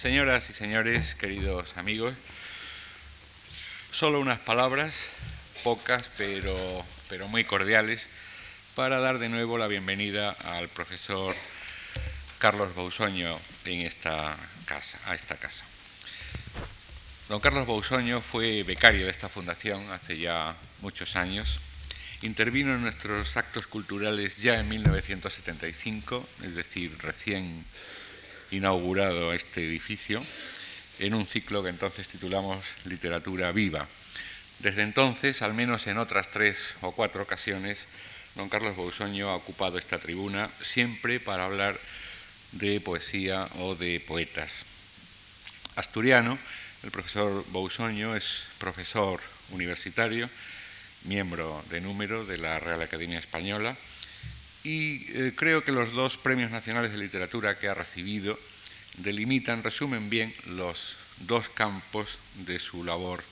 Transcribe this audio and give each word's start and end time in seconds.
Señoras 0.00 0.48
y 0.48 0.54
señores, 0.54 1.14
queridos 1.14 1.76
amigos, 1.76 2.14
solo 3.92 4.18
unas 4.18 4.38
palabras, 4.38 4.94
pocas 5.62 6.10
pero, 6.16 6.56
pero 7.10 7.28
muy 7.28 7.44
cordiales, 7.44 8.08
para 8.74 8.98
dar 8.98 9.18
de 9.18 9.28
nuevo 9.28 9.58
la 9.58 9.66
bienvenida 9.66 10.30
al 10.30 10.68
profesor 10.68 11.36
Carlos 12.38 12.74
Bausoño 12.74 13.38
en 13.66 13.80
esta 13.82 14.34
casa, 14.64 14.98
a 15.04 15.14
esta 15.14 15.36
casa. 15.36 15.64
Don 17.28 17.40
Carlos 17.40 17.66
Bausoño 17.66 18.22
fue 18.22 18.62
becario 18.62 19.04
de 19.04 19.10
esta 19.10 19.28
fundación 19.28 19.86
hace 19.92 20.16
ya 20.16 20.56
muchos 20.80 21.14
años. 21.14 21.60
Intervino 22.22 22.74
en 22.74 22.80
nuestros 22.80 23.36
actos 23.36 23.66
culturales 23.66 24.38
ya 24.38 24.60
en 24.60 24.68
1975, 24.70 26.26
es 26.42 26.54
decir, 26.54 26.96
recién 27.02 27.66
inaugurado 28.50 29.32
este 29.32 29.64
edificio, 29.64 30.24
en 30.98 31.14
un 31.14 31.26
ciclo 31.26 31.62
que 31.62 31.70
entonces 31.70 32.08
titulamos 32.08 32.58
Literatura 32.84 33.52
Viva. 33.52 33.86
Desde 34.58 34.82
entonces, 34.82 35.42
al 35.42 35.54
menos 35.54 35.86
en 35.86 35.98
otras 35.98 36.30
tres 36.30 36.74
o 36.82 36.92
cuatro 36.92 37.22
ocasiones, 37.22 37.86
don 38.34 38.48
Carlos 38.48 38.76
Bausoño 38.76 39.30
ha 39.30 39.36
ocupado 39.36 39.78
esta 39.78 39.98
tribuna 39.98 40.50
siempre 40.60 41.20
para 41.20 41.46
hablar 41.46 41.78
de 42.52 42.80
poesía 42.80 43.48
o 43.60 43.74
de 43.74 44.00
poetas. 44.00 44.64
Asturiano, 45.76 46.38
el 46.82 46.90
profesor 46.90 47.44
Bousoño 47.48 48.14
es 48.16 48.44
profesor 48.58 49.20
universitario, 49.52 50.28
miembro 51.04 51.64
de 51.70 51.80
número 51.80 52.26
de 52.26 52.38
la 52.38 52.58
Real 52.58 52.82
Academia 52.82 53.18
Española 53.18 53.76
y 54.62 55.06
eh, 55.14 55.32
creo 55.34 55.64
que 55.64 55.72
los 55.72 55.92
dos 55.92 56.18
premios 56.18 56.50
nacionales 56.50 56.92
de 56.92 56.98
literatura 56.98 57.58
que 57.58 57.68
ha 57.68 57.74
recibido 57.74 58.38
delimitan, 58.98 59.62
resumen 59.62 60.10
bien 60.10 60.34
los 60.46 60.96
dos 61.20 61.48
campos 61.48 62.18
de 62.46 62.58
su 62.58 62.84
labor 62.84 63.24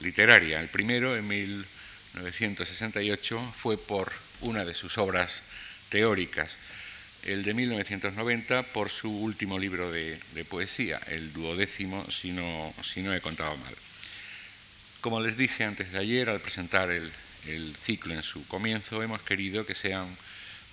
literaria. 0.00 0.60
El 0.60 0.68
primero, 0.68 1.14
en 1.16 1.28
1968, 1.28 3.54
fue 3.56 3.76
por 3.76 4.12
una 4.40 4.64
de 4.64 4.72
sus 4.74 4.96
obras 4.98 5.42
teóricas, 5.88 6.52
el 7.24 7.42
de 7.44 7.54
1990 7.54 8.64
por 8.64 8.90
su 8.90 9.08
último 9.10 9.58
libro 9.58 9.90
de, 9.92 10.18
poesía, 10.48 11.00
el 11.08 11.32
duodécimo, 11.32 12.04
si 12.10 12.30
no, 12.32 12.74
si 12.82 13.00
no 13.02 13.14
he 13.14 13.20
contado 13.20 13.56
mal. 13.56 13.74
Como 15.00 15.20
les 15.20 15.36
dije 15.36 15.64
antes 15.64 15.92
de 15.92 15.98
ayer, 15.98 16.30
al 16.30 16.40
presentar 16.40 16.90
el, 16.90 17.12
el 17.46 17.76
ciclo 17.76 18.14
en 18.14 18.22
su 18.22 18.46
comienzo, 18.48 19.02
hemos 19.02 19.20
querido 19.22 19.66
que 19.66 19.74
sean 19.74 20.06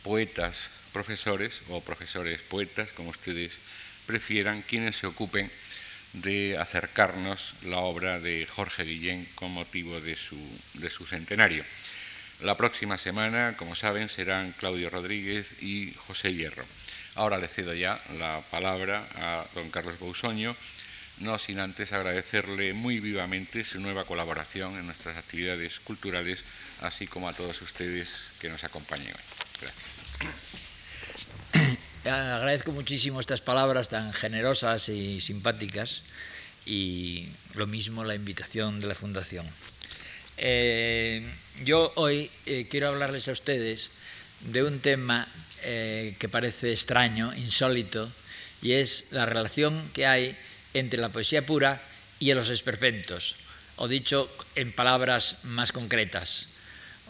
poetas 0.04 0.72
profesores 0.92 1.62
o 1.70 1.82
profesores 1.82 2.42
poetas, 2.42 2.90
como 2.92 3.10
ustedes 3.10 3.54
prefieran, 4.06 4.62
quienes 4.64 4.98
se 4.98 5.08
ocupen 5.08 5.50
de 6.14 6.58
acercarnos 6.58 7.54
la 7.64 7.78
obra 7.78 8.20
de 8.20 8.48
Jorge 8.48 8.84
Guillén 8.84 9.26
con 9.36 9.52
motivo 9.52 10.02
de 10.02 10.16
su, 10.16 10.38
de 10.74 10.90
su 10.90 11.06
centenario. 11.06 11.64
La 12.42 12.56
próxima 12.56 12.98
semana, 12.98 13.56
como 13.58 13.76
saben, 13.76 14.10
serán 14.10 14.54
Claudio 14.54 14.90
Rodríguez 14.90 15.62
y 15.62 15.94
José 16.08 16.34
Hierro. 16.34 16.66
Ahora 17.16 17.38
le 17.38 17.48
cedo 17.48 17.74
ya 17.74 18.00
la 18.18 18.42
palabra 18.50 19.06
a 19.16 19.46
don 19.54 19.70
Carlos 19.70 20.00
Bousoño, 20.00 20.56
no 21.20 21.38
sin 21.38 21.60
antes 21.60 21.92
agradecerle 21.92 22.74
muy 22.74 23.02
vivamente 23.02 23.66
su 23.66 23.80
nueva 23.82 24.06
colaboración 24.06 24.78
en 24.78 24.86
nuestras 24.86 25.18
actividades 25.18 25.82
culturales, 25.82 26.46
así 26.82 27.08
como 27.08 27.28
a 27.28 27.34
todos 27.34 27.62
ustedes 27.62 28.32
que 28.40 28.50
nos 28.50 28.64
acompañen 28.64 29.14
hoy. 29.14 29.49
Gracias. 29.62 30.00
Agradezco 32.06 32.72
muchísimo 32.72 33.20
estas 33.20 33.42
palabras 33.42 33.90
tan 33.90 34.14
generosas 34.14 34.90
y 34.90 35.20
simpáticas 35.20 36.02
y 36.66 37.28
lo 37.56 37.68
mismo 37.68 38.04
la 38.04 38.16
invitación 38.16 38.80
de 38.80 38.88
la 38.88 38.96
Fundación. 38.96 39.46
Eh, 40.38 41.28
yo 41.66 41.92
hoy 41.96 42.32
eh, 42.46 42.68
quiero 42.70 42.88
hablarles 42.88 43.28
a 43.28 43.34
ustedes 43.34 43.92
de 44.42 44.64
un 44.64 44.80
tema 44.80 45.28
eh, 45.64 46.16
que 46.18 46.30
parece 46.30 46.72
extraño, 46.72 47.36
insólito, 47.36 48.10
y 48.62 48.74
es 48.74 49.08
la 49.12 49.26
relación 49.26 49.90
que 49.94 50.06
hay 50.06 50.36
entre 50.74 51.02
la 51.02 51.10
poesía 51.10 51.46
pura 51.46 51.82
y 52.20 52.34
los 52.34 52.50
esperpentos, 52.50 53.36
o 53.76 53.88
dicho 53.88 54.30
en 54.56 54.72
palabras 54.72 55.44
más 55.44 55.72
concretas, 55.72 56.48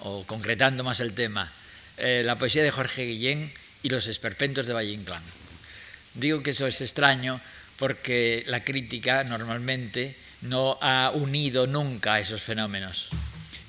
o 0.01 0.25
concretando 0.25 0.83
más 0.83 0.99
el 0.99 1.13
tema, 1.13 1.51
la 1.99 2.37
poesía 2.37 2.63
de 2.63 2.71
Jorge 2.71 3.05
Guillén 3.05 3.51
y 3.83 3.89
los 3.89 4.07
esperpentos 4.07 4.67
de 4.67 4.73
Valle 4.73 4.91
Inclán. 4.91 5.23
Digo 6.13 6.43
que 6.43 6.51
eso 6.51 6.67
es 6.67 6.81
extraño 6.81 7.39
porque 7.77 8.43
la 8.47 8.63
crítica 8.63 9.23
normalmente 9.23 10.15
no 10.41 10.77
ha 10.81 11.11
unido 11.13 11.67
nunca 11.67 12.19
esos 12.19 12.41
fenómenos. 12.41 13.09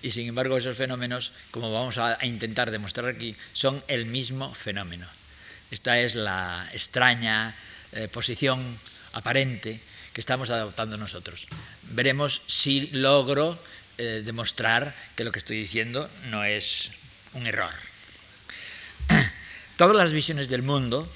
Y 0.03 0.11
sin 0.11 0.29
embargo 0.29 0.57
esos 0.57 0.77
fenómenos, 0.77 1.33
como 1.51 1.73
vamos 1.73 1.99
a, 1.99 2.19
intentar 2.25 2.71
demostrar 2.71 3.07
aquí, 3.07 3.37
son 3.53 3.83
el 3.87 4.07
mismo 4.07 4.53
fenómeno. 4.55 5.07
Esta 5.71 6.01
es 6.01 6.15
la 6.15 6.69
extraña 6.73 7.55
eh, 7.93 8.09
posición 8.09 8.79
aparente 9.12 9.79
que 10.12 10.21
estamos 10.21 10.51
adoptando 10.51 10.97
nosotros. 10.97 11.47
Veremos 11.91 12.43
si 12.47 12.89
logro 12.93 13.59
eh, 13.99 14.23
demostrar 14.25 14.95
que 15.15 15.25
lo 15.25 15.33
que 15.33 15.39
estoy 15.39 15.59
diciendo 15.59 16.11
no 16.31 16.45
es 16.45 16.91
un 17.35 17.47
error. 17.47 17.90
Todas 19.81 19.97
las 19.97 20.13
visiones 20.13 20.51
del 20.51 20.61
mundo, 20.61 21.09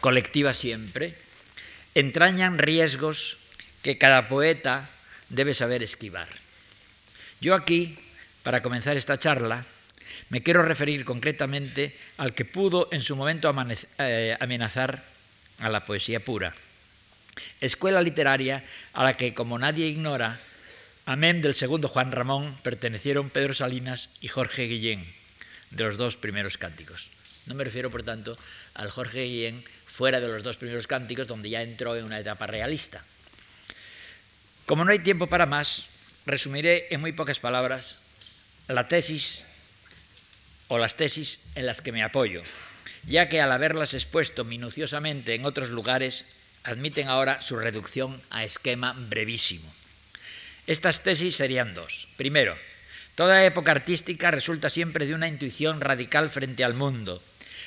colectivas 0.00 0.56
siempre, 0.56 1.12
entrañan 1.94 2.56
riesgos 2.56 3.36
que 3.82 3.98
cada 3.98 4.28
poeta 4.28 4.88
debe 5.28 5.52
saber 5.52 5.82
esquivar. 5.82 6.30
Yo 7.38 7.54
aquí, 7.54 7.98
para 8.42 8.62
comenzar 8.62 8.96
esta 8.96 9.18
charla, 9.18 9.66
me 10.30 10.42
quiero 10.42 10.62
referir 10.62 11.04
concretamente 11.04 11.94
al 12.16 12.32
que 12.32 12.46
pudo 12.46 12.88
en 12.92 13.02
su 13.02 13.14
momento 13.14 13.54
eh, 13.98 14.38
amenazar 14.40 15.04
a 15.58 15.68
la 15.68 15.84
poesía 15.84 16.24
pura. 16.24 16.54
Escuela 17.60 18.00
literaria 18.00 18.64
a 18.94 19.04
la 19.04 19.18
que, 19.18 19.34
como 19.34 19.58
nadie 19.58 19.86
ignora, 19.86 20.40
amén 21.04 21.42
del 21.42 21.52
segundo 21.52 21.88
Juan 21.88 22.10
Ramón, 22.10 22.56
pertenecieron 22.62 23.28
Pedro 23.28 23.52
Salinas 23.52 24.08
y 24.22 24.28
Jorge 24.28 24.64
Guillén, 24.64 25.04
de 25.70 25.84
los 25.84 25.98
dos 25.98 26.16
primeros 26.16 26.56
cánticos. 26.56 27.19
No 27.50 27.56
me 27.56 27.64
refiero, 27.64 27.90
por 27.90 28.04
tanto, 28.04 28.38
al 28.74 28.90
Jorge 28.90 29.24
Guillén 29.24 29.64
fuera 29.84 30.20
de 30.20 30.28
los 30.28 30.44
dos 30.44 30.56
primeros 30.56 30.86
cánticos, 30.86 31.26
donde 31.26 31.50
ya 31.50 31.62
entró 31.62 31.96
en 31.96 32.04
una 32.04 32.20
etapa 32.20 32.46
realista. 32.46 33.04
Como 34.66 34.84
no 34.84 34.92
hay 34.92 35.00
tiempo 35.00 35.26
para 35.26 35.46
más, 35.46 35.86
resumiré 36.26 36.86
en 36.90 37.00
muy 37.00 37.10
pocas 37.10 37.40
palabras 37.40 37.98
la 38.68 38.86
tesis 38.86 39.44
o 40.68 40.78
las 40.78 40.94
tesis 40.96 41.40
en 41.56 41.66
las 41.66 41.82
que 41.82 41.90
me 41.90 42.04
apoyo, 42.04 42.40
ya 43.08 43.28
que 43.28 43.40
al 43.40 43.50
haberlas 43.50 43.94
expuesto 43.94 44.44
minuciosamente 44.44 45.34
en 45.34 45.44
otros 45.44 45.70
lugares, 45.70 46.26
admiten 46.62 47.08
ahora 47.08 47.42
su 47.42 47.56
reducción 47.56 48.22
a 48.30 48.44
esquema 48.44 48.92
brevísimo. 48.92 49.68
Estas 50.68 51.02
tesis 51.02 51.34
serían 51.34 51.74
dos. 51.74 52.06
Primero, 52.16 52.56
toda 53.16 53.44
época 53.44 53.72
artística 53.72 54.30
resulta 54.30 54.70
siempre 54.70 55.04
de 55.04 55.16
una 55.16 55.26
intuición 55.26 55.80
radical 55.80 56.30
frente 56.30 56.62
al 56.62 56.74
mundo, 56.74 57.20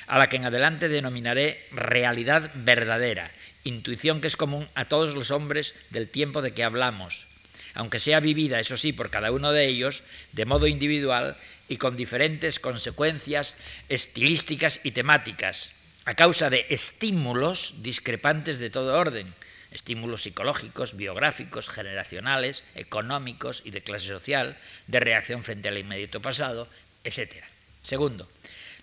a 0.06 0.18
la 0.18 0.28
que 0.28 0.36
en 0.36 0.44
adelante 0.44 0.88
denominaré 0.88 1.66
realidad 1.72 2.50
verdadera, 2.54 3.30
intuición 3.64 4.20
que 4.20 4.28
es 4.28 4.36
común 4.36 4.68
a 4.74 4.86
todos 4.86 5.14
los 5.14 5.30
hombres 5.30 5.74
del 5.90 6.08
tiempo 6.08 6.42
de 6.42 6.52
que 6.52 6.64
hablamos, 6.64 7.26
aunque 7.74 7.98
sea 7.98 8.20
vivida, 8.20 8.60
eso 8.60 8.76
sí, 8.76 8.92
por 8.92 9.10
cada 9.10 9.32
uno 9.32 9.52
de 9.52 9.66
ellos, 9.66 10.02
de 10.32 10.44
modo 10.44 10.66
individual 10.66 11.36
y 11.68 11.76
con 11.76 11.96
diferentes 11.96 12.60
consecuencias 12.60 13.56
estilísticas 13.88 14.80
y 14.84 14.92
temáticas, 14.92 15.70
a 16.04 16.14
causa 16.14 16.50
de 16.50 16.66
estímulos 16.68 17.74
discrepantes 17.78 18.58
de 18.58 18.70
todo 18.70 18.98
orden, 18.98 19.32
estímulos 19.72 20.22
psicológicos, 20.22 20.96
biográficos, 20.96 21.68
generacionales, 21.68 22.62
económicos 22.76 23.62
y 23.64 23.70
de 23.72 23.82
clase 23.82 24.06
social, 24.06 24.56
de 24.86 25.00
reacción 25.00 25.42
frente 25.42 25.68
al 25.68 25.78
inmediato 25.78 26.22
pasado, 26.22 26.68
etc. 27.02 27.42
Segundo, 27.82 28.28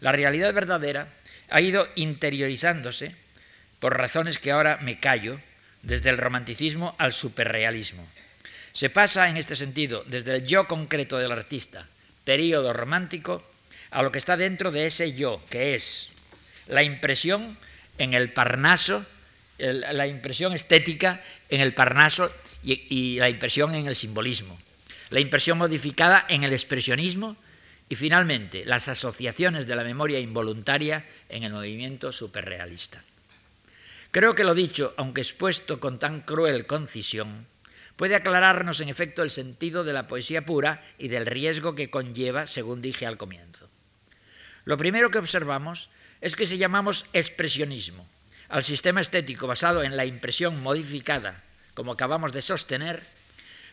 la 0.01 0.12
realidad 0.12 0.54
verdadera 0.54 1.07
ha 1.51 1.62
ido 1.62 1.88
interiorizándose 1.95 3.13
por 3.80 3.98
razones 3.98 4.39
que 4.39 4.51
ahora 4.51 4.80
me 4.81 5.00
callo, 5.00 5.39
desde 5.83 6.09
el 6.09 6.18
romanticismo 6.18 6.95
al 6.98 7.12
superrealismo. 7.12 8.07
Se 8.71 8.89
pasa 8.89 9.27
en 9.30 9.38
este 9.38 9.56
sentido 9.56 10.03
desde 10.07 10.36
el 10.36 10.45
yo 10.45 10.68
concreto 10.68 11.18
del 11.18 11.31
artista, 11.31 11.88
período 12.24 12.71
romántico, 12.74 13.44
a 13.89 14.01
lo 14.01 14.12
que 14.12 14.19
está 14.19 14.38
dentro 14.38 14.71
de 14.71 14.86
ese 14.86 15.13
yo, 15.13 15.42
que 15.50 15.75
es 15.75 16.09
la 16.68 16.83
impresión 16.83 17.57
en 17.97 18.13
el 18.13 18.31
Parnaso, 18.31 19.06
la 19.57 20.07
impresión 20.07 20.54
estética 20.54 21.21
en 21.50 21.59
el 21.59 21.74
Parnaso 21.74 22.31
y, 22.63 22.86
y 22.89 23.19
la 23.19 23.30
impresión 23.30 23.75
en 23.75 23.88
el 23.88 23.95
simbolismo, 23.95 24.57
la 25.09 25.19
impresión 25.19 25.57
modificada 25.57 26.25
en 26.30 26.44
el 26.44 26.54
expresionismo 26.54 27.36
y 27.92 27.96
finalmente 27.98 28.64
las 28.64 28.88
asociaciones 28.88 29.68
de 29.68 29.76
la 29.76 29.84
memoria 29.84 30.18
involuntaria 30.18 31.06
en 31.28 31.44
el 31.44 31.52
movimiento 31.52 32.14
superrealista. 32.14 33.04
Creo 34.12 34.34
que 34.34 34.46
lo 34.46 34.56
dicho, 34.56 34.94
aunque 34.96 35.20
expuesto 35.20 35.82
con 35.82 36.00
tan 36.00 36.22
cruel 36.22 36.66
concisión, 36.66 37.48
puede 37.98 38.16
aclararnos 38.16 38.80
en 38.80 38.88
efecto 38.88 39.24
el 39.24 39.30
sentido 39.30 39.84
de 39.84 39.92
la 39.92 40.08
poesía 40.08 40.46
pura 40.46 40.82
y 40.98 41.10
del 41.10 41.26
riesgo 41.26 41.76
que 41.76 41.90
conlleva, 41.90 42.48
según 42.48 42.82
dije 42.82 43.06
al 43.06 43.18
comienzo. 43.18 43.68
Lo 44.64 44.78
primero 44.78 45.10
que 45.10 45.20
observamos 45.20 45.90
es 46.22 46.38
que 46.38 46.46
si 46.46 46.58
llamamos 46.58 47.08
expresionismo 47.12 48.08
al 48.48 48.64
sistema 48.64 49.02
estético 49.02 49.48
basado 49.48 49.84
en 49.84 49.98
la 49.98 50.06
impresión 50.06 50.64
modificada, 50.64 51.44
como 51.74 51.92
acabamos 51.92 52.32
de 52.32 52.42
sostener, 52.42 53.04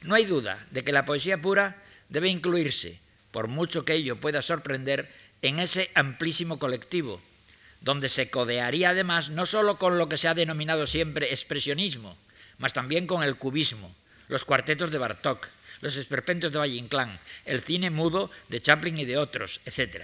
no 0.02 0.16
hay 0.16 0.24
duda 0.24 0.58
de 0.72 0.82
que 0.82 0.90
la 0.90 1.04
poesía 1.04 1.40
pura 1.40 1.80
debe 2.08 2.26
incluirse, 2.26 2.98
por 3.30 3.48
mucho 3.48 3.84
que 3.84 3.94
ello 3.94 4.16
pueda 4.16 4.42
sorprender, 4.42 5.12
en 5.42 5.60
ese 5.60 5.90
amplísimo 5.94 6.58
colectivo, 6.58 7.20
donde 7.80 8.08
se 8.08 8.30
codearía 8.30 8.90
además 8.90 9.30
no 9.30 9.46
sólo 9.46 9.78
con 9.78 9.98
lo 9.98 10.08
que 10.08 10.16
se 10.16 10.28
ha 10.28 10.34
denominado 10.34 10.86
siempre 10.86 11.30
expresionismo, 11.30 12.16
mas 12.58 12.72
también 12.72 13.06
con 13.06 13.22
el 13.22 13.36
cubismo, 13.36 13.94
los 14.28 14.44
cuartetos 14.44 14.90
de 14.90 14.98
Bartók, 14.98 15.48
los 15.80 15.96
esperpentos 15.96 16.52
de 16.52 16.58
Valle 16.58 16.74
Inclán, 16.74 17.18
el 17.44 17.62
cine 17.62 17.90
mudo 17.90 18.30
de 18.48 18.60
Chaplin 18.60 18.98
y 18.98 19.04
de 19.04 19.16
otros, 19.16 19.60
etc. 19.64 20.02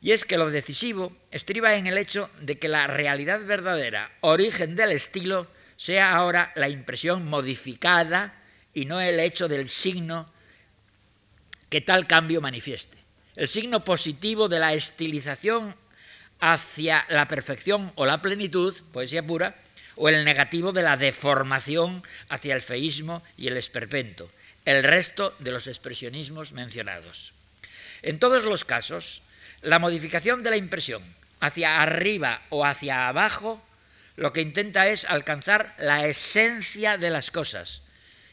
Y 0.00 0.12
es 0.12 0.24
que 0.24 0.38
lo 0.38 0.50
decisivo 0.50 1.16
estriba 1.30 1.76
en 1.76 1.86
el 1.86 1.98
hecho 1.98 2.30
de 2.40 2.58
que 2.58 2.68
la 2.68 2.86
realidad 2.86 3.44
verdadera, 3.44 4.10
origen 4.20 4.76
del 4.76 4.92
estilo, 4.92 5.46
sea 5.76 6.14
ahora 6.14 6.52
la 6.56 6.68
impresión 6.68 7.26
modificada 7.26 8.34
y 8.72 8.86
no 8.86 9.00
el 9.00 9.20
hecho 9.20 9.48
del 9.48 9.68
signo 9.68 10.32
que 11.74 11.80
tal 11.80 12.06
cambio 12.06 12.40
manifieste. 12.40 12.96
El 13.34 13.48
signo 13.48 13.82
positivo 13.82 14.48
de 14.48 14.60
la 14.60 14.74
estilización 14.74 15.74
hacia 16.38 17.04
la 17.08 17.26
perfección 17.26 17.90
o 17.96 18.06
la 18.06 18.22
plenitud, 18.22 18.72
poesía 18.92 19.26
pura, 19.26 19.56
o 19.96 20.08
el 20.08 20.24
negativo 20.24 20.70
de 20.70 20.84
la 20.84 20.96
deformación 20.96 22.04
hacia 22.28 22.54
el 22.54 22.62
feísmo 22.62 23.24
y 23.36 23.48
el 23.48 23.56
esperpento, 23.56 24.30
el 24.64 24.84
resto 24.84 25.34
de 25.40 25.50
los 25.50 25.66
expresionismos 25.66 26.52
mencionados. 26.52 27.32
En 28.02 28.20
todos 28.20 28.44
los 28.44 28.64
casos, 28.64 29.20
la 29.60 29.80
modificación 29.80 30.44
de 30.44 30.50
la 30.50 30.56
impresión 30.56 31.02
hacia 31.40 31.82
arriba 31.82 32.42
o 32.50 32.64
hacia 32.64 33.08
abajo 33.08 33.60
lo 34.14 34.32
que 34.32 34.42
intenta 34.42 34.86
es 34.86 35.06
alcanzar 35.06 35.74
la 35.78 36.06
esencia 36.06 36.98
de 36.98 37.10
las 37.10 37.32
cosas, 37.32 37.82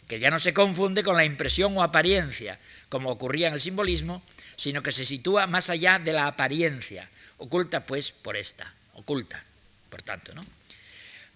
que 0.08 0.20
ya 0.20 0.30
no 0.30 0.38
se 0.38 0.54
confunde 0.54 1.02
con 1.02 1.18
la 1.18 1.26
impresión 1.26 1.76
o 1.76 1.82
apariencia, 1.82 2.60
como 2.92 3.10
ocurría 3.10 3.48
en 3.48 3.54
el 3.54 3.62
simbolismo, 3.62 4.22
sino 4.58 4.84
que 4.84 4.92
se 4.92 5.06
sitúa 5.06 5.48
más 5.48 5.70
allá 5.70 5.98
de 5.98 6.12
la 6.12 6.28
apariencia, 6.28 7.10
oculta 7.38 7.86
pues 7.86 8.12
por 8.12 8.36
esta, 8.36 8.72
oculta, 8.96 9.42
por 9.90 10.02
tanto, 10.02 10.36
¿no? 10.36 10.44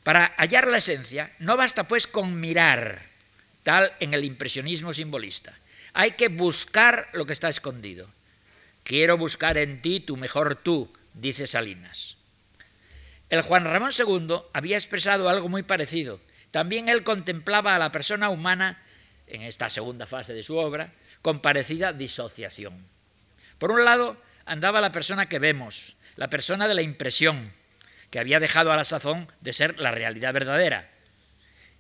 Para 0.04 0.36
hallar 0.38 0.68
la 0.68 0.80
esencia, 0.80 1.32
no 1.40 1.56
basta 1.56 1.88
pues 1.88 2.08
con 2.08 2.42
mirar, 2.42 3.02
tal 3.64 3.90
en 4.02 4.14
el 4.14 4.26
impresionismo 4.26 4.94
simbolista. 4.94 5.58
Hay 5.94 6.12
que 6.12 6.28
buscar 6.28 7.08
lo 7.14 7.26
que 7.26 7.32
está 7.32 7.48
escondido. 7.48 8.10
Quiero 8.84 9.18
buscar 9.18 9.58
en 9.58 9.82
ti 9.82 10.02
tu 10.02 10.18
mejor 10.18 10.58
tú, 10.58 10.92
dice 11.14 11.48
Salinas. 11.48 12.18
El 13.30 13.42
Juan 13.42 13.64
Ramón 13.64 13.92
II 13.98 14.42
había 14.52 14.76
expresado 14.76 15.30
algo 15.30 15.48
muy 15.48 15.64
parecido. 15.64 16.20
También 16.52 16.90
él 16.90 17.04
contemplaba 17.04 17.76
a 17.76 17.80
la 17.80 17.94
persona 17.94 18.30
humana, 18.30 18.82
en 19.28 19.42
esta 19.42 19.70
segunda 19.70 20.06
fase 20.06 20.34
de 20.34 20.44
su 20.44 20.58
obra, 20.58 20.92
con 21.26 21.40
parecida 21.40 21.92
disociación. 21.92 22.86
Por 23.58 23.72
un 23.72 23.84
lado, 23.84 24.16
andaba 24.46 24.80
la 24.80 24.92
persona 24.92 25.28
que 25.28 25.40
vemos, 25.40 25.96
la 26.18 26.30
persona 26.30 26.68
de 26.68 26.76
la 26.76 26.84
impresión, 26.84 27.52
que 28.12 28.20
había 28.20 28.40
dejado 28.40 28.72
a 28.72 28.76
la 28.76 28.84
sazón 28.84 29.28
de 29.42 29.52
ser 29.52 29.80
la 29.80 29.90
realidad 29.90 30.36
verdadera. 30.36 30.88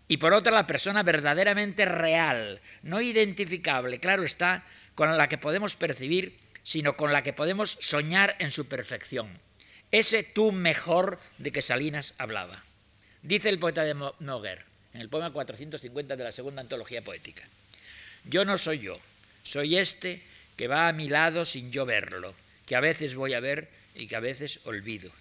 Y 0.07 0.17
por 0.17 0.33
otra, 0.33 0.51
la 0.51 0.65
persona 0.65 1.03
verdaderamente 1.03 1.85
real, 1.85 2.59
no 2.81 3.01
identificable, 3.01 3.99
claro 3.99 4.23
está, 4.23 4.65
con 4.95 5.15
la 5.15 5.29
que 5.29 5.37
podemos 5.37 5.75
percibir 5.75 6.39
sino 6.63 6.97
con 6.97 7.13
la 7.13 7.21
que 7.21 7.31
podemos 7.31 7.77
soñar 7.79 8.35
en 8.39 8.49
su 8.49 8.67
perfección. 8.67 9.29
Ese 9.91 10.23
tú 10.23 10.51
mejor 10.53 11.19
de 11.37 11.51
que 11.51 11.61
Salinas 11.61 12.15
hablaba. 12.17 12.63
Dice 13.21 13.49
el 13.49 13.59
poeta 13.59 13.83
de 13.83 13.93
Noguer, 13.93 14.65
en 14.95 15.01
el 15.01 15.09
poema 15.09 15.29
450 15.29 16.15
de 16.15 16.23
la 16.23 16.31
segunda 16.31 16.63
antología 16.63 17.03
poética. 17.03 17.43
Yo 18.23 18.43
no 18.43 18.57
soy 18.57 18.79
yo, 18.79 18.99
soy 19.45 19.77
este 19.77 20.21
que 20.57 20.67
va 20.67 20.89
a 20.89 20.93
mi 20.93 21.07
lado 21.07 21.45
sin 21.45 21.71
yo 21.71 21.85
verlo, 21.85 22.33
que 22.65 22.75
a 22.75 22.81
veces 22.81 23.15
voy 23.15 23.33
a 23.33 23.39
ver 23.39 23.69
y 23.93 24.07
que 24.07 24.15
a 24.15 24.19
veces 24.19 24.59
olvido. 24.65 25.11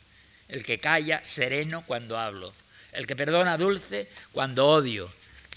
El 0.49 0.65
que 0.65 0.81
calla 0.81 1.23
sereno 1.25 1.85
cuando 1.87 2.19
hablo, 2.19 2.53
el 2.93 3.07
que 3.07 3.17
perdona 3.17 3.57
dulce 3.59 4.09
cuando 4.33 4.67
odio, 4.67 5.11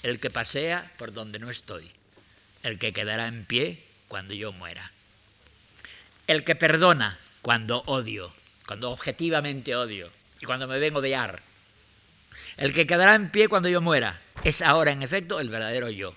el 0.04 0.20
que 0.20 0.30
pasea 0.30 0.92
por 0.98 1.14
donde 1.14 1.40
no 1.40 1.50
estoy, 1.50 1.90
el 2.64 2.78
que 2.78 2.94
quedará 2.94 3.28
en 3.28 3.46
pie 3.46 3.82
cuando 4.08 4.34
yo 4.34 4.52
muera. 4.52 4.92
El 6.28 6.44
que 6.44 6.56
perdona 6.56 7.18
cuando 7.42 7.84
odio, 7.86 8.34
cuando 8.66 8.92
objetivamente 8.92 9.76
odio 9.76 10.12
y 10.42 10.46
cuando 10.46 10.68
me 10.68 10.80
vengo 10.80 11.02
de 11.02 11.16
ar. 11.16 11.42
El 12.58 12.74
que 12.74 12.88
quedará 12.88 13.16
en 13.16 13.30
pie 13.30 13.48
cuando 13.48 13.70
yo 13.70 13.82
muera 13.82 14.20
es 14.44 14.62
ahora, 14.62 14.92
en 14.92 15.04
efecto, 15.04 15.40
el 15.40 15.50
verdadero 15.50 15.90
yo. 15.90 16.16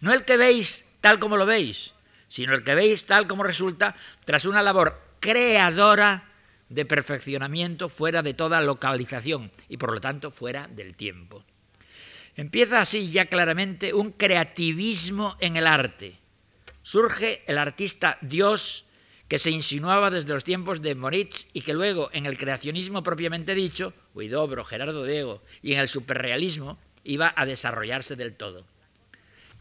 No 0.00 0.12
el 0.12 0.24
que 0.24 0.36
veis 0.36 0.84
tal 1.06 1.20
como 1.20 1.36
lo 1.36 1.46
veis, 1.46 1.94
sino 2.26 2.52
el 2.52 2.64
que 2.64 2.74
veis 2.74 3.06
tal 3.06 3.28
como 3.28 3.44
resulta 3.44 3.94
tras 4.24 4.44
una 4.44 4.60
labor 4.60 5.00
creadora 5.20 6.26
de 6.68 6.84
perfeccionamiento 6.84 7.88
fuera 7.88 8.22
de 8.22 8.34
toda 8.34 8.60
localización 8.60 9.52
y 9.68 9.76
por 9.76 9.92
lo 9.92 10.00
tanto 10.00 10.32
fuera 10.32 10.66
del 10.66 10.96
tiempo. 10.96 11.44
Empieza 12.34 12.80
así 12.80 13.08
ya 13.08 13.26
claramente 13.26 13.94
un 13.94 14.10
creativismo 14.10 15.36
en 15.38 15.56
el 15.56 15.68
arte. 15.68 16.18
Surge 16.82 17.44
el 17.46 17.58
artista 17.58 18.18
Dios 18.20 18.86
que 19.28 19.38
se 19.38 19.52
insinuaba 19.52 20.10
desde 20.10 20.32
los 20.32 20.42
tiempos 20.42 20.82
de 20.82 20.96
Moritz 20.96 21.46
y 21.52 21.60
que 21.60 21.72
luego 21.72 22.10
en 22.14 22.26
el 22.26 22.36
creacionismo 22.36 23.04
propiamente 23.04 23.54
dicho, 23.54 23.94
Huidobro, 24.12 24.64
Gerardo 24.64 25.04
Diego, 25.04 25.40
y 25.62 25.74
en 25.74 25.78
el 25.78 25.88
superrealismo 25.88 26.80
iba 27.04 27.32
a 27.36 27.46
desarrollarse 27.46 28.16
del 28.16 28.34
todo. 28.34 28.66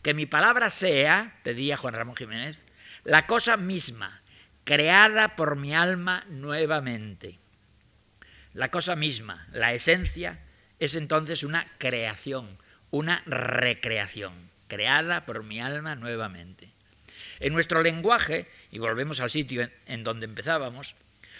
Que 0.05 0.13
mi 0.13 0.27
palabra 0.27 0.69
sea, 0.69 1.39
pedía 1.41 1.77
Juan 1.77 1.95
Ramón 1.95 2.15
Jiménez, 2.15 2.61
la 3.05 3.25
cosa 3.25 3.57
misma, 3.57 4.21
creada 4.63 5.35
por 5.35 5.55
mi 5.55 5.73
alma 5.73 6.23
nuevamente. 6.29 7.39
La 8.53 8.69
cosa 8.69 8.95
misma, 8.95 9.47
la 9.51 9.73
esencia, 9.73 10.41
es 10.77 10.93
entonces 10.93 11.41
una 11.41 11.65
creación, 11.79 12.59
una 12.91 13.23
recreación, 13.25 14.51
creada 14.67 15.25
por 15.25 15.41
mi 15.41 15.59
alma 15.59 15.95
nuevamente. 15.95 16.69
En 17.39 17.53
nuestro 17.53 17.81
lenguaje, 17.81 18.47
y 18.69 18.77
volvemos 18.77 19.19
al 19.21 19.31
sitio 19.31 19.67
en, 19.87 20.03
donde 20.03 20.27
empezábamos, 20.27 20.95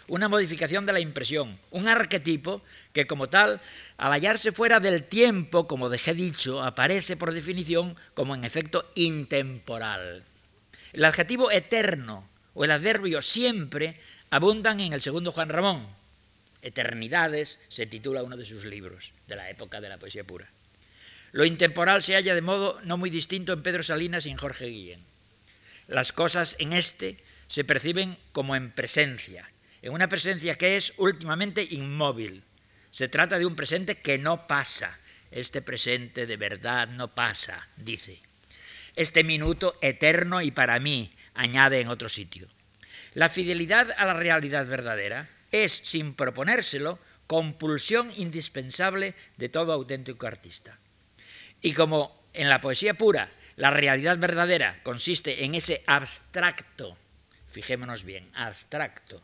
una 0.08 0.30
modificación 0.30 0.86
de 0.86 0.94
la 0.94 1.00
impresión, 1.00 1.60
un 1.72 1.88
arquetipo 1.88 2.62
que 2.94 3.08
como 3.08 3.30
tal, 3.30 3.62
al 3.98 4.12
hallarse 4.12 4.52
fuera 4.52 4.80
del 4.80 5.04
tiempo, 5.04 5.68
como 5.68 5.90
dejé 5.90 6.14
dicho, 6.14 6.62
aparece 6.62 7.18
por 7.18 7.34
definición 7.34 7.96
como 8.14 8.36
en 8.36 8.44
efecto 8.44 8.92
intemporal. 8.96 10.24
El 10.94 11.06
adjetivo 11.06 11.52
eterno 11.52 12.28
o 12.54 12.64
el 12.64 12.72
adverbio 12.72 13.22
siempre 13.22 14.00
abundan 14.30 14.80
en 14.80 14.94
el 14.94 15.02
segundo 15.02 15.32
Juan 15.32 15.50
Ramón. 15.50 15.88
Eternidades 16.62 17.60
se 17.70 17.86
titula 17.86 18.24
uno 18.24 18.38
de 18.38 18.46
sus 18.46 18.66
libros 18.66 19.12
de 19.28 19.36
la 19.36 19.50
época 19.50 19.82
de 19.82 19.90
la 19.90 19.98
poesía 19.98 20.24
pura. 20.24 20.50
Lo 21.32 21.46
intemporal 21.46 22.02
se 22.02 22.16
halla 22.16 22.34
de 22.34 22.42
modo 22.42 22.80
no 22.84 22.98
muy 22.98 23.10
distinto 23.10 23.54
en 23.54 23.62
Pedro 23.62 23.84
Salinas 23.84 24.26
y 24.26 24.30
en 24.30 24.38
Jorge 24.38 24.68
Guillén. 24.68 25.02
Las 25.88 26.14
cosas 26.14 26.56
en 26.60 26.74
este 26.74 27.18
se 27.48 27.64
perciben 27.64 28.18
como 28.32 28.56
en 28.56 28.72
presencia, 28.72 29.50
en 29.86 29.94
una 29.94 30.10
presencia 30.10 30.56
que 30.56 30.78
es 30.78 30.94
últimamente 30.98 31.62
inmóvil. 31.64 32.44
Se 32.90 33.08
trata 33.08 33.38
de 33.38 33.46
un 33.46 33.56
presente 33.56 34.02
que 34.02 34.18
no 34.18 34.48
pasa. 34.48 35.00
Este 35.30 35.62
presente 35.62 36.26
de 36.26 36.38
verdad 36.38 36.88
no 36.88 37.14
pasa, 37.14 37.68
dice. 37.78 38.20
Este 38.96 39.24
minuto 39.24 39.78
eterno 39.84 40.42
y 40.42 40.50
para 40.50 40.80
mí, 40.80 41.12
añade 41.36 41.82
en 41.82 41.90
otro 41.90 42.10
sitio. 42.10 42.48
La 43.14 43.30
fidelidad 43.30 43.92
a 43.96 44.06
la 44.06 44.16
realidad 44.16 44.66
verdadera 44.66 45.30
es, 45.52 45.82
sin 45.84 46.16
proponérselo, 46.16 46.98
compulsión 47.28 48.12
indispensable 48.16 49.14
de 49.38 49.50
todo 49.50 49.72
auténtico 49.72 50.26
artista. 50.26 50.80
Y 51.62 51.74
como 51.74 52.26
en 52.34 52.50
la 52.50 52.60
poesía 52.60 52.96
pura 52.96 53.30
la 53.56 53.70
realidad 53.70 54.18
verdadera 54.18 54.82
consiste 54.82 55.46
en 55.46 55.54
ese 55.54 55.84
abstracto, 55.86 56.98
fijémonos 57.48 58.04
bien, 58.04 58.32
abstracto, 58.34 59.22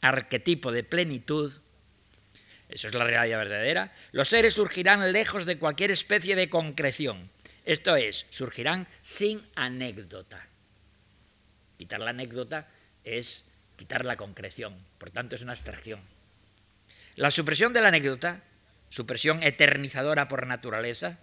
arquetipo 0.00 0.72
de 0.72 0.84
plenitud, 0.84 1.52
eso 2.68 2.88
es 2.88 2.94
la 2.94 3.04
realidad 3.04 3.38
verdadera, 3.38 3.94
los 4.12 4.28
seres 4.28 4.54
surgirán 4.54 5.12
lejos 5.12 5.46
de 5.46 5.58
cualquier 5.58 5.90
especie 5.90 6.36
de 6.36 6.48
concreción, 6.48 7.30
esto 7.64 7.96
es, 7.96 8.26
surgirán 8.30 8.86
sin 9.02 9.42
anécdota. 9.54 10.46
Quitar 11.78 12.00
la 12.00 12.10
anécdota 12.10 12.68
es 13.04 13.44
quitar 13.76 14.04
la 14.04 14.14
concreción, 14.14 14.76
por 14.98 15.10
tanto 15.10 15.34
es 15.34 15.42
una 15.42 15.52
abstracción. 15.52 16.00
La 17.16 17.30
supresión 17.30 17.72
de 17.72 17.80
la 17.80 17.88
anécdota 17.88 18.42
su 18.88 19.06
presión 19.06 19.42
eternizadora 19.42 20.28
por 20.28 20.46
naturaleza, 20.46 21.18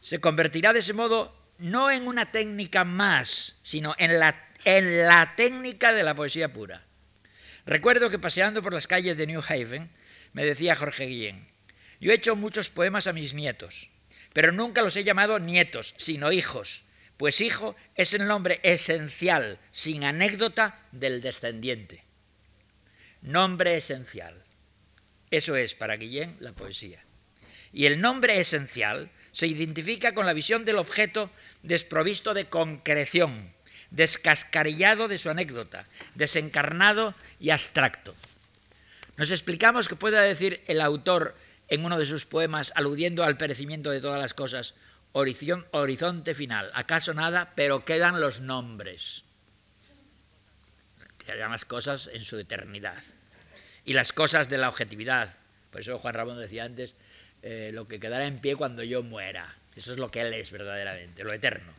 se 0.00 0.20
convertirá 0.20 0.72
de 0.72 0.80
ese 0.80 0.92
modo 0.92 1.34
no 1.58 1.90
en 1.90 2.06
una 2.06 2.30
técnica 2.30 2.84
más, 2.84 3.56
sino 3.62 3.94
en 3.98 4.18
la, 4.18 4.48
en 4.64 5.06
la 5.06 5.34
técnica 5.36 5.92
de 5.92 6.02
la 6.02 6.14
poesía 6.14 6.52
pura. 6.52 6.82
Recuerdo 7.66 8.10
que 8.10 8.20
paseando 8.20 8.62
por 8.62 8.72
las 8.72 8.86
calles 8.86 9.16
de 9.16 9.26
New 9.26 9.42
Haven, 9.46 9.90
me 10.32 10.44
decía 10.44 10.76
Jorge 10.76 11.06
Guillén, 11.06 11.48
yo 12.00 12.12
he 12.12 12.14
hecho 12.14 12.36
muchos 12.36 12.70
poemas 12.70 13.08
a 13.08 13.12
mis 13.12 13.34
nietos, 13.34 13.90
pero 14.32 14.52
nunca 14.52 14.82
los 14.82 14.96
he 14.96 15.02
llamado 15.02 15.40
nietos, 15.40 15.94
sino 15.96 16.30
hijos, 16.30 16.84
pues 17.16 17.40
hijo 17.40 17.74
es 17.96 18.14
el 18.14 18.26
nombre 18.26 18.60
esencial, 18.62 19.58
sin 19.72 20.04
anécdota, 20.04 20.80
del 20.92 21.20
descendiente. 21.20 22.04
Nombre 23.22 23.76
esencial. 23.76 24.44
Eso 25.32 25.56
es 25.56 25.74
para 25.74 25.96
Guillén 25.96 26.36
la 26.38 26.52
poesía. 26.52 27.02
Y 27.72 27.86
el 27.86 28.00
nombre 28.00 28.38
esencial 28.38 29.10
se 29.32 29.48
identifica 29.48 30.14
con 30.14 30.24
la 30.24 30.34
visión 30.34 30.64
del 30.64 30.76
objeto 30.76 31.30
desprovisto 31.62 32.32
de 32.32 32.44
concreción, 32.44 33.55
descascarillado 33.96 35.08
de 35.08 35.18
su 35.18 35.30
anécdota, 35.30 35.86
desencarnado 36.14 37.14
y 37.40 37.50
abstracto. 37.50 38.14
Nos 39.16 39.30
explicamos 39.30 39.88
que 39.88 39.96
pueda 39.96 40.20
decir 40.20 40.62
el 40.66 40.82
autor 40.82 41.34
en 41.68 41.84
uno 41.84 41.98
de 41.98 42.06
sus 42.06 42.26
poemas, 42.26 42.72
aludiendo 42.76 43.24
al 43.24 43.38
perecimiento 43.38 43.90
de 43.90 44.00
todas 44.00 44.20
las 44.20 44.34
cosas, 44.34 44.74
horizonte 45.12 46.34
final, 46.34 46.70
acaso 46.74 47.14
nada, 47.14 47.52
pero 47.56 47.84
quedan 47.84 48.20
los 48.20 48.40
nombres. 48.40 49.24
Quedan 51.18 51.50
las 51.50 51.64
cosas 51.64 52.10
en 52.12 52.22
su 52.22 52.38
eternidad. 52.38 53.02
Y 53.84 53.94
las 53.94 54.12
cosas 54.12 54.48
de 54.48 54.58
la 54.58 54.68
objetividad. 54.68 55.38
Por 55.70 55.80
eso 55.80 55.98
Juan 55.98 56.14
Ramón 56.14 56.38
decía 56.38 56.64
antes, 56.64 56.94
eh, 57.42 57.70
lo 57.72 57.88
que 57.88 57.98
quedará 57.98 58.26
en 58.26 58.38
pie 58.40 58.56
cuando 58.56 58.82
yo 58.82 59.02
muera. 59.02 59.56
Eso 59.74 59.92
es 59.92 59.98
lo 59.98 60.10
que 60.10 60.20
él 60.20 60.34
es 60.34 60.50
verdaderamente, 60.50 61.24
lo 61.24 61.32
eterno. 61.32 61.72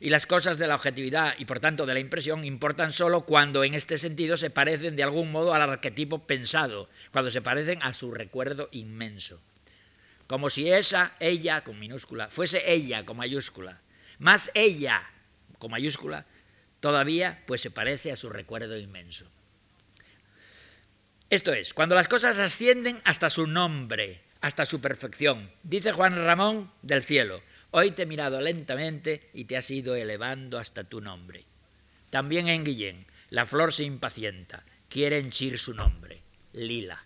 Y 0.00 0.08
las 0.08 0.26
cosas 0.26 0.56
de 0.56 0.66
la 0.66 0.76
objetividad 0.76 1.34
y 1.38 1.44
por 1.44 1.60
tanto 1.60 1.84
de 1.84 1.92
la 1.92 2.00
impresión 2.00 2.44
importan 2.44 2.90
solo 2.90 3.26
cuando 3.26 3.64
en 3.64 3.74
este 3.74 3.98
sentido 3.98 4.38
se 4.38 4.48
parecen 4.48 4.96
de 4.96 5.02
algún 5.02 5.30
modo 5.30 5.52
al 5.52 5.60
arquetipo 5.60 6.26
pensado, 6.26 6.88
cuando 7.12 7.30
se 7.30 7.42
parecen 7.42 7.82
a 7.82 7.92
su 7.92 8.12
recuerdo 8.12 8.70
inmenso. 8.72 9.40
Como 10.26 10.48
si 10.48 10.72
esa, 10.72 11.12
ella 11.20 11.62
con 11.62 11.78
minúscula, 11.78 12.28
fuese 12.28 12.72
ella 12.72 13.04
con 13.04 13.18
mayúscula, 13.18 13.80
más 14.18 14.50
ella 14.54 15.02
con 15.58 15.70
mayúscula, 15.70 16.24
todavía 16.80 17.42
pues 17.46 17.60
se 17.60 17.70
parece 17.70 18.10
a 18.10 18.16
su 18.16 18.30
recuerdo 18.30 18.78
inmenso. 18.78 19.26
Esto 21.28 21.52
es, 21.52 21.74
cuando 21.74 21.94
las 21.94 22.08
cosas 22.08 22.38
ascienden 22.38 23.00
hasta 23.04 23.28
su 23.28 23.46
nombre, 23.46 24.20
hasta 24.40 24.64
su 24.64 24.80
perfección. 24.80 25.50
Dice 25.62 25.92
Juan 25.92 26.16
Ramón 26.16 26.72
del 26.82 27.04
cielo, 27.04 27.42
hoy 27.72 27.92
te 27.92 28.02
he 28.02 28.06
mirado 28.06 28.40
lentamente 28.40 29.30
y 29.32 29.44
te 29.44 29.56
has 29.56 29.70
ido 29.70 29.94
elevando 29.94 30.58
hasta 30.58 30.84
tu 30.84 31.00
nombre. 31.00 31.44
También 32.10 32.48
en 32.48 32.64
Guillén, 32.64 33.06
la 33.30 33.46
flor 33.46 33.72
se 33.72 33.84
impacienta, 33.84 34.64
quiere 34.88 35.18
henchir 35.18 35.58
su 35.58 35.74
nombre, 35.74 36.22
lila. 36.52 37.04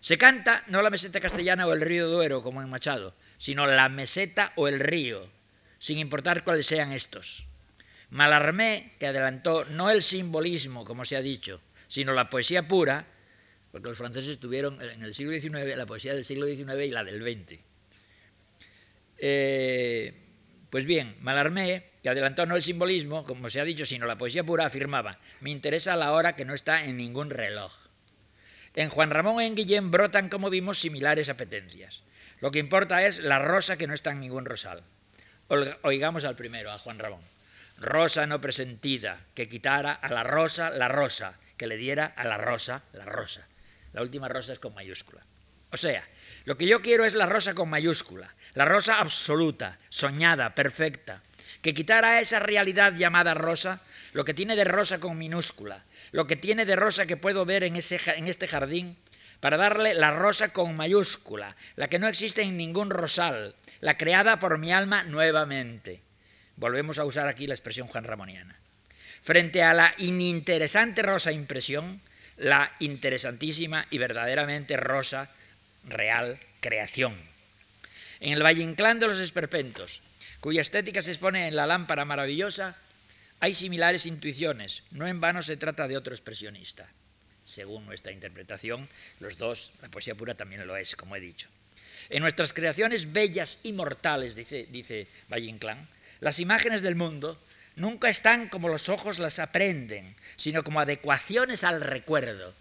Se 0.00 0.18
canta 0.18 0.64
no 0.68 0.82
la 0.82 0.90
meseta 0.90 1.20
castellana 1.20 1.66
o 1.66 1.72
el 1.72 1.80
río 1.80 2.08
Duero, 2.08 2.42
como 2.42 2.62
en 2.62 2.70
Machado, 2.70 3.14
sino 3.36 3.66
la 3.66 3.88
meseta 3.88 4.52
o 4.56 4.68
el 4.68 4.80
río, 4.80 5.28
sin 5.78 5.98
importar 5.98 6.44
cuáles 6.44 6.66
sean 6.66 6.92
estos. 6.92 7.46
Malarmé, 8.10 8.94
que 8.98 9.06
adelantó 9.06 9.64
no 9.66 9.90
el 9.90 10.02
simbolismo, 10.02 10.84
como 10.84 11.04
se 11.04 11.16
ha 11.16 11.20
dicho, 11.20 11.60
sino 11.88 12.12
la 12.12 12.30
poesía 12.30 12.66
pura, 12.66 13.06
porque 13.70 13.88
los 13.88 13.98
franceses 13.98 14.38
tuvieron 14.38 14.80
en 14.80 15.02
el 15.02 15.14
siglo 15.14 15.32
XIX 15.32 15.76
la 15.76 15.86
poesía 15.86 16.14
del 16.14 16.24
siglo 16.24 16.46
XIX 16.46 16.86
y 16.86 16.90
la 16.90 17.04
del 17.04 17.22
XX. 17.22 17.67
Eh, 19.18 20.14
pues 20.70 20.84
bien, 20.84 21.16
Malarmé, 21.20 21.90
que 22.02 22.08
adelantó 22.08 22.46
no 22.46 22.56
el 22.56 22.62
simbolismo, 22.62 23.24
como 23.24 23.48
se 23.50 23.60
ha 23.60 23.64
dicho, 23.64 23.84
sino 23.84 24.06
la 24.06 24.18
poesía 24.18 24.44
pura, 24.44 24.66
afirmaba, 24.66 25.18
me 25.40 25.50
interesa 25.50 25.96
la 25.96 26.12
hora 26.12 26.36
que 26.36 26.44
no 26.44 26.54
está 26.54 26.84
en 26.84 26.96
ningún 26.96 27.30
reloj. 27.30 27.72
En 28.74 28.90
Juan 28.90 29.10
Ramón 29.10 29.42
en 29.42 29.56
Guillén 29.56 29.90
brotan, 29.90 30.28
como 30.28 30.50
vimos, 30.50 30.78
similares 30.78 31.28
apetencias. 31.28 32.02
Lo 32.40 32.50
que 32.50 32.60
importa 32.60 33.04
es 33.04 33.18
la 33.18 33.38
rosa 33.40 33.76
que 33.76 33.86
no 33.86 33.94
está 33.94 34.12
en 34.12 34.20
ningún 34.20 34.44
rosal. 34.44 34.82
Oigamos 35.82 36.24
al 36.24 36.36
primero, 36.36 36.70
a 36.70 36.78
Juan 36.78 36.98
Ramón. 36.98 37.22
Rosa 37.78 38.26
no 38.26 38.40
presentida, 38.40 39.20
que 39.34 39.48
quitara 39.48 39.92
a 39.92 40.08
la 40.12 40.22
rosa 40.22 40.70
la 40.70 40.88
rosa, 40.88 41.34
que 41.56 41.66
le 41.66 41.76
diera 41.76 42.06
a 42.06 42.24
la 42.24 42.36
rosa 42.36 42.82
la 42.92 43.04
rosa. 43.04 43.46
La 43.92 44.02
última 44.02 44.28
rosa 44.28 44.52
es 44.52 44.58
con 44.58 44.74
mayúscula. 44.74 45.22
O 45.70 45.76
sea, 45.76 46.04
lo 46.44 46.56
que 46.56 46.66
yo 46.66 46.80
quiero 46.80 47.04
es 47.04 47.14
la 47.14 47.26
rosa 47.26 47.54
con 47.54 47.68
mayúscula, 47.68 48.34
la 48.54 48.64
rosa 48.64 48.98
absoluta, 48.98 49.78
soñada, 49.88 50.54
perfecta, 50.54 51.22
que 51.62 51.74
quitara 51.74 52.10
a 52.10 52.20
esa 52.20 52.38
realidad 52.38 52.94
llamada 52.94 53.34
rosa 53.34 53.80
lo 54.12 54.24
que 54.24 54.34
tiene 54.34 54.56
de 54.56 54.64
rosa 54.64 55.00
con 55.00 55.18
minúscula, 55.18 55.84
lo 56.12 56.26
que 56.26 56.36
tiene 56.36 56.64
de 56.64 56.76
rosa 56.76 57.06
que 57.06 57.16
puedo 57.16 57.44
ver 57.44 57.64
en, 57.64 57.76
ese, 57.76 58.00
en 58.06 58.28
este 58.28 58.48
jardín, 58.48 58.96
para 59.40 59.56
darle 59.56 59.94
la 59.94 60.10
rosa 60.10 60.52
con 60.52 60.76
mayúscula, 60.76 61.56
la 61.76 61.86
que 61.86 61.98
no 61.98 62.08
existe 62.08 62.42
en 62.42 62.56
ningún 62.56 62.90
rosal, 62.90 63.54
la 63.80 63.96
creada 63.96 64.38
por 64.38 64.58
mi 64.58 64.72
alma 64.72 65.04
nuevamente. 65.04 66.00
Volvemos 66.56 66.98
a 66.98 67.04
usar 67.04 67.28
aquí 67.28 67.46
la 67.46 67.54
expresión 67.54 67.86
Juan 67.86 68.04
Ramoniana. 68.04 68.56
Frente 69.22 69.62
a 69.62 69.74
la 69.74 69.94
ininteresante 69.98 71.02
rosa 71.02 71.30
impresión, 71.30 72.00
la 72.36 72.72
interesantísima 72.80 73.86
y 73.90 73.98
verdaderamente 73.98 74.76
rosa, 74.76 75.30
real 75.84 76.38
creación. 76.60 77.27
En 78.20 78.32
el 78.32 78.42
Valle 78.42 78.62
Inclán 78.62 78.98
de 78.98 79.06
los 79.06 79.18
Esperpentos, 79.18 80.00
cuya 80.40 80.60
estética 80.60 81.02
se 81.02 81.12
expone 81.12 81.46
en 81.46 81.56
la 81.56 81.66
lámpara 81.66 82.04
maravillosa, 82.04 82.76
hay 83.40 83.54
similares 83.54 84.06
intuiciones. 84.06 84.82
No 84.90 85.06
en 85.06 85.20
vano 85.20 85.42
se 85.42 85.56
trata 85.56 85.86
de 85.86 85.96
otro 85.96 86.14
expresionista. 86.14 86.88
Según 87.44 87.86
nuestra 87.86 88.12
interpretación, 88.12 88.88
los 89.20 89.38
dos, 89.38 89.70
la 89.80 89.88
poesía 89.88 90.14
pura 90.14 90.34
también 90.34 90.66
lo 90.66 90.76
es, 90.76 90.96
como 90.96 91.16
he 91.16 91.20
dicho. 91.20 91.48
En 92.10 92.22
nuestras 92.22 92.52
creaciones 92.52 93.12
bellas 93.12 93.60
y 93.62 93.72
mortales, 93.72 94.34
dice, 94.34 95.06
Valle 95.30 95.46
Inclán, 95.46 95.88
las 96.20 96.40
imágenes 96.40 96.82
del 96.82 96.96
mundo 96.96 97.38
nunca 97.76 98.08
están 98.08 98.48
como 98.48 98.68
los 98.68 98.88
ojos 98.88 99.18
las 99.18 99.38
aprenden, 99.38 100.16
sino 100.36 100.64
como 100.64 100.80
adecuaciones 100.80 101.64
al 101.64 101.80
recuerdo. 101.80 102.54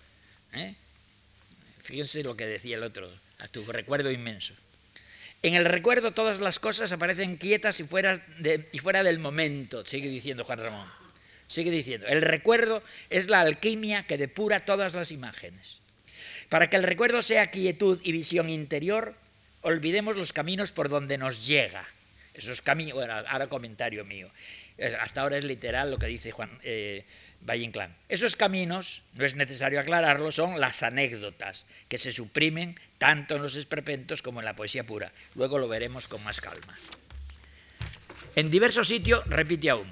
¿eh? 0.54 0.76
Fíjense 1.82 2.24
lo 2.24 2.38
que 2.38 2.46
decía 2.46 2.78
el 2.78 2.84
otro, 2.84 3.12
a 3.40 3.48
tu 3.48 3.66
recuerdo 3.66 4.12
inmenso. 4.12 4.54
En 5.44 5.54
el 5.54 5.66
recuerdo 5.66 6.12
todas 6.12 6.40
las 6.40 6.60
cosas 6.60 6.92
aparecen 6.92 7.38
quietas 7.38 7.80
y 7.80 7.84
fuera, 7.84 8.18
del 8.40 9.20
momento, 9.20 9.86
sigue 9.86 10.10
diciendo 10.10 10.44
Juan 10.44 10.60
Ramón. 10.60 10.88
Sigue 11.48 11.72
diciendo, 11.72 12.08
el 12.08 12.22
recuerdo 12.22 12.84
es 13.10 13.30
la 13.30 13.40
alquimia 13.40 14.04
que 14.04 14.18
depura 14.18 14.60
todas 14.60 14.96
las 14.96 15.12
imágenes. 15.12 15.80
Para 16.50 16.70
que 16.70 16.76
el 16.76 16.84
recuerdo 16.84 17.22
sea 17.22 17.52
quietud 17.52 18.02
y 18.04 18.12
visión 18.12 18.50
interior, 18.50 19.16
olvidemos 19.62 20.18
los 20.18 20.34
caminos 20.34 20.74
por 20.74 20.90
donde 20.90 21.18
nos 21.18 21.48
llega. 21.48 21.86
Esos 22.34 22.62
caminos, 22.62 22.96
bueno, 22.96 23.14
ahora 23.14 23.48
comentario 23.48 24.04
mío. 24.04 24.30
Eh, 24.78 24.96
hasta 25.00 25.22
ahora 25.22 25.38
es 25.38 25.46
literal 25.46 25.90
lo 25.90 25.98
que 25.98 26.08
dice 26.08 26.32
Juan 26.32 26.52
eh, 26.64 27.04
Valle 27.48 27.64
Inclán. 27.64 27.96
Esos 28.10 28.36
caminos, 28.36 29.04
no 29.16 29.26
es 29.26 29.36
necesario 29.36 29.80
aclararlo, 29.80 30.32
son 30.32 30.60
las 30.60 30.84
anécdotas 30.84 31.66
que 31.88 31.98
se 31.98 32.12
suprimen 32.12 32.80
tanto 32.98 33.36
en 33.36 33.42
los 33.42 33.56
esperpentos 33.56 34.22
como 34.22 34.40
en 34.40 34.46
la 34.46 34.56
poesía 34.56 34.84
pura. 34.84 35.12
Luego 35.36 35.58
lo 35.58 35.68
veremos 35.68 36.08
con 36.08 36.24
más 36.24 36.42
calma. 36.42 36.78
En 38.36 38.52
diversos 38.52 38.88
sitios 38.88 39.26
repite 39.28 39.70
aún, 39.70 39.90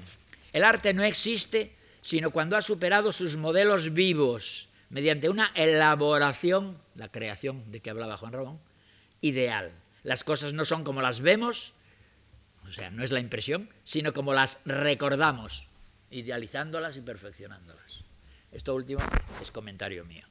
el 0.52 0.64
arte 0.64 0.94
no 0.94 1.02
existe 1.02 1.72
sino 2.06 2.30
cuando 2.30 2.56
ha 2.56 2.62
superado 2.62 3.10
sus 3.10 3.36
modelos 3.36 3.92
vivos 3.92 4.68
mediante 4.90 5.28
una 5.28 5.50
elaboración, 5.56 6.78
la 6.94 7.10
creación 7.10 7.72
de 7.72 7.80
que 7.80 7.90
hablaba 7.90 8.16
Juan 8.16 8.32
Ramón, 8.32 8.60
ideal. 9.20 9.72
Las 10.04 10.22
cosas 10.22 10.52
no 10.52 10.64
son 10.64 10.84
como 10.84 11.02
las 11.02 11.18
vemos, 11.18 11.72
o 12.64 12.70
sea, 12.70 12.90
no 12.90 13.02
es 13.02 13.10
la 13.10 13.18
impresión, 13.18 13.68
sino 13.82 14.12
como 14.12 14.34
las 14.34 14.58
recordamos, 14.64 15.65
idealizándolas 16.10 16.96
y 16.96 17.00
perfeccionándolas. 17.00 18.04
Esto 18.52 18.74
último 18.74 19.00
es 19.42 19.50
comentario 19.50 20.04
mío. 20.04 20.24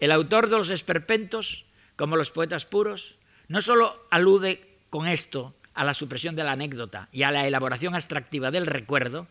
El 0.00 0.12
autor 0.12 0.48
de 0.48 0.56
los 0.56 0.70
esperpentos, 0.70 1.66
como 1.96 2.16
los 2.16 2.30
poetas 2.30 2.66
puros, 2.66 3.18
no 3.48 3.60
solo 3.62 4.06
alude 4.10 4.78
con 4.90 5.06
esto 5.06 5.54
a 5.74 5.84
la 5.84 5.94
supresión 5.94 6.36
de 6.36 6.44
la 6.44 6.52
anécdota 6.52 7.08
y 7.12 7.22
a 7.22 7.30
la 7.30 7.46
elaboración 7.46 7.94
abstractiva 7.94 8.50
del 8.50 8.66
recuerdo, 8.66 9.28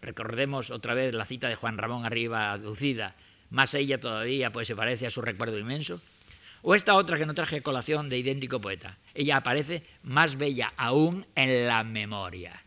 recordemos 0.00 0.70
otra 0.70 0.94
vez 0.94 1.12
la 1.14 1.26
cita 1.26 1.48
de 1.48 1.54
Juan 1.54 1.78
Ramón 1.78 2.04
arriba 2.04 2.52
aducida, 2.52 3.14
más 3.50 3.74
ella 3.74 4.00
todavía 4.00 4.52
pues 4.52 4.68
se 4.68 4.76
parece 4.76 5.06
a 5.06 5.10
su 5.10 5.20
recuerdo 5.20 5.58
inmenso, 5.58 6.00
o 6.62 6.74
esta 6.74 6.94
otra 6.94 7.18
que 7.18 7.26
no 7.26 7.34
traje 7.34 7.62
colación 7.62 8.08
de 8.08 8.18
idéntico 8.18 8.60
poeta. 8.60 8.98
Ella 9.14 9.38
aparece 9.38 9.82
más 10.02 10.36
bella 10.36 10.72
aún 10.76 11.26
en 11.34 11.66
la 11.66 11.84
memoria. 11.84 12.62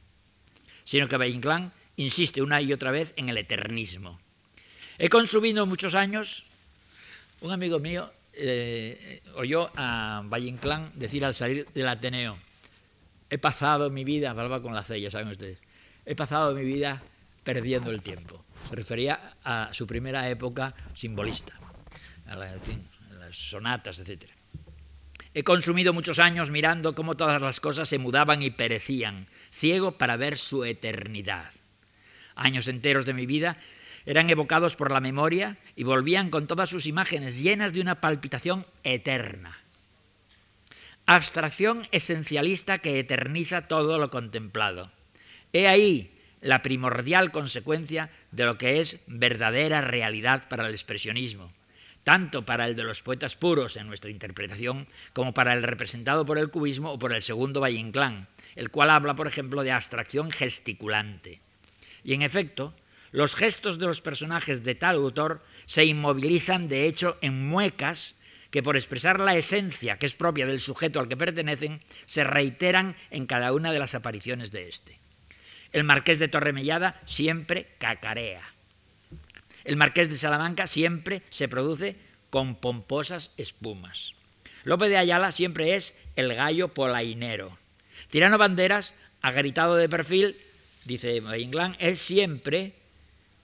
Sino 0.84 1.08
que 1.08 1.18
Valle 1.18 1.40
insiste 1.98 2.42
una 2.42 2.62
y 2.62 2.74
otra 2.74 2.92
vez 2.92 3.14
en 3.18 3.30
el 3.30 3.38
eternismo. 3.38 4.20
He 4.98 5.10
consumido 5.10 5.66
muchos 5.66 5.96
años, 5.96 6.46
un 7.42 7.52
amigo 7.52 7.80
mío 7.80 8.12
eh, 8.34 9.22
oyó 9.36 9.70
a 9.76 10.24
Valle 10.26 10.48
Inclán 10.48 10.92
decir 10.96 11.24
al 11.26 11.34
salir 11.34 11.68
del 11.74 11.88
Ateneo, 11.88 12.38
he 13.30 13.38
pasado 13.38 13.90
mi 13.90 14.04
vida, 14.04 14.32
hablaba 14.32 14.62
con 14.62 14.74
la 14.74 14.84
C, 14.84 15.10
saben 15.10 15.30
ustedes, 15.30 15.60
he 16.06 16.16
pasado 16.16 16.54
mi 16.54 16.64
vida 16.64 17.02
perdiendo 17.44 17.92
el 17.92 18.02
tiempo. 18.02 18.44
Se 18.70 18.76
refería 18.76 19.36
a 19.44 19.70
su 19.74 19.86
primera 19.86 20.30
época 20.30 20.74
simbolista, 20.96 21.54
a, 22.28 22.36
las 22.36 22.62
sonatas, 23.32 24.00
etc. 24.00 24.26
He 25.34 25.44
consumido 25.44 25.94
muchos 25.94 26.20
años 26.20 26.52
mirando 26.52 26.96
cómo 26.96 27.16
todas 27.16 27.42
las 27.42 27.60
cosas 27.60 27.90
se 27.90 27.98
mudaban 27.98 28.42
y 28.42 28.52
perecían, 28.52 29.28
ciego 29.52 29.98
para 29.98 30.16
ver 30.16 30.38
su 30.38 30.64
eternidad. 30.64 31.52
Años 32.36 32.68
enteros 32.68 33.06
de 33.06 33.14
mi 33.14 33.26
vida 33.26 33.58
eran 34.06 34.30
evocados 34.30 34.76
por 34.76 34.92
la 34.92 35.00
memoria 35.00 35.58
y 35.76 35.84
volvían 35.84 36.30
con 36.30 36.48
todas 36.48 36.70
sus 36.70 36.86
imágenes 36.86 37.42
llenas 37.42 37.74
de 37.74 37.82
una 37.82 38.02
palpitación 38.02 38.66
eterna. 38.84 39.58
Abstracción 41.06 41.88
esencialista 41.92 42.80
que 42.80 43.00
eterniza 43.00 43.68
todo 43.68 43.98
lo 43.98 44.10
contemplado. 44.10 44.92
He 45.52 45.68
ahí 45.68 46.12
la 46.42 46.62
primordial 46.62 47.32
consecuencia 47.32 48.10
de 48.32 48.46
lo 48.46 48.58
que 48.58 48.80
es 48.80 49.04
verdadera 49.08 49.82
realidad 49.82 50.48
para 50.50 50.68
el 50.68 50.74
expresionismo, 50.74 51.52
tanto 52.04 52.46
para 52.46 52.66
el 52.66 52.76
de 52.76 52.84
los 52.84 53.02
poetas 53.02 53.36
puros 53.36 53.78
en 53.78 53.88
nuestra 53.88 54.12
interpretación 54.12 54.88
como 55.14 55.34
para 55.34 55.54
el 55.54 55.64
representado 55.64 56.26
por 56.26 56.38
el 56.38 56.50
cubismo 56.50 56.92
o 56.92 57.00
por 57.00 57.14
el 57.14 57.22
segundo 57.22 57.62
Valle 57.62 57.78
Inclán, 57.78 58.28
el 58.56 58.70
cual 58.70 58.90
habla, 58.90 59.16
por 59.16 59.28
ejemplo, 59.28 59.64
de 59.64 59.72
abstracción 59.72 60.32
gesticulante. 60.32 61.43
Y 62.04 62.14
en 62.14 62.22
efecto, 62.22 62.74
los 63.12 63.36
gestos 63.36 63.80
de 63.80 63.86
los 63.86 64.02
personajes 64.02 64.64
de 64.64 64.76
tal 64.76 64.96
autor 64.96 65.44
se 65.66 65.86
inmovilizan, 65.86 66.68
de 66.68 66.88
hecho, 66.88 67.18
en 67.22 67.48
muecas 67.48 68.16
que 68.50 68.62
por 68.62 68.76
expresar 68.76 69.20
la 69.20 69.36
esencia 69.36 69.98
que 69.98 70.06
es 70.06 70.14
propia 70.14 70.46
del 70.46 70.60
sujeto 70.60 71.00
al 71.00 71.08
que 71.08 71.18
pertenecen, 71.18 71.82
se 72.06 72.24
reiteran 72.24 72.96
en 73.10 73.26
cada 73.26 73.52
una 73.54 73.72
de 73.72 73.80
las 73.80 73.96
apariciones 73.96 74.52
de 74.52 74.68
éste. 74.68 75.00
El 75.72 75.84
marqués 75.84 76.20
de 76.20 76.28
Torremellada 76.28 77.02
siempre 77.06 77.68
cacarea. 77.80 78.44
El 79.64 79.76
marqués 79.76 80.10
de 80.10 80.18
Salamanca 80.18 80.68
siempre 80.68 81.24
se 81.32 81.48
produce 81.48 81.96
con 82.30 82.56
pomposas 82.56 83.32
espumas. 83.38 84.14
Lope 84.66 84.88
de 84.88 84.98
Ayala 84.98 85.32
siempre 85.32 85.76
es 85.76 85.98
el 86.16 86.34
gallo 86.36 86.74
polainero. 86.74 87.58
Tirano 88.10 88.38
Banderas, 88.38 88.94
agritado 89.22 89.76
de 89.76 89.90
perfil, 89.90 90.38
dice 90.86 91.22
Inglán, 91.38 91.76
es 91.80 92.00
siempre 92.00 92.74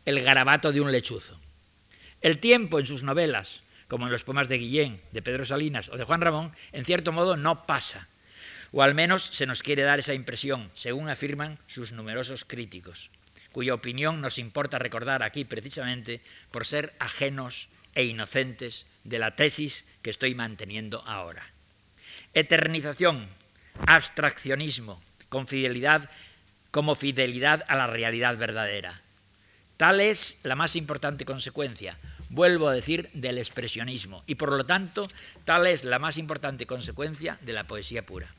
el 0.05 0.22
garabato 0.22 0.72
de 0.72 0.81
un 0.81 0.91
lechuzo. 0.91 1.39
El 2.22 2.39
tiempo 2.39 2.79
en 2.79 2.86
sus 2.86 3.03
novelas, 3.03 3.62
como 3.88 4.05
en 4.05 4.12
los 4.12 4.24
poemas 4.24 4.50
de 4.50 4.58
Guillén, 4.58 5.01
de 5.12 5.22
Pedro 5.22 5.46
Salinas 5.46 5.89
o 5.89 5.98
de 5.98 6.03
Juan 6.03 6.22
Ramón, 6.22 6.51
en 6.72 6.86
cierto 6.86 7.12
modo 7.12 7.38
no 7.38 7.65
pasa, 7.65 8.08
o 8.72 8.84
al 8.84 8.93
menos 8.93 9.24
se 9.24 9.46
nos 9.46 9.63
quiere 9.63 9.84
dar 9.84 10.00
esa 10.00 10.13
impresión, 10.13 10.69
según 10.75 11.10
afirman 11.10 11.58
sus 11.67 11.91
numerosos 11.91 12.46
críticos, 12.46 13.10
cuya 13.51 13.74
opinión 13.74 14.22
nos 14.22 14.38
importa 14.38 14.79
recordar 14.79 15.24
aquí 15.24 15.46
precisamente 15.46 16.22
por 16.51 16.65
ser 16.65 16.93
ajenos 17.00 17.69
e 17.96 18.05
inocentes 18.05 18.86
de 19.03 19.19
la 19.19 19.36
tesis 19.36 19.86
que 20.01 20.12
estoy 20.12 20.36
manteniendo 20.36 21.03
ahora. 21.08 21.50
Eternización, 22.34 23.27
abstraccionismo, 23.88 25.01
con 25.29 25.48
fidelidad 25.48 26.10
como 26.71 26.95
fidelidad 26.95 27.65
a 27.67 27.75
la 27.75 27.88
realidad 27.88 28.38
verdadera. 28.38 29.01
Tal 29.77 30.01
es 30.01 30.39
la 30.43 30.55
más 30.55 30.75
importante 30.75 31.25
consecuencia, 31.25 31.97
vuelvo 32.29 32.67
a 32.67 32.73
decir, 32.73 33.09
del 33.13 33.38
expresionismo, 33.38 34.23
y 34.27 34.35
por 34.35 34.51
lo 34.51 34.65
tanto, 34.65 35.07
tal 35.45 35.67
es 35.67 35.83
la 35.83 35.99
más 35.99 36.17
importante 36.17 36.65
consecuencia 36.65 37.38
de 37.41 37.53
la 37.53 37.65
poesía 37.65 38.05
pura. 38.05 38.33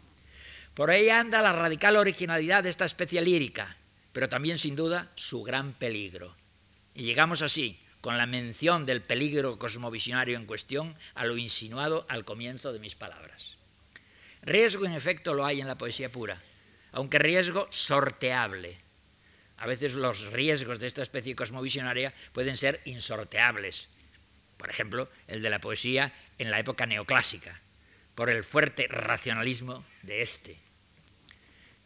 Por 0.75 0.91
ahí 0.91 1.09
anda 1.09 1.43
la 1.43 1.53
radical 1.53 1.97
originalidad 1.97 2.63
de 2.63 2.71
esta 2.71 2.85
especie 2.85 3.21
lírica, 3.21 3.77
pero 4.13 4.29
también 4.29 4.59
sin 4.59 4.77
duda 4.77 5.11
su 5.15 5.43
gran 5.43 5.73
peligro. 5.73 6.35
Y 6.95 7.05
llegamos 7.05 7.43
así, 7.43 7.81
con 8.01 8.17
la 8.17 8.27
mención 8.27 8.87
del 8.87 9.03
peligro 9.03 9.59
cosmovisionario 9.59 10.37
en 10.37 10.47
cuestión, 10.47 10.97
a 11.15 11.25
lo 11.25 11.37
insinuado 11.37 12.07
al 12.09 12.25
comienzo 12.25 12.73
de 12.73 12.79
mis 12.79 12.95
palabras. 12.95 13.57
Riesgo, 14.43 14.87
en 14.87 14.93
efecto, 14.93 15.35
lo 15.35 15.45
hay 15.45 15.61
en 15.61 15.67
la 15.67 15.77
poesía 15.77 16.11
pura, 16.11 16.41
aunque 16.93 17.19
riesgo 17.19 17.67
sorteable. 17.71 18.79
A 19.57 19.67
veces 19.67 19.95
los 19.95 20.33
riesgos 20.33 20.79
de 20.79 20.87
esta 20.87 21.03
especie 21.03 21.37
cosmovisionaria 21.37 22.15
pueden 22.33 22.57
ser 22.57 22.81
insorteables. 22.85 23.89
Por 24.57 24.71
ejemplo, 24.71 25.09
el 25.27 25.43
de 25.43 25.51
la 25.51 25.61
poesía 25.61 26.13
en 26.39 26.51
la 26.51 26.59
época 26.59 26.87
neoclásica, 26.87 27.61
por 28.15 28.31
el 28.31 28.45
fuerte 28.45 28.87
racionalismo 28.89 29.85
de 30.03 30.23
este. 30.23 30.59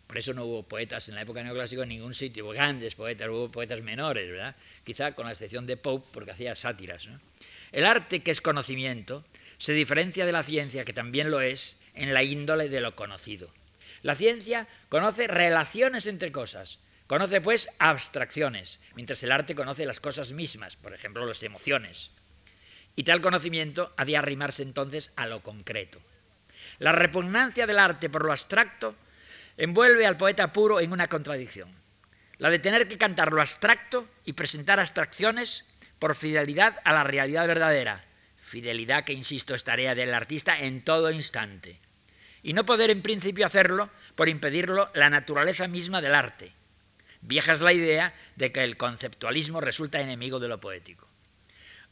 Por 0.06 0.18
eso 0.18 0.34
no 0.34 0.44
hubo 0.44 0.62
poetas 0.62 1.08
en 1.08 1.14
la 1.14 1.22
época 1.22 1.42
neoclásica 1.42 1.82
en 1.82 1.88
ningún 1.88 2.14
sitio, 2.14 2.48
grandes 2.48 2.94
poetas, 2.94 3.28
hubo 3.28 3.50
poetas 3.50 3.82
menores, 3.82 4.30
¿verdad? 4.30 4.54
Quizá 4.84 5.12
con 5.12 5.26
la 5.26 5.32
excepción 5.32 5.66
de 5.66 5.76
Pope, 5.76 6.08
porque 6.12 6.30
hacía 6.30 6.54
sátiras. 6.54 7.08
El 7.72 7.84
arte, 7.84 8.22
que 8.22 8.30
es 8.30 8.40
conocimiento, 8.40 9.24
se 9.58 9.72
diferencia 9.72 10.26
de 10.26 10.32
la 10.32 10.42
ciencia, 10.42 10.84
que 10.84 10.92
también 10.92 11.30
lo 11.30 11.40
es, 11.40 11.76
en 11.94 12.14
la 12.14 12.22
índole 12.22 12.68
de 12.68 12.80
lo 12.80 12.94
conocido. 12.94 13.50
La 14.04 14.14
ciencia 14.14 14.68
conoce 14.90 15.28
relaciones 15.28 16.04
entre 16.04 16.30
cosas, 16.30 16.78
conoce 17.06 17.40
pues 17.40 17.70
abstracciones, 17.78 18.78
mientras 18.94 19.22
el 19.22 19.32
arte 19.32 19.54
conoce 19.54 19.86
las 19.86 19.98
cosas 19.98 20.32
mismas, 20.32 20.76
por 20.76 20.92
ejemplo 20.92 21.24
las 21.24 21.42
emociones. 21.42 22.10
Y 22.96 23.04
tal 23.04 23.22
conocimiento 23.22 23.94
ha 23.96 24.04
de 24.04 24.18
arrimarse 24.18 24.62
entonces 24.62 25.14
a 25.16 25.26
lo 25.26 25.42
concreto. 25.42 26.02
La 26.80 26.92
repugnancia 26.92 27.66
del 27.66 27.78
arte 27.78 28.10
por 28.10 28.26
lo 28.26 28.32
abstracto 28.32 28.94
envuelve 29.56 30.04
al 30.04 30.18
poeta 30.18 30.52
puro 30.52 30.80
en 30.80 30.92
una 30.92 31.06
contradicción, 31.06 31.74
la 32.36 32.50
de 32.50 32.58
tener 32.58 32.86
que 32.86 32.98
cantar 32.98 33.32
lo 33.32 33.40
abstracto 33.40 34.06
y 34.26 34.34
presentar 34.34 34.80
abstracciones 34.80 35.64
por 35.98 36.14
fidelidad 36.14 36.78
a 36.84 36.92
la 36.92 37.04
realidad 37.04 37.46
verdadera, 37.46 38.04
fidelidad 38.36 39.04
que, 39.04 39.14
insisto, 39.14 39.54
es 39.54 39.64
tarea 39.64 39.94
del 39.94 40.12
artista 40.12 40.58
en 40.58 40.84
todo 40.84 41.10
instante, 41.10 41.80
y 42.44 42.52
no 42.52 42.64
poder 42.64 42.90
en 42.90 43.02
principio 43.02 43.46
hacerlo 43.46 43.90
por 44.14 44.28
impedirlo 44.28 44.90
la 44.94 45.10
naturaleza 45.10 45.66
misma 45.66 46.00
del 46.00 46.14
arte. 46.14 46.52
Vieja 47.22 47.54
es 47.54 47.62
la 47.62 47.72
idea 47.72 48.14
de 48.36 48.52
que 48.52 48.62
el 48.62 48.76
conceptualismo 48.76 49.62
resulta 49.62 50.00
enemigo 50.00 50.38
de 50.38 50.48
lo 50.48 50.60
poético. 50.60 51.08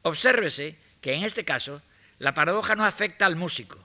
Obsérvese 0.02 0.76
que 1.00 1.14
en 1.14 1.24
este 1.24 1.44
caso 1.44 1.80
la 2.18 2.34
paradoja 2.34 2.76
no 2.76 2.84
afecta 2.84 3.24
al 3.24 3.34
músico, 3.34 3.82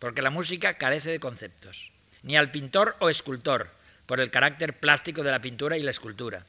porque 0.00 0.20
la 0.20 0.30
música 0.30 0.74
carece 0.74 1.10
de 1.10 1.20
conceptos, 1.20 1.92
ni 2.24 2.36
al 2.36 2.50
pintor 2.50 2.96
o 2.98 3.08
escultor, 3.08 3.70
por 4.06 4.20
el 4.20 4.30
carácter 4.30 4.78
plástico 4.78 5.22
de 5.22 5.30
la 5.30 5.40
pintura 5.40 5.76
y 5.76 5.82
la 5.82 5.90
escultura, 5.90 6.44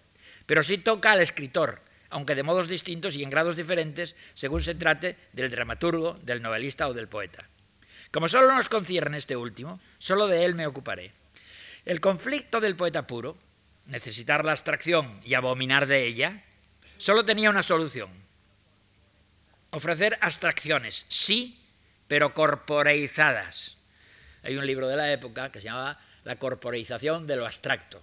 pero 0.45 0.63
sí 0.63 0.79
toca 0.79 1.11
al 1.11 1.21
escritor, 1.21 1.81
aunque 2.09 2.33
de 2.33 2.41
modos 2.41 2.67
distintos 2.67 3.15
y 3.15 3.21
en 3.21 3.29
grados 3.29 3.55
diferentes 3.55 4.15
según 4.33 4.61
se 4.61 4.73
trate 4.73 5.15
del 5.33 5.51
dramaturgo, 5.51 6.17
del 6.23 6.41
novelista 6.41 6.87
o 6.87 6.93
del 6.93 7.07
poeta. 7.07 7.45
Como 8.11 8.27
solo 8.27 8.53
nos 8.55 8.69
concierne 8.69 9.17
este 9.17 9.35
último, 9.35 9.79
solo 9.99 10.27
de 10.27 10.45
él 10.45 10.55
me 10.55 10.65
ocuparé. 10.65 11.11
El 11.85 12.01
conflicto 12.01 12.59
del 12.59 12.75
poeta 12.75 13.05
puro, 13.05 13.37
necesitar 13.85 14.45
la 14.45 14.51
abstracción 14.51 15.21
y 15.23 15.35
abominar 15.35 15.85
de 15.85 16.05
ella, 16.05 16.43
solo 16.97 17.23
tenía 17.23 17.49
una 17.49 17.63
solución. 17.63 18.09
Ofrecer 19.71 20.17
abstracciones, 20.21 21.05
sí, 21.07 21.59
pero 22.07 22.33
corporeizadas. 22.33 23.77
Hay 24.43 24.57
un 24.57 24.65
libro 24.65 24.87
de 24.87 24.97
la 24.97 25.11
época 25.11 25.51
que 25.51 25.61
se 25.61 25.65
llamaba 25.65 25.99
La 26.23 26.37
corporeización 26.37 27.27
de 27.27 27.35
lo 27.35 27.45
abstracto. 27.45 28.01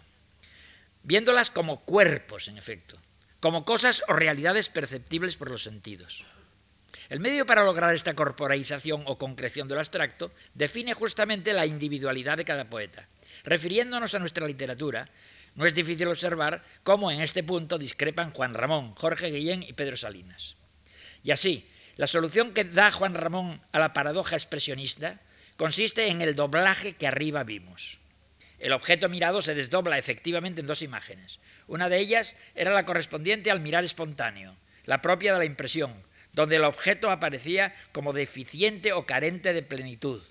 Viéndolas 1.03 1.51
como 1.51 1.85
cuerpos, 1.85 2.47
en 2.47 2.59
efecto, 2.59 2.97
como 3.41 3.65
cosas 3.65 4.05
o 4.07 4.13
realidades 4.13 4.69
perceptibles 4.69 5.37
por 5.37 5.51
los 5.51 5.63
sentidos. 5.63 6.25
El 7.09 7.21
medio 7.21 7.47
para 7.47 7.65
lograr 7.65 7.95
esta 7.95 8.15
corporeización 8.15 9.03
o 9.07 9.19
concreción 9.19 9.69
de 9.69 9.75
lo 9.75 9.81
abstracto 9.81 10.33
define 10.55 10.95
justamente 10.95 11.53
la 11.53 11.67
individualidad 11.67 12.37
de 12.37 12.45
cada 12.45 12.69
poeta. 12.69 13.07
Refiriéndonos 13.45 14.15
a 14.15 14.19
nuestra 14.19 14.47
literatura, 14.47 15.09
no 15.55 15.67
es 15.67 15.75
difícil 15.75 16.09
observar 16.09 16.65
cómo 16.83 17.11
en 17.11 17.21
este 17.21 17.43
punto 17.43 17.79
discrepan 17.79 18.33
Juan 18.33 18.55
Ramón, 18.55 18.95
Jorge 18.95 19.31
Guillén 19.31 19.63
y 19.63 19.73
Pedro 19.73 19.97
Salinas. 19.97 20.57
Y 21.23 21.31
así, 21.31 21.69
la 21.97 22.07
solución 22.07 22.53
que 22.53 22.65
da 22.65 22.91
Juan 22.91 23.15
Ramón 23.15 23.63
a 23.73 23.79
la 23.79 23.93
paradoja 23.93 24.37
expresionista 24.37 25.21
consiste 25.57 26.09
en 26.09 26.21
el 26.21 26.35
doblaje 26.35 26.93
que 26.93 27.07
arriba 27.07 27.43
vimos. 27.43 27.99
El 28.59 28.73
objeto 28.73 29.09
mirado 29.09 29.41
se 29.41 29.55
desdobla 29.55 29.99
efectivamente 29.99 30.61
en 30.61 30.67
dos 30.67 30.83
imágenes. 30.83 31.41
Una 31.67 31.89
de 31.89 31.99
ellas 31.99 32.37
era 32.55 32.73
la 32.73 32.85
correspondiente 32.85 33.51
al 33.51 33.61
mirar 33.61 33.85
espontáneo, 33.85 34.57
la 34.85 35.03
propia 35.03 35.33
de 35.33 35.39
la 35.39 35.45
impresión, 35.45 35.95
donde 36.37 36.57
el 36.57 36.65
objeto 36.65 37.11
aparecía 37.11 37.75
como 37.93 38.13
deficiente 38.13 38.93
o 38.93 39.07
carente 39.07 39.55
de 39.55 39.63
plenitud. 39.63 40.23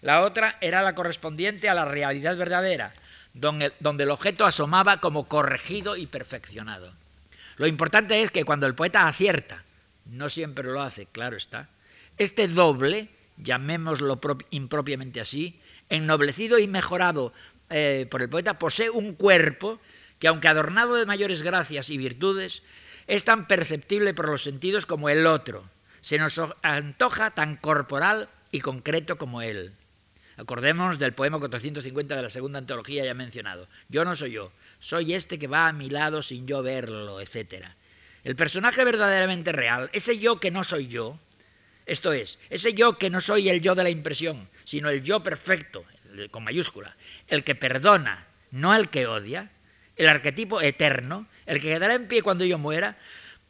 La 0.00 0.22
otra 0.22 0.56
era 0.62 0.82
la 0.82 0.94
correspondiente 0.94 1.68
a 1.68 1.74
la 1.74 1.84
realidad 1.84 2.38
verdadera, 2.38 2.94
donde, 3.34 3.70
el 4.02 4.10
objeto 4.10 4.46
asomaba 4.46 4.98
como 5.00 5.28
corregido 5.28 5.94
y 5.94 6.06
perfeccionado. 6.06 6.94
Lo 7.58 7.66
importante 7.66 8.22
es 8.22 8.30
que 8.30 8.46
cuando 8.46 8.66
el 8.66 8.74
poeta 8.74 9.06
acierta, 9.06 9.62
no 10.06 10.30
siempre 10.30 10.64
lo 10.64 10.80
hace, 10.80 11.04
claro 11.06 11.36
está, 11.36 11.68
Este 12.16 12.48
doble, 12.48 13.10
llamémoslo 13.36 14.18
impropiamente 14.50 15.20
así, 15.20 15.60
ennoblecido 15.90 16.58
y 16.58 16.66
mejorado 16.66 17.34
eh, 17.68 18.06
por 18.10 18.22
el 18.22 18.30
poeta, 18.30 18.58
posee 18.58 18.88
un 18.88 19.14
cuerpo 19.14 19.80
que, 20.18 20.28
aunque 20.28 20.48
adornado 20.48 20.94
de 20.94 21.04
mayores 21.04 21.42
gracias 21.42 21.90
y 21.90 21.98
virtudes, 21.98 22.62
es 23.06 23.24
tan 23.24 23.46
perceptible 23.46 24.14
por 24.14 24.28
los 24.28 24.42
sentidos 24.42 24.86
como 24.86 25.08
el 25.08 25.26
otro. 25.26 25.68
Se 26.00 26.18
nos 26.18 26.40
antoja 26.62 27.30
tan 27.30 27.56
corporal 27.56 28.28
y 28.50 28.60
concreto 28.60 29.18
como 29.18 29.42
él. 29.42 29.72
Acordémonos 30.36 30.98
del 30.98 31.12
poema 31.12 31.38
450 31.38 32.16
de 32.16 32.22
la 32.22 32.30
segunda 32.30 32.58
antología 32.58 33.04
ya 33.04 33.14
mencionado. 33.14 33.68
Yo 33.88 34.04
no 34.04 34.16
soy 34.16 34.32
yo, 34.32 34.52
soy 34.80 35.14
este 35.14 35.38
que 35.38 35.46
va 35.46 35.68
a 35.68 35.72
mi 35.72 35.90
lado 35.90 36.22
sin 36.22 36.46
yo 36.46 36.62
verlo, 36.62 37.20
etc. 37.20 37.66
El 38.24 38.36
personaje 38.36 38.84
verdaderamente 38.84 39.52
real, 39.52 39.90
ese 39.92 40.18
yo 40.18 40.40
que 40.40 40.50
no 40.50 40.64
soy 40.64 40.88
yo, 40.88 41.18
esto 41.86 42.12
es, 42.12 42.38
ese 42.48 42.74
yo 42.74 42.96
que 42.96 43.10
no 43.10 43.20
soy 43.20 43.48
el 43.48 43.60
yo 43.60 43.74
de 43.74 43.82
la 43.82 43.90
impresión, 43.90 44.48
sino 44.64 44.88
el 44.88 45.02
yo 45.02 45.22
perfecto, 45.22 45.84
con 46.30 46.44
mayúscula, 46.44 46.96
el 47.28 47.44
que 47.44 47.54
perdona, 47.54 48.26
no 48.50 48.74
el 48.74 48.88
que 48.88 49.06
odia, 49.06 49.50
el 49.96 50.08
arquetipo 50.08 50.60
eterno, 50.60 51.26
el 51.46 51.60
que 51.60 51.68
quedará 51.68 51.94
en 51.94 52.08
pie 52.08 52.22
cuando 52.22 52.44
yo 52.44 52.58
muera, 52.58 52.98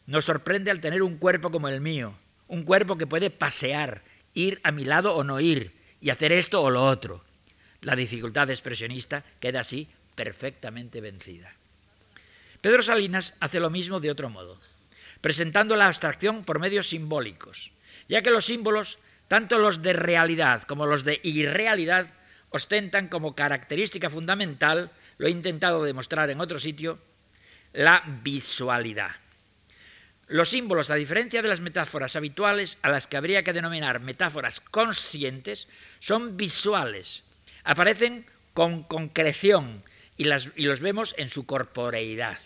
nos 0.06 0.24
sorprende 0.24 0.70
al 0.70 0.80
tener 0.80 1.02
un 1.02 1.18
cuerpo 1.18 1.50
como 1.50 1.68
el 1.68 1.80
mío, 1.80 2.18
un 2.48 2.64
cuerpo 2.64 2.98
que 2.98 3.06
puede 3.06 3.30
pasear, 3.30 4.02
ir 4.34 4.60
a 4.62 4.72
mi 4.72 4.84
lado 4.84 5.14
o 5.14 5.24
no 5.24 5.40
ir, 5.40 5.72
y 6.00 6.10
hacer 6.10 6.32
esto 6.32 6.62
o 6.62 6.70
lo 6.70 6.84
otro. 6.84 7.24
La 7.80 7.96
dificultad 7.96 8.50
expresionista 8.50 9.24
queda 9.40 9.60
así 9.60 9.88
perfectamente 10.14 11.00
vencida. 11.00 11.54
Pedro 12.60 12.82
Salinas 12.82 13.36
hace 13.40 13.60
lo 13.60 13.70
mismo 13.70 14.00
de 14.00 14.10
otro 14.10 14.28
modo, 14.28 14.60
presentando 15.20 15.76
la 15.76 15.86
abstracción 15.86 16.44
por 16.44 16.58
medios 16.58 16.88
simbólicos, 16.88 17.72
ya 18.08 18.22
que 18.22 18.30
los 18.30 18.44
símbolos, 18.44 18.98
tanto 19.28 19.58
los 19.58 19.82
de 19.82 19.92
realidad 19.92 20.62
como 20.62 20.86
los 20.86 21.04
de 21.04 21.20
irrealidad, 21.22 22.06
ostentan 22.50 23.08
como 23.08 23.34
característica 23.34 24.10
fundamental, 24.10 24.90
lo 25.18 25.26
he 25.26 25.30
intentado 25.30 25.82
demostrar 25.82 26.30
en 26.30 26.40
otro 26.40 26.58
sitio, 26.58 26.98
la 27.72 28.02
visualidad. 28.22 29.12
Los 30.28 30.50
símbolos, 30.50 30.90
a 30.90 30.94
diferencia 30.94 31.42
de 31.42 31.48
las 31.48 31.60
metáforas 31.60 32.16
habituales, 32.16 32.78
a 32.82 32.88
las 32.88 33.06
que 33.06 33.16
habría 33.16 33.42
que 33.42 33.52
denominar 33.52 34.00
metáforas 34.00 34.60
conscientes, 34.60 35.68
son 36.00 36.36
visuales, 36.36 37.24
aparecen 37.64 38.24
con 38.54 38.82
concreción 38.84 39.82
y, 40.16 40.24
los 40.24 40.80
vemos 40.80 41.14
en 41.18 41.28
su 41.28 41.46
corporeidad. 41.46 42.38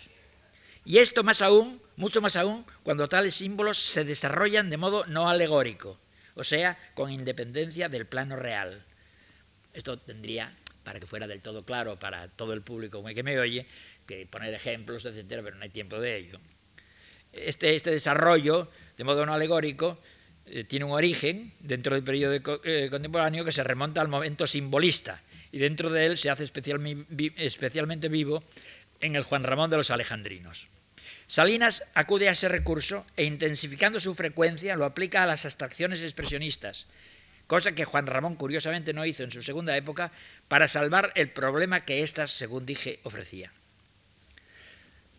Y 0.84 0.98
esto 0.98 1.22
más 1.22 1.42
aún, 1.42 1.80
mucho 1.96 2.20
más 2.20 2.36
aún, 2.36 2.64
cuando 2.82 3.08
tales 3.08 3.34
símbolos 3.34 3.78
se 3.78 4.04
desarrollan 4.04 4.70
de 4.70 4.76
modo 4.76 5.04
no 5.06 5.28
alegórico, 5.28 5.98
o 6.34 6.44
sea, 6.44 6.78
con 6.94 7.10
independencia 7.10 7.88
del 7.88 8.06
plano 8.06 8.36
real. 8.36 8.84
Esto 9.72 9.98
tendría, 9.98 10.56
para 10.84 11.00
que 11.00 11.06
fuera 11.06 11.26
del 11.26 11.40
todo 11.40 11.64
claro 11.64 11.98
para 11.98 12.28
todo 12.28 12.52
el 12.52 12.62
público 12.62 13.04
que 13.04 13.22
me 13.22 13.38
oye, 13.38 13.66
que 14.06 14.26
poner 14.26 14.54
ejemplos, 14.54 15.04
etcétera, 15.04 15.42
pero 15.42 15.56
no 15.56 15.62
hay 15.62 15.70
tiempo 15.70 16.00
de 16.00 16.16
ello. 16.16 16.40
Este, 17.32 17.74
este 17.74 17.90
desarrollo, 17.90 18.70
de 18.96 19.04
modo 19.04 19.26
no 19.26 19.34
alegórico, 19.34 19.98
eh, 20.46 20.64
tiene 20.64 20.84
un 20.84 20.92
origen 20.92 21.52
dentro 21.60 21.94
del 21.94 22.04
periodo 22.04 22.60
eh, 22.64 22.88
contemporáneo 22.90 23.44
que 23.44 23.52
se 23.52 23.64
remonta 23.64 24.00
al 24.00 24.08
momento 24.08 24.46
simbolista 24.46 25.20
y 25.50 25.58
dentro 25.58 25.90
de 25.90 26.06
él 26.06 26.18
se 26.18 26.30
hace 26.30 26.44
especialmente 26.44 28.08
vivo 28.08 28.44
en 29.00 29.16
el 29.16 29.24
Juan 29.24 29.42
Ramón 29.42 29.70
de 29.70 29.76
los 29.76 29.90
Alejandrinos. 29.90 30.68
Salinas 31.26 31.82
acude 31.94 32.28
a 32.28 32.32
ese 32.32 32.48
recurso 32.48 33.04
e 33.16 33.24
intensificando 33.24 33.98
su 33.98 34.14
frecuencia 34.14 34.76
lo 34.76 34.84
aplica 34.84 35.22
a 35.22 35.26
las 35.26 35.44
abstracciones 35.44 36.02
expresionistas, 36.02 36.86
cosa 37.48 37.74
que 37.74 37.84
Juan 37.84 38.06
Ramón 38.06 38.36
curiosamente 38.36 38.92
no 38.92 39.04
hizo 39.04 39.24
en 39.24 39.32
su 39.32 39.42
segunda 39.42 39.76
época 39.76 40.12
para 40.46 40.68
salvar 40.68 41.12
el 41.16 41.30
problema 41.30 41.84
que 41.84 42.02
éstas, 42.02 42.30
según 42.30 42.64
dije, 42.66 43.00
ofrecían. 43.02 43.50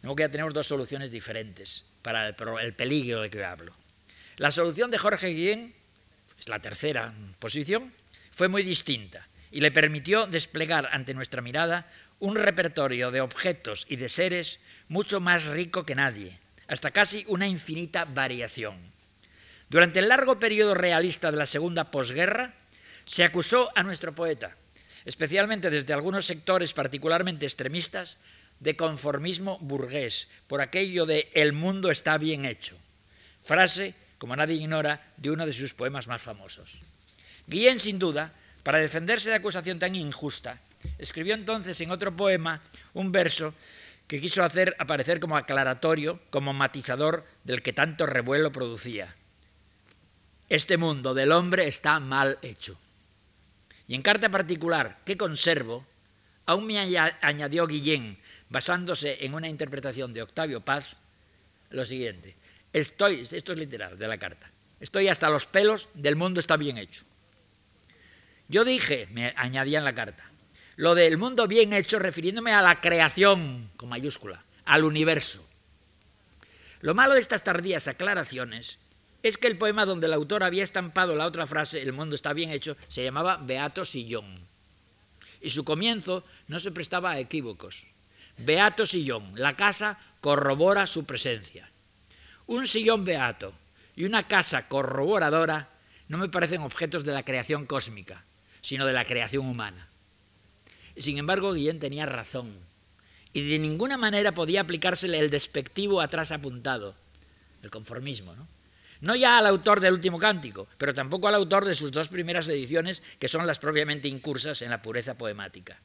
Luego 0.08 0.16
que 0.16 0.24
ya 0.24 0.32
tenemos 0.32 0.54
dos 0.54 0.66
soluciones 0.66 1.12
diferentes 1.12 1.84
para 2.02 2.30
el, 2.30 2.74
peligro 2.74 3.24
de 3.24 3.30
que 3.30 3.44
hablo. 3.44 3.76
La 4.38 4.52
solución 4.52 4.90
de 4.90 4.98
Jorge 4.98 5.28
Guillén, 5.28 5.76
es 6.40 6.48
la 6.48 6.62
tercera 6.62 7.14
posición, 7.40 7.92
fue 8.32 8.48
muy 8.48 8.64
distinta 8.64 9.28
y 9.52 9.60
le 9.60 9.70
permitió 9.70 10.26
desplegar 10.26 10.88
ante 10.94 11.14
nuestra 11.14 11.42
mirada 11.42 11.92
un 12.20 12.38
repertorio 12.38 13.12
de 13.12 13.20
objetos 13.20 13.86
y 13.90 13.98
de 13.98 14.08
seres 14.08 14.62
mucho 14.88 15.20
más 15.20 15.44
rico 15.44 15.86
que 15.86 15.96
nadie, 15.96 16.40
hasta 16.70 16.92
casi 16.92 17.26
una 17.28 17.46
infinita 17.46 18.06
variación. 18.06 18.78
Durante 19.68 20.00
el 20.00 20.08
largo 20.08 20.40
periodo 20.40 20.74
realista 20.74 21.32
de 21.32 21.38
la 21.38 21.46
segunda 21.46 21.92
posguerra, 21.92 22.54
se 23.04 23.26
acusó 23.26 23.74
a 23.76 23.84
nuestro 23.84 24.16
poeta, 24.16 24.56
especialmente 25.04 25.70
desde 25.70 25.92
algunos 25.92 26.26
sectores 26.26 26.72
particularmente 26.72 27.46
extremistas, 27.46 28.16
de 28.60 28.76
conformismo 28.76 29.58
burgués, 29.60 30.28
por 30.48 30.62
aquello 30.62 31.06
de 31.06 31.30
el 31.34 31.54
mundo 31.54 31.92
está 31.92 32.18
bien 32.18 32.46
hecho, 32.46 32.78
frase, 33.44 33.94
como 34.18 34.36
nadie 34.36 34.56
ignora, 34.56 35.14
de 35.18 35.32
uno 35.32 35.46
de 35.46 35.54
sus 35.54 35.74
poemas 35.74 36.08
más 36.08 36.22
famosos. 36.22 36.80
Guillén, 37.46 37.80
sin 37.80 38.00
duda, 38.00 38.34
para 38.64 38.80
defenderse 38.80 39.30
de 39.30 39.36
acusación 39.36 39.80
tan 39.80 39.96
injusta, 39.96 40.60
escribió 40.98 41.34
entonces 41.34 41.80
en 41.82 41.92
otro 41.92 42.16
poema 42.16 42.62
un 42.94 43.12
verso 43.12 43.54
que 44.08 44.22
quiso 44.22 44.44
hacer 44.44 44.76
aparecer 44.80 45.20
como 45.20 45.38
aclaratorio, 45.38 46.20
como 46.30 46.54
matizador 46.54 47.26
del 47.44 47.62
que 47.62 47.74
tanto 47.74 48.06
revuelo 48.06 48.52
producía. 48.52 49.16
Este 50.50 50.78
mundo 50.78 51.14
del 51.14 51.34
hombre 51.34 51.68
está 51.68 52.00
mal 52.00 52.40
hecho. 52.42 52.78
Y 53.88 53.96
en 53.96 54.02
carta 54.02 54.30
particular 54.30 55.00
que 55.06 55.18
conservo, 55.18 55.86
aún 56.46 56.66
me 56.68 56.80
añadió 56.80 57.68
Guillén, 57.68 58.18
basándose 58.50 59.26
en 59.26 59.34
una 59.34 59.50
interpretación 59.50 60.14
de 60.14 60.22
Octavio 60.22 60.62
Paz, 60.62 60.96
lo 61.70 61.86
siguiente. 61.86 62.36
Estoy, 62.74 63.28
esto 63.32 63.52
es 63.52 63.58
literal 63.58 63.98
de 63.98 64.08
la 64.08 64.18
carta, 64.18 64.52
estoy 64.80 65.08
hasta 65.08 65.30
los 65.30 65.46
pelos 65.46 65.90
del 65.94 66.16
mundo 66.16 66.40
está 66.40 66.58
bien 66.58 66.78
hecho. 66.78 67.04
Yo 68.50 68.64
dije, 68.64 69.08
me 69.12 69.34
añadía 69.36 69.80
en 69.80 69.86
la 69.86 69.96
carta, 69.96 70.24
lo 70.76 70.96
del 70.96 71.18
mundo 71.18 71.48
bien 71.48 71.74
hecho 71.74 72.00
refiriéndome 72.00 72.52
a 72.52 72.62
la 72.62 72.80
creación, 72.80 73.70
con 73.78 73.90
mayúscula, 73.90 74.44
al 74.66 74.84
universo. 74.84 75.46
Lo 76.82 76.94
malo 76.94 77.16
de 77.16 77.20
estas 77.20 77.44
tardías 77.44 77.88
aclaraciones 77.88 78.78
es 79.24 79.38
que 79.38 79.48
el 79.48 79.58
poema 79.58 79.86
donde 79.86 80.08
el 80.08 80.14
autor 80.14 80.44
había 80.44 80.64
estampado 80.64 81.16
la 81.16 81.26
otra 81.26 81.48
frase, 81.48 81.82
el 81.82 81.94
mundo 81.94 82.16
está 82.16 82.34
bien 82.34 82.52
hecho, 82.52 82.78
se 82.88 83.04
llamaba 83.04 83.38
Beato 83.38 83.84
Sillón. 83.84 84.48
Y 85.42 85.50
su 85.50 85.66
comienzo 85.66 86.24
no 86.48 86.60
se 86.60 86.72
prestaba 86.72 87.12
a 87.12 87.20
equívocos. 87.20 87.88
Beato 88.38 88.86
Sillón, 88.86 89.32
la 89.36 89.56
casa 89.56 90.00
corrobora 90.22 90.86
su 90.86 91.06
presencia. 91.06 91.70
Un 92.46 92.68
sillón 92.68 93.04
beato 93.04 93.54
y 93.96 94.06
una 94.06 94.24
casa 94.24 94.68
corroboradora 94.68 95.70
no 96.08 96.18
me 96.18 96.30
parecen 96.30 96.62
objetos 96.62 97.04
de 97.04 97.14
la 97.14 97.24
creación 97.24 97.66
cósmica, 97.66 98.24
sino 98.62 98.86
de 98.86 98.94
la 98.94 99.06
creación 99.06 99.46
humana. 99.46 99.90
Sin 100.96 101.18
embargo, 101.18 101.54
Guillén 101.54 101.80
tenía 101.80 102.06
razón, 102.06 102.56
y 103.34 103.50
de 103.50 103.60
ninguna 103.60 103.98
manera 103.98 104.34
podía 104.34 104.62
aplicársele 104.62 105.20
el 105.20 105.30
despectivo 105.30 106.02
atrás 106.02 106.32
apuntado, 106.32 106.96
el 107.62 107.70
conformismo, 107.70 108.36
¿no? 108.36 108.48
No 109.00 109.16
ya 109.16 109.38
al 109.38 109.46
autor 109.46 109.80
del 109.80 109.94
último 109.94 110.18
cántico, 110.18 110.68
pero 110.78 110.94
tampoco 110.94 111.28
al 111.28 111.36
autor 111.36 111.66
de 111.66 111.76
sus 111.76 111.92
dos 111.92 112.08
primeras 112.08 112.48
ediciones, 112.48 113.04
que 113.20 113.28
son 113.28 113.46
las 113.46 113.60
propiamente 113.60 114.08
incursas 114.08 114.64
en 114.64 114.72
la 114.72 114.82
pureza 114.82 115.16
poemática. 115.16 115.80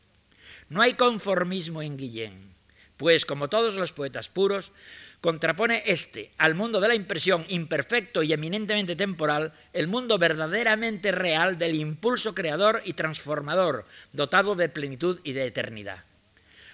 No 0.72 0.80
hay 0.80 0.94
conformismo 0.94 1.82
en 1.82 1.98
Guillén, 1.98 2.54
pues 2.96 3.26
como 3.26 3.48
todos 3.48 3.74
los 3.74 3.92
poetas 3.92 4.30
puros, 4.30 4.72
contrapone 5.20 5.82
este 5.84 6.32
al 6.38 6.54
mundo 6.54 6.80
de 6.80 6.88
la 6.88 6.94
impresión 6.94 7.44
imperfecto 7.50 8.22
y 8.22 8.32
eminentemente 8.32 8.96
temporal, 8.96 9.52
el 9.74 9.86
mundo 9.86 10.16
verdaderamente 10.16 11.12
real 11.12 11.58
del 11.58 11.74
impulso 11.74 12.34
creador 12.34 12.80
y 12.86 12.94
transformador, 12.94 13.84
dotado 14.14 14.54
de 14.54 14.70
plenitud 14.70 15.20
y 15.24 15.34
de 15.34 15.44
eternidad. 15.44 16.04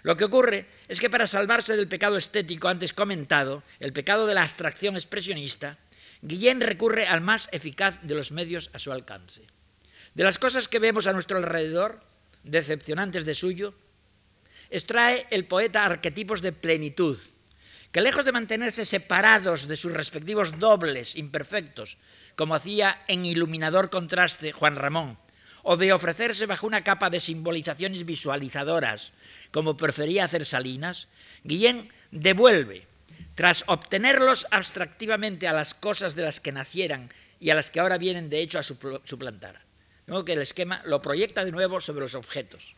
Lo 0.04 0.16
que 0.16 0.26
ocurre 0.26 0.66
es 0.86 1.00
que 1.00 1.10
para 1.10 1.26
salvarse 1.26 1.74
del 1.74 1.88
pecado 1.88 2.16
estético 2.16 2.68
antes 2.68 2.92
comentado, 2.92 3.64
el 3.80 3.92
pecado 3.92 4.28
de 4.28 4.34
la 4.34 4.42
abstracción 4.42 4.94
expresionista, 4.94 5.76
Guillén 6.22 6.60
recurre 6.60 7.08
al 7.08 7.20
más 7.20 7.48
eficaz 7.50 7.98
de 8.02 8.14
los 8.14 8.30
medios 8.30 8.70
a 8.74 8.78
su 8.78 8.92
alcance. 8.92 9.42
De 10.14 10.22
las 10.22 10.38
cosas 10.38 10.68
que 10.68 10.78
vemos 10.78 11.08
a 11.08 11.12
nuestro 11.12 11.38
alrededor, 11.38 11.98
decepcionantes 12.44 13.24
de 13.24 13.34
suyo, 13.34 13.74
extrae 14.70 15.26
el 15.30 15.46
poeta 15.46 15.84
arquetipos 15.84 16.42
de 16.42 16.52
plenitud, 16.52 17.18
que 17.92 18.00
lejos 18.00 18.24
de 18.24 18.32
mantenerse 18.32 18.84
separados 18.84 19.66
de 19.66 19.76
sus 19.76 19.92
respectivos 19.92 20.58
dobles 20.58 21.16
imperfectos, 21.16 21.96
como 22.36 22.54
hacía 22.54 23.02
en 23.08 23.26
iluminador 23.26 23.90
contraste 23.90 24.52
Juan 24.52 24.76
Ramón, 24.76 25.18
o 25.62 25.76
de 25.76 25.92
ofrecerse 25.92 26.46
bajo 26.46 26.66
una 26.66 26.84
capa 26.84 27.10
de 27.10 27.20
simbolizaciones 27.20 28.04
visualizadoras, 28.04 29.12
como 29.50 29.76
prefería 29.76 30.24
hacer 30.24 30.46
Salinas, 30.46 31.08
Guillén 31.44 31.90
devuelve, 32.10 32.86
tras 33.34 33.64
obtenerlos 33.66 34.46
abstractivamente 34.50 35.48
a 35.48 35.52
las 35.52 35.74
cosas 35.74 36.14
de 36.14 36.22
las 36.22 36.40
que 36.40 36.52
nacieran 36.52 37.12
y 37.40 37.50
a 37.50 37.54
las 37.54 37.70
que 37.70 37.80
ahora 37.80 37.98
vienen 37.98 38.30
de 38.30 38.40
hecho 38.40 38.58
a 38.58 38.62
suplantar. 38.62 39.60
De 40.06 40.12
modo 40.12 40.24
que 40.24 40.32
el 40.32 40.42
esquema 40.42 40.82
lo 40.84 41.02
proyecta 41.02 41.44
de 41.44 41.52
nuevo 41.52 41.80
sobre 41.80 42.00
los 42.00 42.14
objetos. 42.14 42.74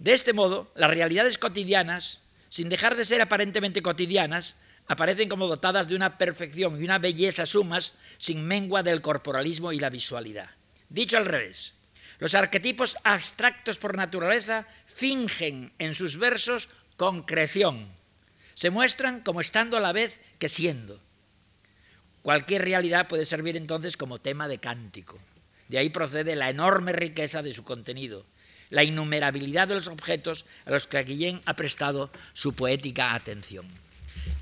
De 0.00 0.14
este 0.14 0.32
modo, 0.32 0.72
las 0.74 0.88
realidades 0.88 1.36
cotidianas, 1.36 2.22
sin 2.48 2.70
dejar 2.70 2.96
de 2.96 3.04
ser 3.04 3.20
aparentemente 3.20 3.82
cotidianas, 3.82 4.56
aparecen 4.88 5.28
como 5.28 5.46
dotadas 5.46 5.88
de 5.88 5.94
una 5.94 6.16
perfección 6.16 6.80
y 6.80 6.84
una 6.84 6.98
belleza 6.98 7.44
sumas 7.44 7.94
sin 8.16 8.42
mengua 8.46 8.82
del 8.82 9.02
corporalismo 9.02 9.72
y 9.72 9.78
la 9.78 9.90
visualidad. 9.90 10.48
Dicho 10.88 11.18
al 11.18 11.26
revés, 11.26 11.74
los 12.18 12.34
arquetipos 12.34 12.96
abstractos 13.04 13.76
por 13.76 13.94
naturaleza 13.94 14.66
fingen 14.86 15.74
en 15.78 15.94
sus 15.94 16.16
versos 16.16 16.70
concreción. 16.96 17.92
Se 18.54 18.70
muestran 18.70 19.20
como 19.20 19.42
estando 19.42 19.76
a 19.76 19.80
la 19.80 19.92
vez 19.92 20.22
que 20.38 20.48
siendo. 20.48 20.98
Cualquier 22.22 22.64
realidad 22.64 23.06
puede 23.06 23.26
servir 23.26 23.54
entonces 23.54 23.98
como 23.98 24.18
tema 24.18 24.48
de 24.48 24.60
cántico. 24.60 25.18
De 25.68 25.76
ahí 25.76 25.90
procede 25.90 26.36
la 26.36 26.48
enorme 26.48 26.92
riqueza 26.92 27.42
de 27.42 27.52
su 27.52 27.64
contenido, 27.64 28.26
la 28.70 28.84
innumerabilidad 28.84 29.68
de 29.68 29.74
los 29.74 29.88
objetos 29.88 30.46
a 30.64 30.70
los 30.70 30.86
que 30.86 31.02
Guillén 31.02 31.42
ha 31.44 31.54
prestado 31.54 32.10
su 32.32 32.54
poética 32.54 33.14
atención. 33.14 33.66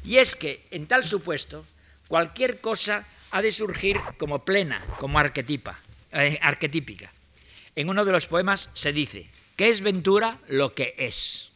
Y 0.04 0.18
es 0.18 0.36
que, 0.36 0.64
en 0.70 0.86
tal 0.86 1.04
supuesto, 1.04 1.64
cualquier 2.06 2.60
cosa 2.60 3.06
ha 3.30 3.42
de 3.42 3.52
surgir 3.52 3.98
como 4.18 4.44
plena, 4.44 4.84
como 4.98 5.18
arquetipa, 5.18 5.80
eh, 6.12 6.38
arquetípica. 6.40 7.12
En 7.76 7.90
uno 7.90 8.04
de 8.04 8.12
los 8.12 8.26
poemas 8.26 8.70
se 8.74 8.92
dice, 8.92 9.26
¿qué 9.56 9.68
es 9.68 9.80
Ventura? 9.80 10.38
Lo 10.48 10.74
que 10.74 10.94
es. 10.98 11.50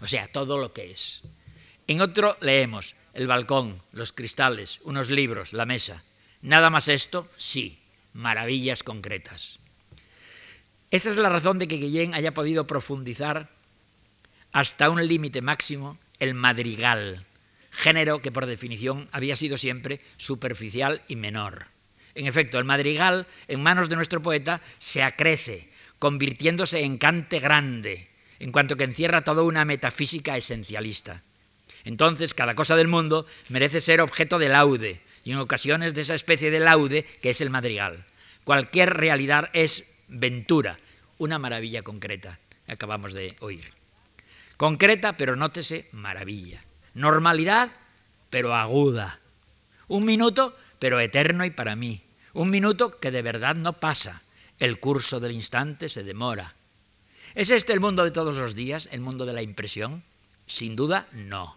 O 0.00 0.08
sea, 0.08 0.26
todo 0.26 0.58
lo 0.58 0.72
que 0.72 0.90
es. 0.90 1.22
En 1.86 2.00
otro 2.00 2.36
leemos, 2.40 2.94
el 3.14 3.26
balcón, 3.26 3.82
los 3.92 4.12
cristales, 4.12 4.80
unos 4.84 5.10
libros, 5.10 5.52
la 5.52 5.66
mesa. 5.66 6.04
Nada 6.42 6.70
más 6.70 6.88
esto, 6.88 7.28
sí, 7.36 7.78
maravillas 8.12 8.82
concretas. 8.82 9.58
Esa 10.94 11.10
es 11.10 11.16
la 11.16 11.28
razón 11.28 11.58
de 11.58 11.66
que 11.66 11.78
Guillén 11.78 12.14
haya 12.14 12.34
podido 12.34 12.68
profundizar 12.68 13.50
hasta 14.52 14.90
un 14.90 15.04
límite 15.04 15.42
máximo 15.42 15.98
el 16.20 16.34
madrigal, 16.34 17.26
género 17.72 18.22
que 18.22 18.30
por 18.30 18.46
definición 18.46 19.08
había 19.10 19.34
sido 19.34 19.58
siempre 19.58 20.00
superficial 20.18 21.02
y 21.08 21.16
menor. 21.16 21.66
En 22.14 22.28
efecto, 22.28 22.60
el 22.60 22.64
madrigal, 22.64 23.26
en 23.48 23.60
manos 23.60 23.88
de 23.88 23.96
nuestro 23.96 24.22
poeta, 24.22 24.60
se 24.78 25.02
acrece, 25.02 25.68
convirtiéndose 25.98 26.84
en 26.84 26.96
cante 26.96 27.40
grande, 27.40 28.08
en 28.38 28.52
cuanto 28.52 28.76
que 28.76 28.84
encierra 28.84 29.24
toda 29.24 29.42
una 29.42 29.64
metafísica 29.64 30.36
esencialista. 30.36 31.24
Entonces, 31.82 32.34
cada 32.34 32.54
cosa 32.54 32.76
del 32.76 32.86
mundo 32.86 33.26
merece 33.48 33.80
ser 33.80 34.00
objeto 34.00 34.38
de 34.38 34.48
laude, 34.48 35.00
y 35.24 35.32
en 35.32 35.38
ocasiones 35.38 35.92
de 35.92 36.02
esa 36.02 36.14
especie 36.14 36.52
de 36.52 36.60
laude 36.60 37.04
que 37.20 37.30
es 37.30 37.40
el 37.40 37.50
madrigal. 37.50 38.06
Cualquier 38.44 38.94
realidad 38.94 39.50
es 39.54 39.90
ventura, 40.06 40.78
una 41.18 41.38
maravilla 41.38 41.82
concreta, 41.82 42.38
acabamos 42.66 43.12
de 43.12 43.36
oír. 43.40 43.72
Concreta, 44.56 45.16
pero 45.16 45.36
nótese, 45.36 45.88
maravilla. 45.92 46.62
Normalidad, 46.94 47.70
pero 48.30 48.54
aguda. 48.54 49.20
Un 49.88 50.04
minuto, 50.04 50.56
pero 50.78 51.00
eterno 51.00 51.44
y 51.44 51.50
para 51.50 51.76
mí. 51.76 52.02
Un 52.32 52.50
minuto 52.50 52.98
que 52.98 53.10
de 53.10 53.22
verdad 53.22 53.56
no 53.56 53.74
pasa. 53.74 54.22
El 54.58 54.78
curso 54.78 55.20
del 55.20 55.32
instante 55.32 55.88
se 55.88 56.04
demora. 56.04 56.54
¿Es 57.34 57.50
este 57.50 57.72
el 57.72 57.80
mundo 57.80 58.04
de 58.04 58.12
todos 58.12 58.36
los 58.36 58.54
días, 58.54 58.88
el 58.92 59.00
mundo 59.00 59.26
de 59.26 59.32
la 59.32 59.42
impresión? 59.42 60.04
Sin 60.46 60.76
duda, 60.76 61.08
no. 61.12 61.56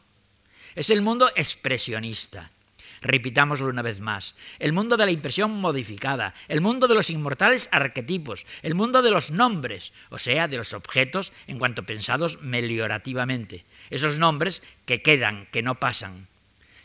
Es 0.75 0.89
el 0.89 1.01
mundo 1.01 1.29
expresionista. 1.35 2.51
Repitámoslo 3.01 3.67
una 3.67 3.81
vez 3.81 3.99
más. 3.99 4.35
El 4.59 4.73
mundo 4.73 4.97
de 4.97 5.05
la 5.05 5.11
impresión 5.11 5.51
modificada, 5.51 6.33
el 6.47 6.61
mundo 6.61 6.87
de 6.87 6.95
los 6.95 7.09
inmortales 7.09 7.69
arquetipos, 7.71 8.45
el 8.63 8.75
mundo 8.75 9.01
de 9.01 9.11
los 9.11 9.31
nombres, 9.31 9.93
o 10.09 10.19
sea, 10.19 10.47
de 10.47 10.57
los 10.57 10.73
objetos 10.73 11.33
en 11.47 11.59
cuanto 11.59 11.83
pensados 11.83 12.41
meliorativamente. 12.41 13.65
Esos 13.89 14.17
nombres 14.17 14.63
que 14.85 15.01
quedan, 15.01 15.47
que 15.51 15.63
no 15.63 15.75
pasan. 15.75 16.27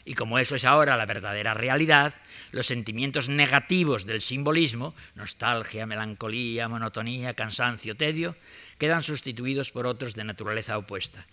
Y 0.05 0.15
como 0.15 0.39
eso 0.39 0.57
es 0.57 0.65
ahora 0.65 0.97
la 0.97 1.07
verdadera 1.07 1.55
realidad, 1.55 2.15
los 2.51 2.67
sentimientos 2.67 3.29
negativos 3.29 4.05
del 4.05 4.21
simbolismo, 4.21 4.95
nostalgia, 5.15 5.87
melancolía, 5.87 6.69
monotonía, 6.69 7.35
cansancio, 7.35 7.97
tedio, 7.97 8.35
quedan 8.79 9.03
sustituidos 9.03 9.71
por 9.71 9.87
otros 9.87 10.15
de 10.15 10.25
naturaleza 10.25 10.77
opuesta. 10.77 11.25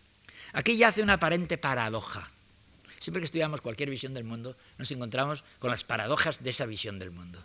Aquí 0.53 0.77
yace 0.77 1.01
una 1.01 1.13
aparente 1.13 1.57
paradoja. 1.57 2.29
Siempre 2.99 3.21
que 3.21 3.25
estudiamos 3.25 3.61
cualquier 3.61 3.89
visión 3.89 4.13
del 4.13 4.25
mundo, 4.25 4.55
nos 4.77 4.91
encontramos 4.91 5.43
con 5.57 5.71
las 5.71 5.83
paradojas 5.83 6.43
de 6.43 6.49
esa 6.49 6.65
visión 6.65 6.99
del 6.99 7.11
mundo, 7.11 7.43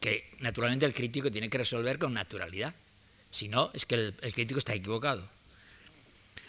que 0.00 0.30
naturalmente 0.38 0.86
el 0.86 0.94
crítico 0.94 1.30
tiene 1.30 1.50
que 1.50 1.58
resolver 1.58 1.98
con 1.98 2.14
naturalidad. 2.14 2.74
Si 3.30 3.48
no, 3.48 3.70
es 3.74 3.84
que 3.84 3.96
el, 3.96 4.14
crítico 4.32 4.58
está 4.58 4.74
equivocado. 4.74 5.28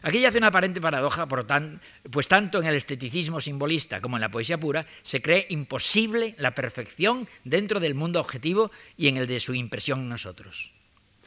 Aquí 0.03 0.21
yace 0.21 0.37
una 0.37 0.47
aparente 0.47 0.79
paradoja, 0.79 1.27
pues 1.27 2.27
tanto 2.27 2.59
en 2.61 2.67
el 2.67 2.75
esteticismo 2.75 3.41
simbolista 3.41 4.01
como 4.01 4.17
en 4.17 4.21
la 4.21 4.29
poesía 4.29 4.59
pura 4.59 4.85
se 5.01 5.19
cree 5.19 5.47
imposible 5.49 6.35
la 6.37 6.53
perfección 6.53 7.27
dentro 7.43 7.79
del 7.79 7.95
mundo 7.95 8.19
objetivo 8.19 8.69
y 8.97 9.07
en 9.07 9.17
el 9.17 9.25
de 9.25 9.39
su 9.39 9.55
impresión 9.55 10.01
en 10.01 10.09
nosotros. 10.09 10.75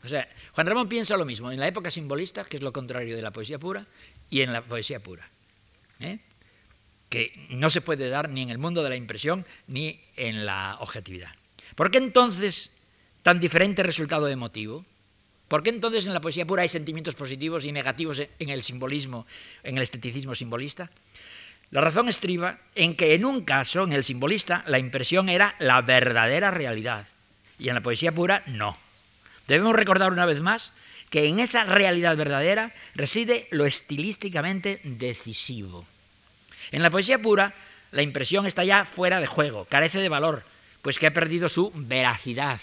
O 0.05 0.07
sea, 0.07 0.29
Juan 0.53 0.67
Ramón 0.69 0.89
piensa 0.89 1.17
lo 1.17 1.25
mismo 1.25 1.51
en 1.51 1.59
la 1.59 1.67
época 1.67 1.91
simbolista, 1.91 2.45
que 2.45 2.57
es 2.59 2.63
lo 2.63 2.73
contrario 2.73 3.17
de 3.17 3.23
la 3.23 3.33
poesía 3.33 3.59
pura, 3.59 3.85
y 4.31 4.43
en 4.43 4.53
la 4.53 4.63
poesía 4.63 5.01
pura. 5.01 5.29
¿eh? 5.99 6.21
Que 7.09 7.33
no 7.51 7.71
se 7.71 7.81
puede 7.81 8.09
dar 8.09 8.29
ni 8.29 8.43
en 8.43 8.51
el 8.51 8.59
mundo 8.59 8.83
de 8.83 8.91
la 8.91 8.97
impresión 8.97 9.47
ni 9.67 10.01
en 10.17 10.45
la 10.45 10.77
objetividad. 10.81 11.31
¿Por 11.75 11.91
qué 11.91 11.99
entonces 11.99 12.71
tan 13.23 13.41
diferente 13.41 13.83
resultado 13.83 14.29
emotivo? 14.29 14.85
¿Por 15.49 15.63
qué 15.63 15.71
entonces 15.71 16.07
en 16.07 16.13
la 16.13 16.21
poesía 16.21 16.47
pura 16.47 16.63
hay 16.63 16.69
sentimientos 16.69 17.15
positivos 17.15 17.65
y 17.65 17.73
negativos 17.73 18.21
en 18.39 18.49
el 18.51 18.63
simbolismo, 18.63 19.27
en 19.63 19.77
el 19.77 19.83
esteticismo 19.83 20.35
simbolista? 20.35 20.91
La 21.71 21.81
razón 21.81 22.09
estriba 22.09 22.59
en 22.75 22.97
que 22.97 23.15
en 23.15 23.25
un 23.25 23.45
caso, 23.45 23.85
en 23.85 23.93
el 23.93 24.05
simbolista, 24.05 24.65
la 24.67 24.79
impresión 24.79 25.29
era 25.29 25.55
la 25.59 25.81
verdadera 25.83 26.51
realidad 26.51 27.07
y 27.59 27.69
en 27.69 27.75
la 27.75 27.83
poesía 27.83 28.13
pura 28.13 28.43
no. 28.47 28.77
Debemos 29.47 29.75
recordar 29.75 30.13
una 30.13 30.27
vez 30.27 30.41
más 30.41 30.73
que 31.11 31.27
en 31.27 31.41
esa 31.41 31.65
realidad 31.65 32.17
verdadera 32.17 32.73
reside 32.95 33.49
lo 33.51 33.65
estilísticamente 33.65 34.81
decisivo. 34.85 35.87
En 36.73 36.83
la 36.83 36.91
poesía 36.91 37.19
pura, 37.19 37.55
la 37.91 38.03
impresión 38.03 38.47
está 38.47 38.65
ya 38.65 38.85
fuera 38.85 39.21
de 39.21 39.27
juego, 39.27 39.65
carece 39.65 39.99
de 39.99 40.09
valor, 40.09 40.43
pues 40.83 40.99
que 40.99 41.07
ha 41.07 41.13
perdido 41.15 41.49
su 41.49 41.73
veracidad, 41.75 42.61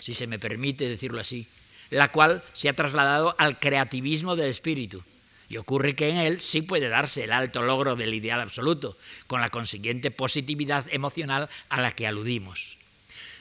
si 0.00 0.14
se 0.14 0.26
me 0.26 0.38
permite 0.38 0.88
decirlo 0.88 1.20
así, 1.20 1.46
la 1.90 2.08
cual 2.08 2.42
se 2.52 2.68
ha 2.68 2.72
trasladado 2.72 3.34
al 3.38 3.58
creativismo 3.58 4.36
del 4.36 4.50
espíritu. 4.50 5.02
Y 5.48 5.56
ocurre 5.56 5.96
que 5.96 6.08
en 6.08 6.16
él 6.16 6.40
sí 6.40 6.62
puede 6.62 6.88
darse 6.88 7.24
el 7.24 7.32
alto 7.32 7.62
logro 7.62 7.96
del 7.96 8.14
ideal 8.14 8.40
absoluto, 8.40 8.96
con 9.26 9.40
la 9.40 9.48
consiguiente 9.48 10.12
positividad 10.12 10.86
emocional 10.90 11.48
a 11.68 11.80
la 11.80 11.90
que 11.90 12.06
aludimos. 12.06 12.78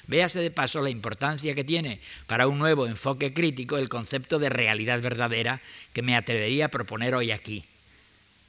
Véase 0.07 0.39
de 0.39 0.49
paso 0.49 0.81
la 0.81 0.89
importancia 0.89 1.53
que 1.53 1.63
tiene 1.63 2.01
para 2.25 2.47
un 2.47 2.57
nuevo 2.57 2.87
enfoque 2.87 3.31
crítico 3.31 3.77
el 3.77 3.89
concepto 3.89 4.39
de 4.39 4.49
realidad 4.49 5.01
verdadera 5.01 5.61
que 5.93 6.01
me 6.01 6.15
atrevería 6.15 6.65
a 6.65 6.69
proponer 6.69 7.13
hoy 7.13 7.29
aquí. 7.29 7.63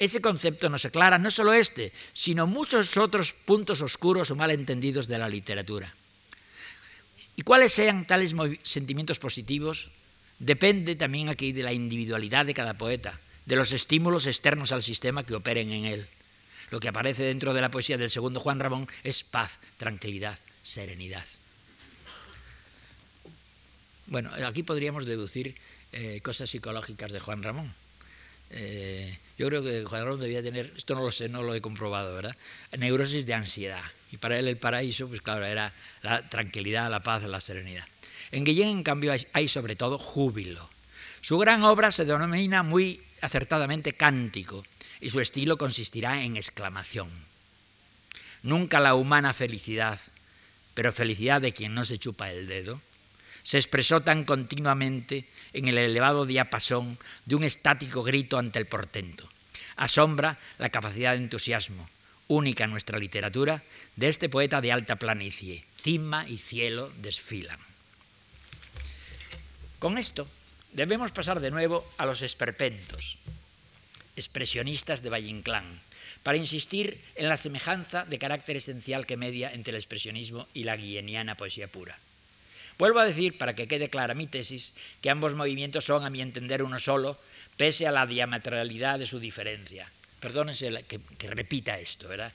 Ese 0.00 0.24
concepto 0.24 0.72
nos 0.72 0.88
aclara 0.88 1.20
no 1.20 1.30
solo 1.30 1.52
este, 1.52 1.92
sino 2.16 2.48
muchos 2.48 2.96
otros 2.96 3.36
puntos 3.36 3.84
oscuros 3.84 4.32
o 4.32 4.34
malentendidos 4.34 5.06
de 5.06 5.20
la 5.20 5.28
literatura. 5.28 5.92
Y 7.36 7.42
cuáles 7.42 7.72
sean 7.76 8.06
tales 8.08 8.32
sentimientos 8.64 9.20
positivos 9.20 9.92
depende 10.40 10.96
también 10.96 11.28
aquí 11.28 11.52
de 11.52 11.62
la 11.62 11.76
individualidad 11.76 12.46
de 12.46 12.56
cada 12.56 12.80
poeta, 12.80 13.20
de 13.44 13.56
los 13.56 13.72
estímulos 13.72 14.26
externos 14.26 14.72
al 14.72 14.82
sistema 14.82 15.24
que 15.24 15.34
operen 15.34 15.70
en 15.70 15.84
él. 15.84 16.08
Lo 16.70 16.80
que 16.80 16.88
aparece 16.88 17.24
dentro 17.24 17.52
de 17.52 17.60
la 17.60 17.70
poesía 17.70 17.98
del 17.98 18.08
segundo 18.08 18.40
Juan 18.40 18.58
Ramón 18.58 18.88
es 19.04 19.22
paz, 19.22 19.60
tranquilidad, 19.76 20.38
serenidad. 20.62 21.26
Bueno, 24.06 24.30
aquí 24.46 24.62
podríamos 24.62 25.04
deducir 25.04 25.56
eh, 25.92 26.20
cosas 26.22 26.48
psicológicas 26.48 27.12
de 27.12 27.20
Juan 27.20 27.42
Ramón. 27.42 27.74
Eh, 28.50 29.16
yo 29.38 29.46
creo 29.48 29.62
que 29.62 29.84
Juan 29.84 30.04
Ramón 30.04 30.20
debía 30.20 30.42
tener, 30.42 30.72
esto 30.76 30.94
no 30.94 31.02
lo 31.02 31.12
sé, 31.12 31.28
no 31.28 31.42
lo 31.42 31.54
he 31.54 31.60
comprobado, 31.60 32.14
¿verdad? 32.14 32.36
Neurosis 32.76 33.26
de 33.26 33.34
ansiedad. 33.34 33.82
Y 34.12 34.16
para 34.16 34.38
él 34.38 34.48
el 34.48 34.56
paraíso, 34.56 35.08
pues 35.08 35.22
claro, 35.22 35.44
era 35.44 35.72
la 36.02 36.28
tranquilidad, 36.28 36.90
la 36.90 37.00
paz, 37.00 37.22
la 37.24 37.40
serenidad. 37.40 37.84
En 38.32 38.44
Guillén, 38.44 38.68
en 38.68 38.82
cambio, 38.82 39.14
hay 39.32 39.48
sobre 39.48 39.76
todo 39.76 39.98
júbilo. 39.98 40.68
Su 41.20 41.38
gran 41.38 41.62
obra 41.64 41.90
se 41.90 42.04
denomina 42.04 42.62
muy 42.62 43.02
acertadamente 43.20 43.92
cántico 43.92 44.64
y 45.00 45.10
su 45.10 45.20
estilo 45.20 45.58
consistirá 45.58 46.22
en 46.22 46.36
exclamación. 46.36 47.10
Nunca 48.42 48.80
la 48.80 48.94
humana 48.94 49.32
felicidad, 49.32 50.00
pero 50.74 50.92
felicidad 50.92 51.40
de 51.40 51.52
quien 51.52 51.74
no 51.74 51.84
se 51.84 51.98
chupa 51.98 52.30
el 52.30 52.46
dedo, 52.46 52.80
se 53.42 53.59
expresó 53.59 54.00
tan 54.00 54.24
continuamente 54.24 55.26
en 55.53 55.68
el 55.68 55.79
elevado 55.79 56.26
diapasón 56.26 56.98
de 57.26 57.35
un 57.35 57.44
estático 57.44 58.03
grito 58.03 58.38
ante 58.38 58.59
el 58.59 58.66
portento. 58.66 59.29
Asombra 59.76 60.38
la 60.59 60.68
capacidad 60.68 61.12
de 61.12 61.18
entusiasmo, 61.18 61.88
única 62.29 62.64
en 62.64 62.70
nuestra 62.70 62.98
literatura, 62.98 63.62
de 63.96 64.09
este 64.09 64.29
poeta 64.29 64.61
de 64.61 64.72
alta 64.72 64.96
planicie. 64.96 65.64
Cima 65.76 66.26
y 66.29 66.38
cielo 66.38 66.92
desfilan. 66.98 67.59
Con 69.79 69.98
esto 69.98 70.29
debemos 70.72 71.11
pasar 71.11 71.40
de 71.40 71.50
nuevo 71.50 71.88
a 71.98 72.07
los 72.07 72.22
esperpentos, 72.22 73.18
expresionistas 74.16 75.03
de 75.03 75.11
Valle 75.11 75.29
Inclán, 75.29 75.81
para 76.22 76.37
insistir 76.37 77.00
en 77.14 77.29
la 77.29 77.37
semejanza 77.37 78.05
de 78.05 78.18
carácter 78.18 78.57
esencial 78.57 79.07
que 79.07 79.16
media 79.16 79.50
entre 79.53 79.70
el 79.70 79.76
expresionismo 79.76 80.46
y 80.53 80.64
la 80.64 80.76
guilleniana 80.76 81.37
poesía 81.37 81.68
pura. 81.68 81.98
Vuelvo 82.81 82.99
a 82.99 83.05
decir, 83.05 83.37
para 83.37 83.53
que 83.53 83.69
quede 83.69 83.93
clara 83.93 84.16
mi 84.16 84.25
tesis, 84.25 84.73
que 85.05 85.12
ambos 85.12 85.37
movimientos 85.37 85.85
son, 85.85 86.01
a 86.03 86.09
mi 86.09 86.25
entender, 86.25 86.62
uno 86.62 86.81
solo, 86.81 87.21
pese 87.61 87.85
a 87.85 87.93
la 87.93 88.07
diametralidad 88.07 88.99
de 88.99 89.05
su 89.05 89.21
diferencia. 89.21 89.85
Perdónense 90.19 90.73
que, 90.88 91.29
repita 91.29 91.79
esto, 91.79 92.09
¿verdad? 92.09 92.33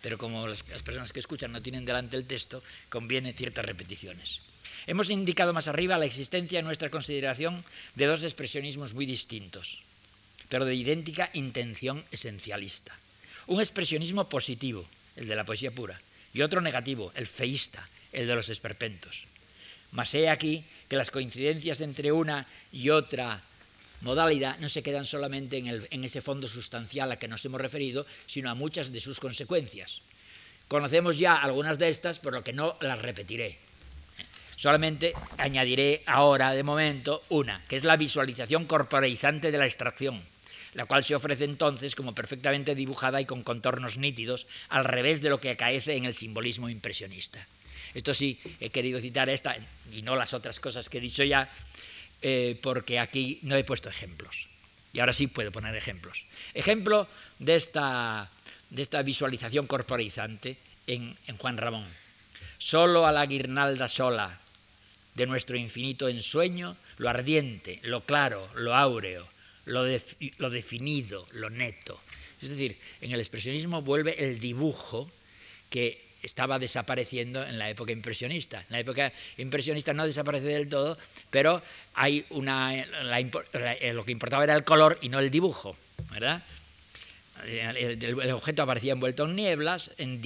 Pero 0.00 0.18
como 0.18 0.46
las, 0.46 0.62
las 0.70 0.84
personas 0.84 1.10
que 1.10 1.18
escuchan 1.18 1.50
no 1.50 1.62
tienen 1.62 1.84
delante 1.84 2.16
el 2.16 2.30
texto, 2.30 2.62
conviene 2.88 3.32
ciertas 3.32 3.66
repeticiones. 3.66 4.38
Hemos 4.86 5.10
indicado 5.10 5.52
más 5.52 5.66
arriba 5.66 5.98
la 5.98 6.06
existencia 6.06 6.60
en 6.60 6.64
nuestra 6.64 6.88
consideración 6.88 7.64
de 7.96 8.06
dos 8.06 8.22
expresionismos 8.22 8.94
muy 8.94 9.04
distintos, 9.04 9.82
pero 10.48 10.64
de 10.64 10.76
idéntica 10.76 11.28
intención 11.32 12.04
esencialista. 12.12 12.94
Un 13.48 13.58
expresionismo 13.58 14.28
positivo, 14.28 14.86
el 15.16 15.26
de 15.26 15.34
la 15.34 15.44
poesía 15.44 15.72
pura, 15.72 16.00
y 16.32 16.42
otro 16.42 16.60
negativo, 16.60 17.10
el 17.16 17.26
feísta, 17.26 17.82
el 18.12 18.28
de 18.28 18.36
los 18.36 18.48
esperpentos. 18.48 19.24
Mas 19.92 20.14
he 20.14 20.28
aquí 20.28 20.64
que 20.88 20.96
las 20.96 21.10
coincidencias 21.10 21.80
entre 21.80 22.12
una 22.12 22.46
y 22.72 22.90
otra 22.90 23.42
modalidad 24.00 24.58
no 24.58 24.68
se 24.68 24.82
quedan 24.82 25.04
solamente 25.04 25.58
en, 25.58 25.86
en, 25.90 26.04
ese 26.04 26.20
fondo 26.20 26.48
sustancial 26.48 27.12
a 27.12 27.18
que 27.18 27.28
nos 27.28 27.44
hemos 27.44 27.60
referido, 27.60 28.04
sino 28.26 28.50
a 28.50 28.54
muchas 28.54 28.92
de 28.92 29.00
sus 29.00 29.20
consecuencias. 29.20 30.00
Conocemos 30.66 31.18
ya 31.18 31.36
algunas 31.36 31.78
de 31.78 31.88
estas, 31.88 32.18
por 32.18 32.32
lo 32.32 32.42
que 32.42 32.52
no 32.52 32.76
las 32.80 33.00
repetiré. 33.00 33.58
Solamente 34.56 35.12
añadiré 35.38 36.02
ahora, 36.06 36.52
de 36.52 36.62
momento, 36.62 37.22
una, 37.28 37.62
que 37.68 37.76
es 37.76 37.84
la 37.84 37.96
visualización 37.96 38.64
corporalizante 38.66 39.52
de 39.52 39.58
la 39.58 39.66
extracción 39.66 40.22
la 40.74 40.86
cual 40.86 41.04
se 41.04 41.14
ofrece 41.14 41.44
entonces 41.44 41.94
como 41.94 42.14
perfectamente 42.14 42.74
dibujada 42.74 43.20
y 43.20 43.26
con 43.26 43.42
contornos 43.42 43.98
nítidos, 43.98 44.46
al 44.68 44.84
revés 44.84 45.20
de 45.20 45.30
lo 45.30 45.40
que 45.40 45.50
acaece 45.50 45.96
en 45.96 46.04
el 46.04 46.14
simbolismo 46.14 46.68
impresionista. 46.68 47.46
Esto 47.94 48.14
sí, 48.14 48.38
he 48.60 48.70
querido 48.70 49.00
citar 49.00 49.28
esta 49.28 49.56
y 49.92 50.02
no 50.02 50.16
las 50.16 50.32
otras 50.34 50.60
cosas 50.60 50.88
que 50.88 50.98
he 50.98 51.00
dicho 51.00 51.24
ya, 51.24 51.50
eh, 52.22 52.58
porque 52.62 52.98
aquí 52.98 53.38
no 53.42 53.56
he 53.56 53.64
puesto 53.64 53.88
ejemplos. 53.88 54.48
Y 54.92 55.00
ahora 55.00 55.12
sí 55.12 55.26
puedo 55.26 55.52
poner 55.52 55.74
ejemplos. 55.74 56.24
Ejemplo 56.54 57.08
de 57.38 57.56
esta, 57.56 58.30
de 58.70 58.82
esta 58.82 59.02
visualización 59.02 59.66
corporizante 59.66 60.56
en, 60.86 61.16
en 61.26 61.36
Juan 61.36 61.56
Ramón. 61.56 61.86
Solo 62.58 63.06
a 63.06 63.12
la 63.12 63.26
guirnalda 63.26 63.88
sola 63.88 64.38
de 65.14 65.26
nuestro 65.26 65.56
infinito 65.56 66.08
ensueño, 66.08 66.76
lo 66.98 67.08
ardiente, 67.08 67.80
lo 67.82 68.04
claro, 68.04 68.48
lo 68.54 68.74
áureo, 68.74 69.28
lo, 69.66 69.84
lo 70.38 70.50
definido, 70.50 71.26
lo 71.32 71.50
neto. 71.50 72.00
Es 72.40 72.48
decir, 72.48 72.76
en 73.00 73.12
el 73.12 73.20
expresionismo 73.20 73.82
vuelve 73.82 74.24
el 74.24 74.38
dibujo 74.38 75.10
que 75.70 76.11
estaba 76.22 76.58
desapareciendo 76.58 77.44
en 77.44 77.58
la 77.58 77.68
época 77.68 77.92
impresionista. 77.92 78.60
En 78.60 78.66
la 78.70 78.80
época 78.80 79.12
impresionista 79.38 79.92
no 79.92 80.06
desaparece 80.06 80.46
del 80.46 80.68
todo, 80.68 80.98
pero 81.30 81.62
hay 81.94 82.24
una, 82.30 82.72
lo 83.92 84.04
que 84.04 84.12
importaba 84.12 84.44
era 84.44 84.54
el 84.54 84.64
color 84.64 84.98
y 85.02 85.08
no 85.08 85.18
el 85.18 85.30
dibujo, 85.30 85.76
¿verdad? 86.10 86.42
El, 87.46 88.30
objeto 88.30 88.62
aparecía 88.62 88.92
envuelto 88.92 89.24
en 89.24 89.34
nieblas, 89.34 89.90
en 89.98 90.20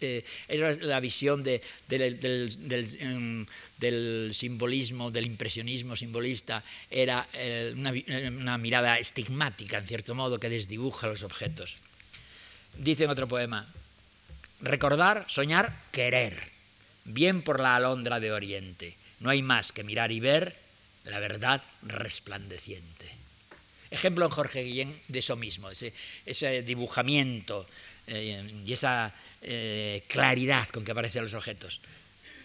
eh, 0.00 0.24
era 0.46 0.74
la 0.74 1.00
visión 1.00 1.42
de, 1.42 1.62
em, 1.88 3.46
del, 3.78 4.32
simbolismo, 4.34 5.10
del 5.10 5.26
impresionismo 5.26 5.96
simbolista, 5.96 6.62
era 6.90 7.26
eh, 7.32 7.72
una, 7.74 7.94
una, 8.28 8.58
mirada 8.58 8.98
estigmática, 8.98 9.78
en 9.78 9.86
cierto 9.86 10.14
modo, 10.14 10.38
que 10.38 10.50
desdibuja 10.50 11.06
los 11.06 11.22
objetos. 11.22 11.76
Dice 12.76 13.04
en 13.04 13.10
otro 13.10 13.26
poema, 13.26 13.66
recordar, 14.60 15.24
soñar, 15.28 15.76
querer, 15.92 16.38
bien 17.04 17.42
por 17.42 17.60
la 17.60 17.76
alondra 17.76 18.20
de 18.20 18.32
Oriente. 18.32 18.96
No 19.20 19.30
hay 19.30 19.42
más 19.42 19.72
que 19.72 19.84
mirar 19.84 20.12
y 20.12 20.20
ver 20.20 20.56
la 21.04 21.18
verdad 21.18 21.62
resplandeciente. 21.82 23.10
Ejemplo 23.90 24.24
en 24.24 24.30
Jorge 24.30 24.62
Guillén 24.62 25.00
de 25.08 25.18
eso 25.18 25.36
mismo, 25.36 25.68
ese, 25.70 26.62
dibujamiento 26.62 27.66
eh, 28.06 28.62
y 28.64 28.72
esa 28.72 29.12
eh, 29.42 30.04
claridad 30.08 30.68
con 30.68 30.84
que 30.84 30.92
aparecen 30.92 31.24
los 31.24 31.34
objetos. 31.34 31.80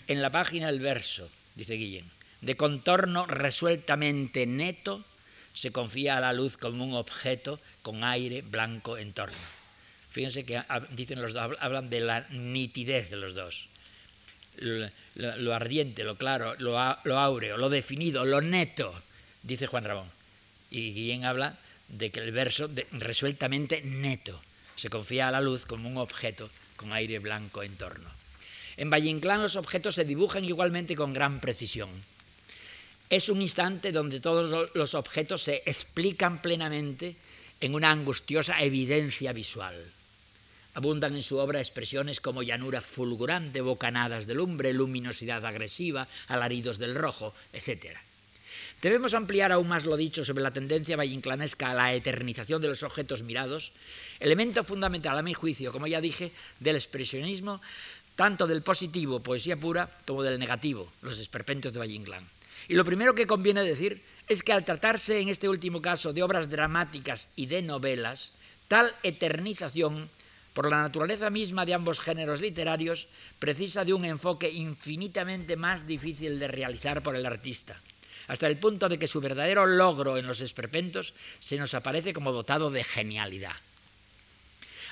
En 0.08 0.22
la 0.22 0.32
página 0.32 0.68
del 0.68 0.80
verso, 0.80 1.30
dice 1.56 1.76
Guillén, 1.76 2.10
de 2.42 2.58
contorno 2.58 3.26
resueltamente 3.28 4.46
neto, 4.46 5.04
se 5.54 5.72
confía 5.72 6.18
a 6.18 6.20
la 6.20 6.34
luz 6.34 6.58
como 6.58 6.84
un 6.84 6.94
objeto 6.94 7.60
con 7.82 8.04
aire 8.04 8.42
blanco 8.42 8.98
en 8.98 9.14
torno. 9.14 9.38
Fíjense 10.16 10.46
que 10.46 10.64
dicen 10.92 11.22
los 11.22 11.34
dos, 11.34 11.58
hablan 11.60 11.90
de 11.90 12.00
la 12.00 12.26
nitidez 12.30 13.10
de 13.10 13.18
los 13.18 13.36
dos. 13.36 13.68
Lo, 15.16 15.54
ardiente, 15.54 16.06
lo 16.06 16.16
claro, 16.16 16.56
lo, 16.60 16.80
áureo, 16.80 17.58
lo 17.58 17.68
definido, 17.68 18.24
lo 18.24 18.40
neto, 18.40 18.96
dice 19.44 19.68
Juan 19.68 19.84
Ramón. 19.84 20.08
Y 20.72 20.94
Guillén 20.94 21.26
habla 21.26 21.58
de 21.90 22.12
que 22.12 22.22
el 22.22 22.32
verso 22.32 22.70
resueltamente 22.94 23.82
neto 23.84 24.40
se 24.78 24.88
confía 24.88 25.28
a 25.28 25.32
la 25.32 25.42
luz 25.42 25.66
como 25.66 25.90
un 25.90 25.98
objeto 25.98 26.50
con 26.78 26.94
aire 26.94 27.20
blanco 27.20 27.62
en 27.62 27.76
torno. 27.76 28.10
En 28.78 28.90
Valle 28.90 29.10
Inclán 29.10 29.42
los 29.42 29.58
objetos 29.58 29.96
se 29.96 30.06
dibujan 30.06 30.46
igualmente 30.46 30.96
con 30.96 31.12
gran 31.12 31.42
precisión. 31.42 31.90
Es 33.10 33.28
un 33.28 33.42
instante 33.42 33.92
donde 33.92 34.22
todos 34.22 34.72
los 34.76 34.94
objetos 34.94 35.42
se 35.42 35.62
explican 35.66 36.42
plenamente 36.42 37.18
en 37.60 37.76
una 37.76 37.92
angustiosa 37.92 38.62
evidencia 38.62 39.34
visual. 39.34 39.76
Abundan 40.76 41.16
en 41.16 41.24
su 41.24 41.38
obra 41.38 41.60
expresiones 41.60 42.22
como 42.22 42.44
llanura 42.44 42.82
fulgurante, 42.82 43.62
bocanadas 43.62 44.28
de 44.28 44.36
lumbre, 44.36 44.74
luminosidad 44.74 45.46
agresiva, 45.46 46.08
alaridos 46.28 46.78
del 46.78 46.96
rojo, 46.96 47.34
etc. 47.54 47.98
Debemos 48.82 49.14
ampliar 49.14 49.52
aún 49.52 49.68
más 49.68 49.86
lo 49.86 49.98
dicho 49.98 50.24
sobre 50.24 50.44
la 50.44 50.52
tendencia 50.52 50.98
vallinclanesca 50.98 51.72
a 51.72 51.74
la 51.74 51.94
eternización 51.94 52.62
de 52.62 52.68
los 52.68 52.84
objetos 52.84 53.24
mirados, 53.24 53.72
elemento 54.20 54.64
fundamental, 54.64 55.18
a 55.18 55.24
mi 55.24 55.34
juicio, 55.34 55.72
como 55.72 55.88
ya 55.88 56.02
dije, 56.02 56.32
del 56.60 56.76
expresionismo, 56.76 57.62
tanto 58.16 58.46
del 58.46 58.62
positivo, 58.62 59.22
poesía 59.22 59.58
pura, 59.58 59.90
como 60.06 60.24
del 60.24 60.40
negativo, 60.40 60.92
los 61.02 61.20
esperpentos 61.20 61.74
de 61.74 61.80
Valle 61.80 62.02
Y 62.68 62.76
lo 62.76 62.86
primero 62.86 63.16
que 63.16 63.28
conviene 63.28 63.64
decir 63.64 64.02
es 64.28 64.44
que 64.44 64.54
al 64.54 64.66
tratarse 64.66 65.20
en 65.20 65.30
este 65.30 65.48
último 65.50 65.82
caso 65.82 66.14
de 66.14 66.24
obras 66.24 66.50
dramáticas 66.50 67.30
y 67.36 67.46
de 67.46 67.62
novelas, 67.62 68.34
tal 68.68 68.94
eternización, 69.04 70.10
por 70.56 70.72
la 70.72 70.82
naturaleza 70.82 71.30
misma 71.30 71.66
de 71.68 71.76
ambos 71.76 72.00
géneros 72.00 72.40
literarios, 72.40 73.08
precisa 73.38 73.84
de 73.84 73.94
un 73.94 74.06
enfoque 74.06 74.50
infinitamente 74.50 75.58
más 75.58 75.86
difícil 75.86 76.40
de 76.40 76.48
realizar 76.48 77.04
por 77.04 77.16
el 77.16 77.26
artista 77.26 77.80
hasta 78.28 78.48
el 78.48 78.58
punto 78.58 78.90
de 78.90 78.98
que 78.98 79.06
su 79.06 79.22
verdadero 79.22 79.66
logro 79.66 80.18
en 80.18 80.26
los 80.26 80.42
esperpentos 80.42 81.14
se 81.40 81.58
nos 81.58 81.74
aparece 81.74 82.14
como 82.14 82.32
dotado 82.32 82.72
de 82.72 82.84
genialidad. 82.84 83.54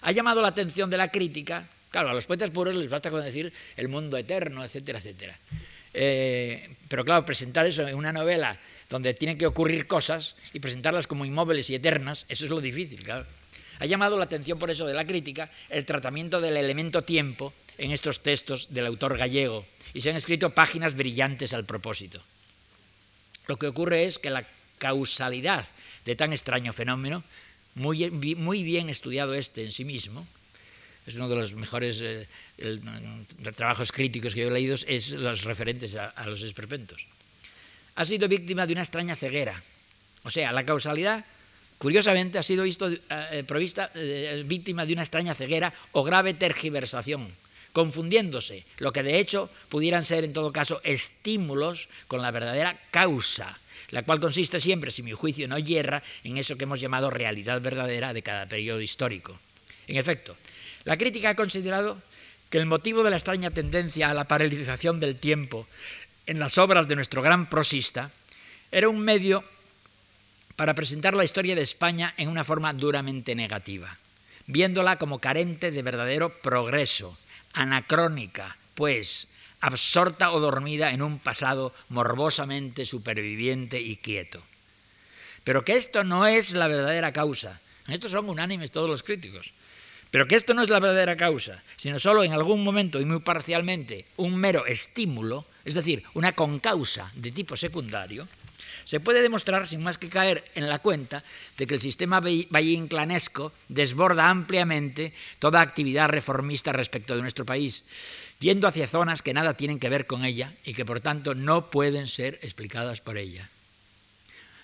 Ha 0.02 0.12
llamado 0.12 0.41
la 0.41 0.49
atención 0.49 0.89
de 0.89 0.97
la 0.97 1.10
crítica, 1.10 1.67
claro, 1.89 2.10
a 2.10 2.13
los 2.13 2.26
poetas 2.26 2.52
puros 2.52 2.76
les 2.76 2.89
basta 2.89 3.10
con 3.10 3.23
decir 3.23 3.52
el 3.78 3.88
mundo 3.88 4.17
eterno, 4.17 4.63
etcétera, 4.63 4.99
etcétera. 4.99 5.36
Eh, 5.93 6.76
pero 6.88 7.06
claro, 7.06 7.26
presentar 7.26 7.65
eso 7.65 7.88
en 7.88 7.95
una 7.95 8.12
novela 8.12 8.60
donde 8.89 9.13
tienen 9.13 9.38
que 9.38 9.47
ocurrir 9.47 9.88
cosas 9.88 10.36
y 10.54 10.60
presentarlas 10.60 11.08
como 11.08 11.26
inmóviles 11.26 11.69
y 11.69 11.76
eternas, 11.76 12.26
eso 12.30 12.45
es 12.45 12.52
lo 12.52 12.62
difícil, 12.62 13.04
claro. 13.04 13.26
Ha 13.83 13.85
llamado 13.85 14.17
la 14.17 14.23
atención 14.23 14.57
por 14.57 14.71
eso 14.71 14.87
de 14.87 14.93
la 14.93 15.05
crítica 15.05 15.51
el 15.69 15.83
tratamiento 15.83 16.39
del 16.39 16.55
elemento 16.55 17.03
tiempo 17.03 17.51
en 17.77 17.91
estos 17.91 18.23
textos 18.23 18.73
del 18.73 18.86
autor 18.86 19.17
gallego 19.17 19.65
y 19.93 19.99
se 19.99 20.09
han 20.09 20.15
escrito 20.15 20.55
páginas 20.55 20.95
brillantes 20.95 21.51
al 21.51 21.65
propósito. 21.65 22.23
Lo 23.45 23.59
que 23.59 23.67
ocurre 23.67 24.05
es 24.05 24.19
que 24.19 24.29
la 24.29 24.47
causalidad 24.77 25.67
de 26.05 26.15
tan 26.15 26.31
extraño 26.31 26.71
fenómeno, 26.71 27.25
muy, 27.75 28.09
muy 28.09 28.63
bien 28.63 28.88
estudiado 28.88 29.34
este 29.34 29.65
en 29.65 29.73
sí 29.73 29.84
mismo, 29.84 30.25
es 31.05 31.17
uno 31.17 31.27
de 31.27 31.36
los 31.36 31.51
mejores 31.51 31.99
eh, 31.99 32.25
trabajos 33.53 33.91
críticos 33.91 34.34
que 34.34 34.39
yo 34.39 34.47
he 34.47 34.51
leído, 34.51 34.77
es 34.88 35.09
los 35.09 35.43
referentes 35.43 35.97
a, 35.97 36.25
los 36.25 36.41
esperpentos. 36.43 37.05
Ha 37.95 38.05
sido 38.05 38.29
víctima 38.29 38.65
de 38.65 38.71
una 38.71 38.84
extraña 38.84 39.17
ceguera. 39.17 39.61
O 40.23 40.31
sea, 40.31 40.53
la 40.53 40.65
causalidad, 40.65 41.25
curiosamente, 41.84 42.39
ha 42.39 42.43
sido 42.43 42.63
visto, 42.63 42.88
eh, 42.88 43.43
provista, 43.45 43.91
eh, 43.93 44.41
víctima 44.47 44.86
de 44.86 44.93
una 44.93 45.03
extraña 45.03 45.36
ceguera 45.36 45.73
o 45.91 46.01
grave 46.01 46.34
tergiversación 46.34 47.27
confundiéndose 47.73 48.63
lo 48.77 48.93
que 48.93 49.03
de 49.03 49.19
hecho 49.19 49.49
pudieran 49.67 50.05
ser 50.05 50.23
en 50.23 50.31
todo 50.31 50.53
caso 50.53 50.79
estímulos 50.86 51.89
con 52.07 52.21
la 52.21 52.31
verdadera 52.31 52.79
causa, 52.89 53.59
la 53.89 54.03
cual 54.03 54.21
consiste 54.21 54.61
siempre, 54.61 54.91
si 54.91 55.03
mi 55.03 55.11
juicio 55.11 55.47
no 55.49 55.59
hierra, 55.59 56.03
en 56.23 56.38
eso 56.38 56.55
que 56.55 56.63
hemos 56.63 56.79
llamado 56.79 57.09
realidad 57.09 57.59
verdadera 57.59 58.13
de 58.13 58.21
cada 58.21 58.45
periodo 58.45 58.79
histórico. 58.79 59.38
En 59.88 59.97
efecto, 59.97 60.38
La 60.86 60.97
crítica 60.97 61.29
ha 61.29 61.36
considerado 61.36 61.97
que 62.49 62.59
el 62.59 62.65
motivo 62.65 63.03
de 63.03 63.09
la 63.09 63.15
extraña 63.15 63.51
tendencia 63.51 64.09
a 64.09 64.13
la 64.13 64.27
paralización 64.27 64.99
del 64.99 65.15
tiempo 65.15 65.65
en 66.27 66.39
las 66.39 66.57
obras 66.57 66.88
de 66.88 66.95
nuestro 66.95 67.21
gran 67.21 67.49
prosista 67.49 68.11
era 68.71 68.89
un 68.89 68.99
medio 68.99 69.43
para 70.56 70.74
presentar 70.74 71.16
la 71.16 71.24
historia 71.24 71.56
de 71.56 71.62
España 71.62 72.14
en 72.18 72.30
una 72.30 72.43
forma 72.43 72.74
duramente 72.74 73.36
negativa, 73.36 73.97
viéndola 74.47 74.97
como 74.97 75.20
carente 75.20 75.72
de 75.72 75.82
verdadero 75.82 76.30
progreso, 76.41 77.18
anacrónica, 77.54 78.58
pues 78.76 79.28
absorta 79.62 80.32
o 80.32 80.39
dormida 80.39 80.91
en 80.91 81.01
un 81.01 81.20
pasado 81.20 81.74
morbosamente 81.89 82.86
superviviente 82.86 83.80
y 83.80 83.95
quieto. 83.95 84.41
Pero 85.43 85.64
que 85.64 85.76
esto 85.76 86.04
no 86.04 86.28
es 86.28 86.54
la 86.54 86.68
verdadera 86.68 87.12
causa. 87.12 87.60
En 87.88 87.93
esto 87.93 88.10
son 88.10 88.30
unánimes 88.30 88.72
todos 88.72 88.89
los 88.89 89.04
críticos. 89.04 89.51
Pero 90.12 90.28
que 90.28 90.36
esto 90.36 90.54
no 90.54 90.62
es 90.62 90.70
la 90.70 90.80
verdadera 90.80 91.18
causa, 91.18 91.64
sino 91.76 91.97
solo 91.97 92.24
en 92.24 92.34
algún 92.34 92.64
momento 92.64 93.01
y 93.01 93.06
muy 93.06 93.20
parcialmente 93.20 94.06
un 94.16 94.36
mero 94.36 94.66
estímulo, 94.68 95.45
es 95.66 95.74
decir, 95.74 96.04
una 96.14 96.34
concausa 96.34 97.12
de 97.16 97.32
tipo 97.32 97.56
secundario, 97.56 98.28
se 98.84 98.99
puede 98.99 99.21
demostrar 99.21 99.67
sin 99.67 99.84
más 99.84 99.97
que 99.97 100.09
caer 100.09 100.43
en 100.55 100.69
la 100.69 100.79
cuenta 100.79 101.23
de 101.57 101.67
que 101.67 101.75
el 101.75 101.79
sistema 101.79 102.19
valle-inclanesco 102.19 103.51
desborda 103.67 104.29
ampliamente 104.29 105.13
toda 105.39 105.61
actividad 105.61 106.09
reformista 106.09 106.73
respecto 106.73 107.15
de 107.15 107.21
nuestro 107.21 107.45
país, 107.45 107.84
yendo 108.39 108.67
hacia 108.67 108.88
zonas 108.88 109.21
que 109.21 109.34
nada 109.34 109.55
tienen 109.55 109.79
que 109.79 109.89
ver 109.89 110.05
con 110.05 110.25
ella 110.25 110.53
y 110.63 110.73
que 110.73 110.86
por 110.86 111.01
tanto 111.01 111.36
no 111.36 111.69
pueden 111.69 112.07
ser 112.07 112.39
explicadas 112.41 113.01
por 113.01 113.17
ella. 113.17 113.49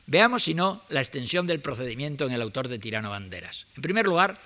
Veamos, 0.07 0.43
si 0.43 0.55
no, 0.55 0.81
la 0.89 1.01
extensión 1.01 1.45
del 1.45 1.59
procedimiento 1.59 2.25
en 2.25 2.33
el 2.33 2.41
autor 2.41 2.67
de 2.67 2.79
Tirano 2.79 3.11
Banderas. 3.11 3.67
En 3.75 3.83
primer 3.83 4.07
lugar, 4.07 4.41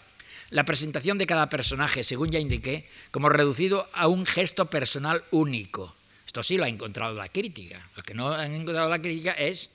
la 0.50 0.66
presentación 0.66 1.18
de 1.18 1.26
cada 1.26 1.48
personaje, 1.50 2.04
según 2.04 2.30
ya 2.30 2.40
indiqué, 2.40 2.86
como 3.12 3.30
reducido 3.30 3.88
a 3.94 4.08
un 4.08 4.26
gesto 4.26 4.70
personal 4.70 5.24
único, 5.32 5.96
esto 6.34 6.42
sí 6.42 6.58
lo 6.58 6.64
ha 6.64 6.68
encontrado 6.68 7.14
la 7.14 7.30
crítica. 7.30 7.80
Lo 7.96 8.02
que 8.02 8.16
no 8.16 8.34
han 8.34 8.52
encontrado 8.54 8.90
la 8.90 9.00
crítica 9.00 9.34
es 9.34 9.70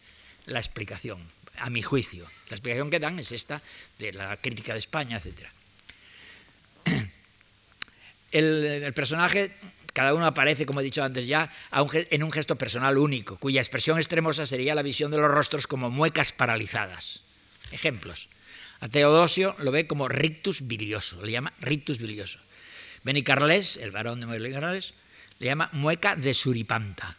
la 0.47 0.59
explicación, 0.59 1.23
a 1.57 1.71
mi 1.71 1.83
juicio. 1.83 2.27
La 2.49 2.57
explicación 2.57 2.91
que 2.91 2.99
dan 2.99 3.17
es 3.21 3.31
esta 3.31 3.63
de 4.01 4.13
la 4.13 4.37
crítica 4.39 4.73
de 4.73 4.81
España, 4.81 5.23
etc. 5.23 5.47
El, 8.33 8.93
personaje, 8.93 9.53
cada 9.93 10.13
uno 10.15 10.27
aparece, 10.27 10.67
como 10.67 10.81
he 10.81 10.83
dicho 10.83 11.05
antes 11.05 11.29
ya, 11.29 11.49
en 11.93 12.25
un 12.25 12.33
gesto 12.33 12.57
personal 12.57 12.99
único, 12.99 13.37
cuya 13.37 13.61
expresión 13.61 13.97
extremosa 13.97 14.45
sería 14.45 14.75
la 14.75 14.83
visión 14.83 15.13
de 15.13 15.19
los 15.19 15.31
rostros 15.31 15.69
como 15.69 15.93
muecas 15.93 16.33
paralizadas. 16.33 17.21
Ejemplos. 17.71 18.29
A 18.81 18.89
Teodosio 18.89 19.55
lo 19.61 19.71
ve 19.71 19.87
como 19.87 20.09
rictus 20.09 20.67
bilioso, 20.67 21.25
le 21.25 21.31
llama 21.31 21.53
rictus 21.61 21.99
bilioso. 21.99 22.41
Benicarles, 23.05 23.77
el 23.77 23.93
varón 23.93 24.19
de 24.19 24.27
Benicarles, 24.27 24.95
le 25.39 25.47
llama 25.47 25.71
mueca 25.73 26.17
de 26.17 26.35
suripanta. 26.35 27.17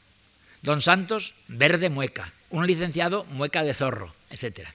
Don 0.61 0.81
Santos, 0.81 1.33
verde 1.47 1.89
mueca. 1.89 2.33
Un 2.49 2.67
licenciado, 2.67 3.23
mueca 3.25 3.63
de 3.63 3.73
zorro, 3.73 4.13
etc. 4.29 4.67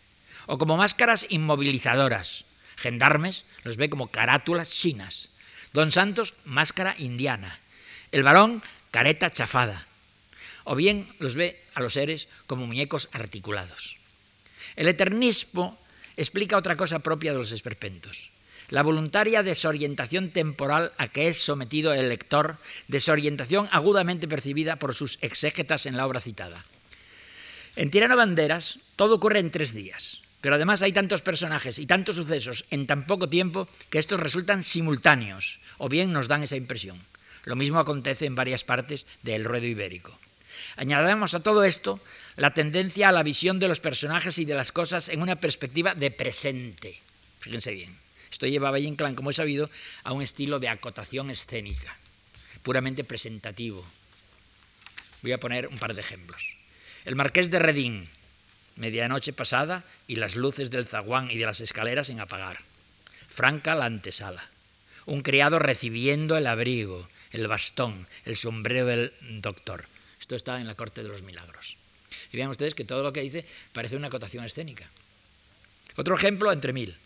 O 0.47 0.57
como 0.57 0.77
máscaras 0.77 1.27
inmovilizadoras. 1.29 2.45
Gendarmes 2.77 3.45
los 3.65 3.77
ve 3.77 3.91
como 3.91 4.09
carátulas 4.09 4.71
chinas. 4.71 5.29
Don 5.73 5.93
Santos, 5.93 6.35
máscara 6.45 6.95
indiana. 6.99 7.59
El 8.13 8.23
varón, 8.23 8.63
careta 8.91 9.31
chafada. 9.31 9.87
O 10.65 10.75
bien 10.75 11.07
los 11.19 11.35
ve 11.35 11.61
a 11.75 11.81
los 11.81 11.95
seres 11.95 12.29
como 12.47 12.67
muñecos 12.67 13.09
articulados. 13.13 13.99
El 14.77 14.89
eternismo 14.89 15.79
explica 16.17 16.57
otra 16.57 16.77
cosa 16.77 17.01
propia 17.01 17.33
de 17.33 17.39
los 17.39 17.53
esperpentos 17.53 18.34
la 18.71 18.83
voluntaria 18.83 19.43
desorientación 19.43 20.31
temporal 20.31 20.93
a 20.99 21.09
que 21.09 21.29
es 21.29 21.39
sometido 21.39 21.93
el 21.93 22.09
lector, 22.09 22.57
desorientación 22.89 23.69
agudamente 23.71 24.29
percibida 24.29 24.77
por 24.77 24.95
sus 24.95 25.19
exégetas 25.21 25.87
en 25.87 25.97
la 25.97 26.07
obra 26.07 26.21
citada. 26.21 26.65
En 27.77 27.91
Tirano 27.91 28.17
Banderas 28.17 28.79
todo 28.97 29.17
ocurre 29.17 29.41
en 29.41 29.51
tres 29.51 29.75
días, 29.75 30.23
pero 30.41 30.55
además 30.55 30.83
hay 30.83 30.93
tantos 30.93 31.23
personajes 31.23 31.79
y 31.79 31.87
tantos 31.87 32.17
sucesos 32.17 32.65
en 32.71 32.87
tan 32.87 33.07
poco 33.07 33.29
tiempo 33.29 33.69
que 33.91 33.99
estos 33.99 34.21
resultan 34.21 34.63
simultáneos, 34.63 35.59
o 35.79 35.89
bien 35.89 36.13
nos 36.13 36.29
dan 36.29 36.43
esa 36.43 36.57
impresión. 36.57 37.01
Lo 37.45 37.57
mismo 37.57 37.79
acontece 37.79 38.27
en 38.27 38.35
varias 38.35 38.65
partes 38.65 39.07
del 39.23 39.45
ruedo 39.45 39.67
ibérico. 39.67 40.17
Añadamos 40.77 41.35
a 41.35 41.41
todo 41.41 41.65
esto 41.65 42.01
la 42.37 42.55
tendencia 42.55 43.09
a 43.09 43.13
la 43.13 43.23
visión 43.23 43.59
de 43.59 43.69
los 43.69 43.81
personajes 43.81 44.39
y 44.39 44.45
de 44.45 44.55
las 44.55 44.73
cosas 44.73 45.09
en 45.09 45.23
una 45.23 45.37
perspectiva 45.37 45.95
de 45.95 46.11
presente. 46.11 47.01
Fíjense 47.41 47.73
bien. 47.73 48.04
Esto 48.35 48.49
lleva 48.49 48.67
a 48.67 48.73
Valle 48.73 48.89
Inclán, 48.89 49.15
como 49.15 49.31
he 49.31 49.33
sabido, 49.33 49.71
a 50.03 50.13
un 50.13 50.21
estilo 50.21 50.59
de 50.59 50.69
acotación 50.69 51.31
escénica, 51.31 51.97
puramente 52.65 53.05
presentativo. 53.05 53.87
Voy 55.23 55.31
a 55.31 55.39
poner 55.39 55.69
un 55.69 55.79
par 55.79 55.95
de 55.95 56.01
ejemplos. 56.01 56.43
El 57.05 57.15
marqués 57.15 57.49
de 57.53 57.61
Redín, 57.61 58.09
medianoche 58.75 59.33
pasada 59.33 59.85
y 60.09 60.17
las 60.17 60.35
luces 60.35 60.73
del 60.73 60.85
zaguán 60.85 61.31
y 61.31 61.39
de 61.39 61.47
las 61.47 61.61
escaleras 61.61 62.11
en 62.11 62.19
apagar. 62.19 62.59
Franca 63.29 63.77
la 63.77 63.85
antesala. 63.85 64.51
Un 65.07 65.23
criado 65.23 65.61
recibiendo 65.61 66.37
el 66.37 66.49
abrigo, 66.49 67.09
el 67.31 67.47
bastón, 67.47 68.09
el 68.25 68.37
sombrero 68.37 68.85
del 68.85 69.13
doctor. 69.43 69.87
Esto 70.19 70.35
está 70.35 70.61
en 70.61 70.67
la 70.67 70.75
Corte 70.75 71.05
de 71.05 71.09
los 71.09 71.23
Milagros. 71.23 71.77
Y 72.33 72.37
vean 72.37 72.51
ustedes 72.51 72.75
que 72.75 72.85
todo 72.85 73.05
lo 73.05 73.13
que 73.13 73.21
dice 73.21 73.47
parece 73.73 73.95
una 73.95 74.09
acotación 74.09 74.45
escénica. 74.45 74.91
Otro 75.95 76.17
ejemplo 76.17 76.51
entre 76.51 76.73
mil 76.73 76.99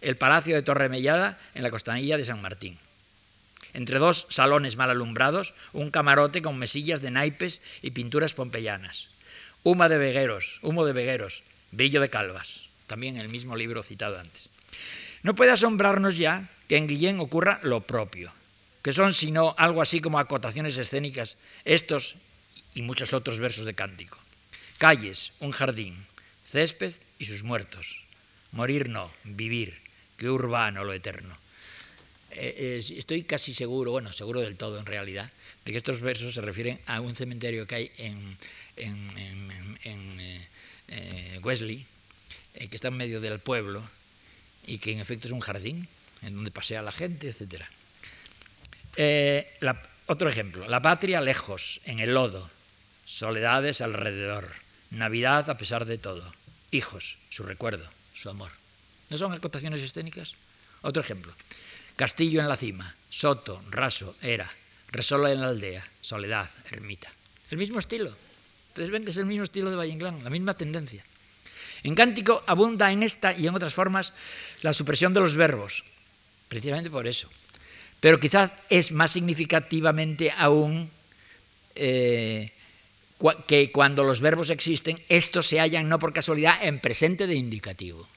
el 0.00 0.16
Palacio 0.16 0.54
de 0.54 0.62
Torremellada 0.62 1.38
en 1.54 1.62
la 1.62 1.70
costanilla 1.70 2.16
de 2.16 2.24
San 2.24 2.40
Martín. 2.42 2.78
Entre 3.72 3.98
dos 3.98 4.26
salones 4.30 4.76
mal 4.76 4.90
alumbrados, 4.90 5.54
un 5.72 5.90
camarote 5.90 6.42
con 6.42 6.58
mesillas 6.58 7.02
de 7.02 7.10
naipes 7.10 7.60
y 7.82 7.92
pinturas 7.92 8.32
pompeyanas. 8.32 9.08
Humo 9.62 9.88
de 9.88 9.98
vegueros, 9.98 10.58
humo 10.62 10.84
de 10.84 10.92
vegueros, 10.92 11.42
brillo 11.70 12.00
de 12.00 12.10
calvas, 12.10 12.66
también 12.86 13.16
el 13.16 13.28
mismo 13.28 13.56
libro 13.56 13.82
citado 13.82 14.18
antes. 14.18 14.48
No 15.22 15.34
puede 15.34 15.52
asombrarnos 15.52 16.16
ya 16.16 16.48
que 16.66 16.76
en 16.76 16.86
Guillén 16.86 17.20
ocurra 17.20 17.60
lo 17.62 17.82
propio, 17.82 18.32
que 18.82 18.92
son 18.92 19.12
sino 19.12 19.54
algo 19.58 19.82
así 19.82 20.00
como 20.00 20.18
acotaciones 20.18 20.78
escénicas 20.78 21.36
estos 21.64 22.16
y 22.74 22.82
muchos 22.82 23.12
otros 23.12 23.38
versos 23.38 23.66
de 23.66 23.74
cántico. 23.74 24.18
Calles, 24.78 25.32
un 25.40 25.52
jardín, 25.52 26.06
césped 26.42 26.94
y 27.18 27.26
sus 27.26 27.42
muertos. 27.42 28.04
Morir 28.52 28.88
no, 28.88 29.10
vivir, 29.24 29.76
qué 30.20 30.28
urbano 30.28 30.84
lo 30.84 30.92
eterno. 30.92 31.34
Eh, 32.32 32.84
estoy 32.96 33.24
casi 33.24 33.54
seguro, 33.54 33.90
bueno, 33.90 34.12
seguro 34.12 34.40
del 34.40 34.54
todo 34.56 34.78
en 34.78 34.84
realidad, 34.84 35.30
de 35.64 35.72
que 35.72 35.78
estos 35.78 36.00
versos 36.00 36.34
se 36.34 36.42
refieren 36.42 36.78
a 36.86 37.00
un 37.00 37.16
cementerio 37.16 37.66
que 37.66 37.74
hay 37.74 37.90
en, 37.96 38.36
eh, 38.76 40.46
eh, 40.88 41.40
Wesley, 41.42 41.86
que 42.52 42.76
está 42.76 42.88
en 42.88 42.98
medio 42.98 43.22
del 43.22 43.38
pueblo 43.40 43.82
y 44.66 44.78
que 44.78 44.92
en 44.92 45.00
efecto 45.00 45.26
es 45.26 45.32
un 45.32 45.40
jardín 45.40 45.88
en 46.20 46.34
donde 46.34 46.50
pasea 46.50 46.82
la 46.82 46.92
gente, 46.92 47.30
etc. 47.30 47.64
otro 50.06 50.28
ejemplo, 50.28 50.68
la 50.68 50.82
patria 50.82 51.22
lejos, 51.22 51.80
en 51.86 51.98
el 51.98 52.12
lodo, 52.12 52.50
soledades 53.06 53.80
alrededor, 53.80 54.50
Navidad 54.90 55.48
a 55.48 55.56
pesar 55.56 55.86
de 55.86 55.96
todo, 55.96 56.30
hijos, 56.72 57.16
su 57.30 57.42
recuerdo, 57.42 57.88
su 58.12 58.28
amor. 58.28 58.59
¿No 59.10 59.18
son 59.18 59.32
acotaciones 59.32 59.80
escénicas? 59.80 60.34
Otro 60.82 61.02
ejemplo. 61.02 61.32
Castillo 61.96 62.40
en 62.40 62.48
la 62.48 62.56
cima, 62.56 62.94
soto, 63.10 63.62
raso, 63.70 64.16
era, 64.22 64.48
resola 64.90 65.30
en 65.32 65.40
la 65.40 65.48
aldea, 65.48 65.86
soledad, 66.00 66.48
ermita. 66.70 67.10
El 67.50 67.58
mismo 67.58 67.78
estilo. 67.78 68.16
Ustedes 68.68 68.90
ven 68.90 69.04
que 69.04 69.10
es 69.10 69.16
el 69.16 69.26
mismo 69.26 69.44
estilo 69.44 69.70
de 69.70 69.76
Valle 69.76 69.92
Inclán, 69.92 70.22
la 70.24 70.30
misma 70.30 70.54
tendencia. 70.54 71.04
En 71.82 71.94
cántico 71.94 72.42
abunda 72.46 72.92
en 72.92 73.02
esta 73.02 73.36
y 73.36 73.46
en 73.46 73.54
otras 73.54 73.74
formas 73.74 74.12
la 74.62 74.72
supresión 74.72 75.12
de 75.12 75.20
los 75.20 75.34
verbos, 75.34 75.84
precisamente 76.48 76.88
por 76.88 77.06
eso. 77.06 77.28
Pero 78.00 78.20
quizás 78.20 78.52
es 78.70 78.92
más 78.92 79.10
significativamente 79.10 80.30
aún 80.30 80.88
eh, 81.74 82.52
que 83.46 83.72
cuando 83.72 84.04
los 84.04 84.20
verbos 84.20 84.50
existen, 84.50 85.02
estos 85.08 85.46
se 85.46 85.58
hallan 85.58 85.88
no 85.88 85.98
por 85.98 86.12
casualidad 86.12 86.62
en 86.62 86.80
presente 86.80 87.26
de 87.26 87.34
indicativo. 87.34 88.08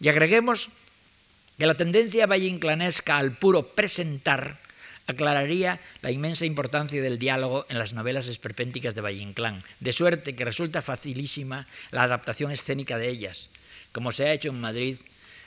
Y 0.00 0.08
agreguemos 0.08 0.68
que 1.58 1.66
la 1.66 1.74
tendencia 1.74 2.26
valleinclanesca 2.26 3.18
al 3.18 3.36
puro 3.36 3.66
presentar 3.68 4.58
aclararía 5.08 5.80
la 6.02 6.12
inmensa 6.12 6.44
importancia 6.44 7.02
del 7.02 7.18
diálogo 7.18 7.66
en 7.68 7.78
las 7.78 7.94
novelas 7.94 8.28
esperpénticas 8.28 8.94
de 8.94 9.00
Valle 9.00 9.22
Inclán, 9.22 9.64
de 9.80 9.92
suerte 9.92 10.36
que 10.36 10.44
resulta 10.44 10.82
facilísima 10.82 11.66
la 11.90 12.02
adaptación 12.02 12.52
escénica 12.52 12.98
de 12.98 13.08
ellas, 13.08 13.48
como 13.92 14.12
se 14.12 14.26
ha 14.26 14.32
hecho 14.32 14.50
en 14.50 14.60
Madrid 14.60 14.98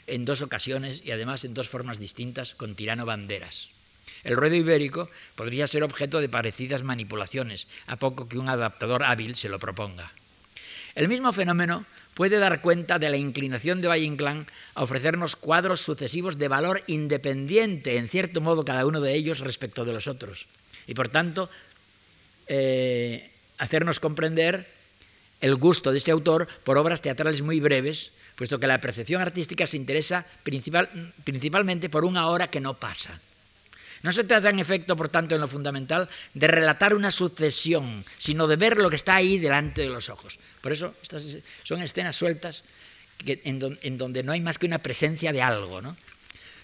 en 0.08 0.26
dos 0.26 0.42
ocasiones 0.42 1.04
y 1.06 1.12
además 1.12 1.46
en 1.46 1.54
dos 1.54 1.70
formas 1.70 2.00
distintas 2.00 2.56
con 2.56 2.76
Tirano 2.76 3.06
Banderas. 3.06 3.70
El 4.24 4.36
ruedo 4.36 4.56
ibérico 4.56 5.10
podría 5.36 5.68
ser 5.68 5.84
objeto 5.84 6.20
de 6.20 6.30
parecidas 6.30 6.84
manipulaciones, 6.84 7.68
a 7.86 7.98
poco 7.98 8.28
que 8.28 8.38
un 8.38 8.50
adaptador 8.50 9.04
hábil 9.04 9.36
se 9.36 9.50
lo 9.50 9.60
proponga. 9.60 10.12
El 10.96 11.08
mismo 11.08 11.32
fenómeno 11.34 11.86
puede 12.14 12.40
dar 12.40 12.62
cuenta 12.62 13.00
de 13.00 13.10
la 13.10 13.18
inclinación 13.18 13.82
de 13.82 13.88
Valle 13.88 14.06
Inclán 14.06 14.48
a 14.76 14.84
ofrecernos 14.84 15.36
cuadros 15.36 15.82
sucesivos 15.82 16.38
de 16.38 16.48
valor 16.48 16.84
independiente, 16.88 17.98
en 17.98 18.08
cierto 18.08 18.42
modo, 18.42 18.66
cada 18.66 18.86
uno 18.86 19.02
de 19.02 19.14
ellos 19.14 19.40
respecto 19.40 19.86
de 19.86 19.94
los 19.94 20.08
otros. 20.08 20.48
Y 20.88 20.94
por 20.94 21.10
tanto, 21.10 21.50
eh, 22.48 23.30
hacernos 23.58 24.00
comprender 24.00 24.68
el 25.40 25.56
gusto 25.56 25.92
de 25.92 25.98
este 25.98 26.12
autor 26.12 26.48
por 26.64 26.78
obras 26.78 27.02
teatrales 27.02 27.42
muy 27.42 27.60
breves, 27.60 28.12
puesto 28.36 28.60
que 28.60 28.68
la 28.68 28.82
percepción 28.82 29.22
artística 29.22 29.66
se 29.66 29.78
interesa 29.78 30.26
principal, 30.44 30.90
principalmente 31.24 31.90
por 31.90 32.06
una 32.06 32.28
hora 32.28 32.50
que 32.50 32.62
no 32.62 32.76
pasa. 32.76 33.20
No 34.04 34.12
se 34.12 34.24
trata 34.24 34.50
en 34.50 34.60
efecto, 34.60 34.96
por 34.96 35.10
tanto, 35.10 35.36
en 35.36 35.42
lo 35.42 35.48
fundamental, 35.48 36.10
de 36.34 36.48
relatar 36.48 36.96
una 36.96 37.12
sucesión, 37.12 38.04
sino 38.18 38.48
de 38.48 38.56
ver 38.56 38.78
lo 38.78 38.90
que 38.90 38.96
está 38.96 39.16
ahí 39.16 39.38
delante 39.38 39.82
de 39.82 39.90
los 39.90 40.10
ojos. 40.10 40.40
Por 40.62 40.72
eso 40.72 40.96
estas 41.02 41.38
son 41.64 41.82
escenas 41.82 42.16
sueltas 42.16 42.64
en, 43.26 43.98
donde 43.98 44.24
no 44.24 44.32
hay 44.32 44.42
más 44.42 44.58
que 44.58 44.66
una 44.66 44.80
presencia 44.80 45.32
de 45.32 45.42
algo. 45.42 45.82
¿no? 45.82 45.96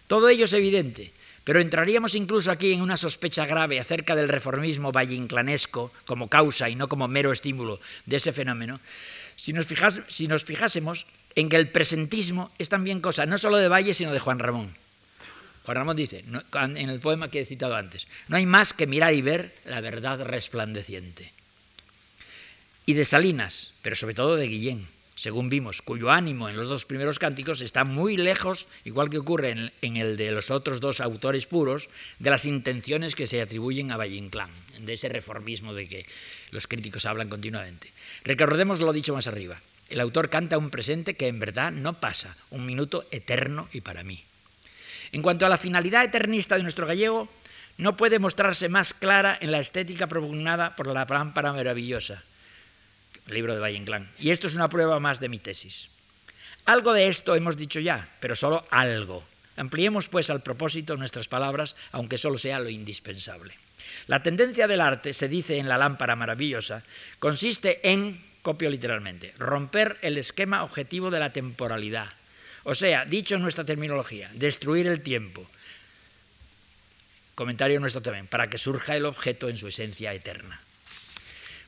Todo 0.07 0.29
ello 0.29 0.45
es 0.45 0.53
evidente, 0.53 1.11
pero 1.43 1.59
entraríamos 1.59 2.15
incluso 2.15 2.49
aquí 2.49 2.73
en 2.73 2.81
una 2.81 2.97
sospecha 2.97 3.45
grave 3.45 3.79
acerca 3.79 4.15
del 4.15 4.29
reformismo 4.29 4.91
vallinclanesco 4.91 5.91
como 6.05 6.29
causa 6.29 6.69
y 6.69 6.75
no 6.75 6.89
como 6.89 7.07
mero 7.07 7.31
estímulo 7.31 7.79
de 8.05 8.17
ese 8.17 8.33
fenómeno, 8.33 8.79
si 9.35 9.53
nos, 9.53 9.67
si 10.07 10.27
nos 10.27 10.43
fijásemos 10.43 11.05
en 11.35 11.49
que 11.49 11.57
el 11.57 11.69
presentismo 11.69 12.51
es 12.57 12.69
también 12.69 12.99
cosa 12.99 13.27
no 13.27 13.37
solo 13.37 13.57
de 13.57 13.67
Valle, 13.67 13.93
sino 13.93 14.11
de 14.11 14.19
Juan 14.19 14.39
Ramón. 14.39 14.86
Juan 15.67 15.75
Ramón 15.75 15.97
dice, 15.97 16.23
en 16.23 16.89
el 16.89 17.01
poema 17.01 17.29
que 17.29 17.41
he 17.41 17.45
citado 17.45 17.75
antes, 17.75 18.07
no 18.29 18.37
hay 18.37 18.45
más 18.45 18.71
que 18.71 18.87
mirar 18.87 19.13
y 19.13 19.21
ver 19.21 19.53
la 19.65 19.81
verdad 19.81 20.23
resplandeciente. 20.23 21.33
Y 22.85 22.93
de 22.93 23.03
Salinas, 23.03 23.73
pero 23.81 23.97
sobre 23.97 24.13
todo 24.13 24.37
de 24.37 24.47
Guillén, 24.47 24.87
según 25.15 25.49
vimos, 25.49 25.81
cuyo 25.81 26.09
ánimo 26.09 26.47
en 26.47 26.55
los 26.55 26.69
dos 26.69 26.85
primeros 26.85 27.19
cánticos 27.19 27.59
está 27.59 27.83
muy 27.83 28.15
lejos, 28.15 28.69
igual 28.85 29.09
que 29.09 29.17
ocurre 29.17 29.71
en, 29.81 29.97
el 29.97 30.15
de 30.15 30.31
los 30.31 30.51
otros 30.51 30.79
dos 30.79 31.01
autores 31.01 31.47
puros, 31.47 31.89
de 32.19 32.29
las 32.29 32.45
intenciones 32.45 33.13
que 33.13 33.27
se 33.27 33.41
atribuyen 33.41 33.91
a 33.91 33.97
Valle 33.97 34.15
Inclán, 34.15 34.51
de 34.79 34.93
ese 34.93 35.09
reformismo 35.09 35.73
de 35.73 35.85
que 35.89 36.05
los 36.51 36.67
críticos 36.67 37.05
hablan 37.05 37.27
continuamente. 37.27 37.91
Recordemos 38.23 38.79
lo 38.79 38.93
dicho 38.93 39.13
más 39.13 39.27
arriba. 39.27 39.59
El 39.89 39.99
autor 39.99 40.29
canta 40.29 40.57
un 40.57 40.69
presente 40.69 41.15
que 41.15 41.27
en 41.27 41.41
verdad 41.41 41.73
no 41.73 41.99
pasa, 41.99 42.37
un 42.51 42.65
minuto 42.65 43.05
eterno 43.11 43.67
y 43.73 43.81
para 43.81 44.05
mí. 44.05 44.23
En 45.11 45.21
cuanto 45.21 45.45
a 45.45 45.49
la 45.49 45.57
finalidad 45.57 46.03
eternista 46.03 46.55
de 46.55 46.63
nuestro 46.63 46.87
gallego, 46.87 47.29
no 47.77 47.95
puede 47.95 48.19
mostrarse 48.19 48.69
más 48.69 48.93
clara 48.93 49.37
en 49.39 49.51
la 49.51 49.59
estética 49.59 50.07
propugnada 50.07 50.75
por 50.75 50.87
la 50.87 51.05
lámpara 51.05 51.53
maravillosa, 51.53 52.23
libro 53.27 53.53
de 53.53 53.59
Valle 53.59 53.77
Inclán. 53.77 54.09
Y 54.19 54.31
esto 54.31 54.47
es 54.47 54.55
una 54.55 54.69
prueba 54.69 54.99
más 54.99 55.19
de 55.19 55.29
mi 55.29 55.37
tesis. 55.37 55.89
Algo 56.65 56.91
de 56.93 57.07
esto 57.07 57.35
hemos 57.35 57.55
dicho 57.55 57.79
ya, 57.79 58.09
pero 58.19 58.35
solo 58.35 58.65
algo. 58.71 59.23
Ampliemos 59.55 60.09
pues 60.09 60.29
al 60.29 60.41
propósito 60.41 60.97
nuestras 60.97 61.27
palabras, 61.27 61.75
aunque 61.91 62.17
solo 62.17 62.37
sea 62.37 62.59
lo 62.59 62.69
indispensable. 62.69 63.53
La 64.07 64.23
tendencia 64.23 64.67
del 64.67 64.81
arte, 64.81 65.13
se 65.13 65.27
dice 65.27 65.57
en 65.57 65.67
la 65.67 65.77
lámpara 65.77 66.15
maravillosa, 66.15 66.83
consiste 67.19 67.91
en, 67.91 68.23
copio 68.41 68.69
literalmente, 68.69 69.33
romper 69.37 69.97
el 70.01 70.17
esquema 70.17 70.63
objetivo 70.63 71.09
de 71.09 71.19
la 71.19 71.31
temporalidad, 71.33 72.07
o 72.67 72.75
sea, 72.75 73.05
dicho 73.05 73.35
en 73.35 73.41
nuestra 73.41 73.63
terminología, 73.63 74.29
destruir 74.33 74.87
el 74.87 74.99
tiempo. 74.99 75.47
Comentario 77.33 77.79
nuestro 77.79 78.01
también, 78.01 78.27
para 78.27 78.49
que 78.49 78.57
surja 78.57 78.97
el 78.97 79.05
objeto 79.05 79.47
en 79.47 79.55
su 79.55 79.69
esencia 79.69 80.13
eterna. 80.13 80.59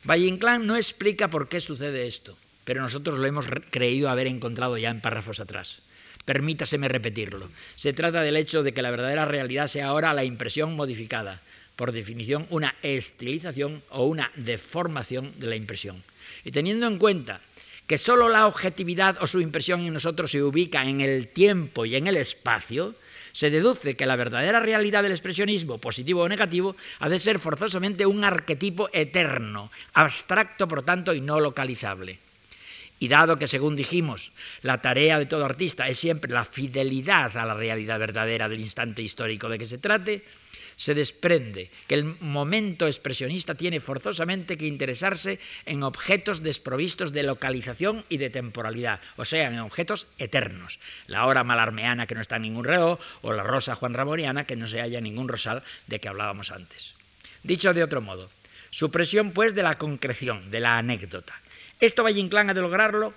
Valle 0.04 0.28
Inclán 0.28 0.68
no 0.68 0.76
explica 0.76 1.30
por 1.30 1.48
qué 1.48 1.62
sucede 1.62 2.06
esto, 2.06 2.38
pero 2.66 2.82
nosotros 2.82 3.18
lo 3.18 3.26
hemos 3.28 3.46
creído 3.70 4.10
haber 4.10 4.28
encontrado 4.28 4.78
ya 4.78 4.90
en 4.90 5.00
párrafos 5.00 5.40
atrás. 5.40 5.84
Permítaseme 6.26 6.90
repetirlo. 6.90 7.50
Se 7.78 7.94
trata 7.94 8.22
del 8.22 8.36
hecho 8.36 8.62
de 8.62 8.74
que 8.74 8.82
la 8.82 8.92
verdadera 8.92 9.24
realidad 9.24 9.68
sea 9.68 9.88
ahora 9.88 10.14
la 10.14 10.26
impresión 10.26 10.76
modificada, 10.76 11.40
por 11.78 11.94
definición 11.94 12.46
una 12.50 12.76
estilización 12.82 13.82
o 13.90 14.04
una 14.04 14.34
deformación 14.36 15.32
de 15.38 15.48
la 15.48 15.56
impresión. 15.56 16.04
Y 16.44 16.52
teniendo 16.52 16.88
en 16.88 16.98
cuenta 16.98 17.40
que 17.90 17.98
sólo 17.98 18.30
la 18.30 18.46
objetividad 18.46 19.18
o 19.20 19.26
su 19.26 19.42
impresión 19.42 19.82
en 19.82 19.94
nosotros 19.94 20.30
se 20.30 20.44
ubica 20.44 20.86
en 20.86 21.02
el 21.02 21.28
tiempo 21.28 21.86
y 21.86 21.96
en 21.96 22.06
el 22.06 22.18
espacio, 22.18 22.94
se 23.32 23.50
deduce 23.50 23.96
que 23.96 24.06
la 24.06 24.16
verdadera 24.16 24.60
realidad 24.60 25.02
del 25.02 25.12
expresionismo, 25.12 25.80
positivo 25.80 26.22
o 26.22 26.30
negativo, 26.30 26.76
ha 27.00 27.10
de 27.10 27.18
ser 27.18 27.40
forzosamente 27.40 28.06
un 28.06 28.24
arquetipo 28.24 28.92
eterno, 28.94 29.72
abstracto 29.94 30.68
por 30.68 30.84
tanto 30.84 31.16
y 31.16 31.22
no 31.22 31.40
localizable. 31.40 32.20
Y 33.00 33.08
dado 33.08 33.40
que, 33.40 33.48
según 33.48 33.76
dijimos, 33.76 34.34
la 34.62 34.84
tarea 34.84 35.18
de 35.18 35.26
todo 35.26 35.46
artista 35.46 35.88
es 35.88 35.98
siempre 35.98 36.32
la 36.32 36.44
fidelidad 36.44 37.36
a 37.38 37.46
la 37.46 37.56
realidad 37.56 37.98
verdadera 37.98 38.48
del 38.48 38.60
instante 38.60 39.02
histórico 39.02 39.50
de 39.50 39.58
que 39.58 39.66
se 39.66 39.80
trate, 39.80 40.22
se 40.80 40.96
desprende 40.96 41.70
que 41.88 41.96
el 41.96 42.06
momento 42.22 42.88
expresionista 42.88 43.54
tiene 43.54 43.82
forzosamente 43.82 44.56
que 44.56 44.66
interesarse 44.66 45.38
en 45.66 45.84
objetos 45.84 46.42
desprovistos 46.42 47.12
de 47.12 47.24
localización 47.24 48.06
y 48.08 48.16
de 48.16 48.30
temporalidad, 48.30 49.02
o 49.18 49.26
sea, 49.26 49.52
en 49.52 49.60
objetos 49.60 50.08
eternos. 50.20 50.80
La 51.08 51.26
hora 51.26 51.44
malarmeana 51.44 52.08
que 52.08 52.16
no 52.16 52.22
está 52.22 52.38
en 52.38 52.44
ningún 52.44 52.64
reloj, 52.64 52.98
o 53.22 53.34
la 53.34 53.44
rosa 53.44 53.76
juan 53.76 53.94
ramoniana 53.94 54.46
que 54.46 54.56
no 54.56 54.68
se 54.68 54.80
halla 54.80 55.00
en 55.00 55.04
ningún 55.04 55.28
rosal 55.28 55.64
de 55.88 56.00
que 56.00 56.08
hablábamos 56.08 56.50
antes. 56.50 56.96
Dicho 57.44 57.74
de 57.74 57.84
otro 57.84 58.00
modo, 58.00 58.30
supresión 58.70 59.32
pues 59.32 59.56
de 59.56 59.64
la 59.64 59.78
concreción, 59.78 60.50
de 60.50 60.62
la 60.62 60.78
anécdota. 60.78 61.34
Esto 61.82 62.04
Valle 62.04 62.22
Inclán 62.22 62.52
ha 62.52 62.54
de 62.54 62.62
lograrlo 62.62 63.14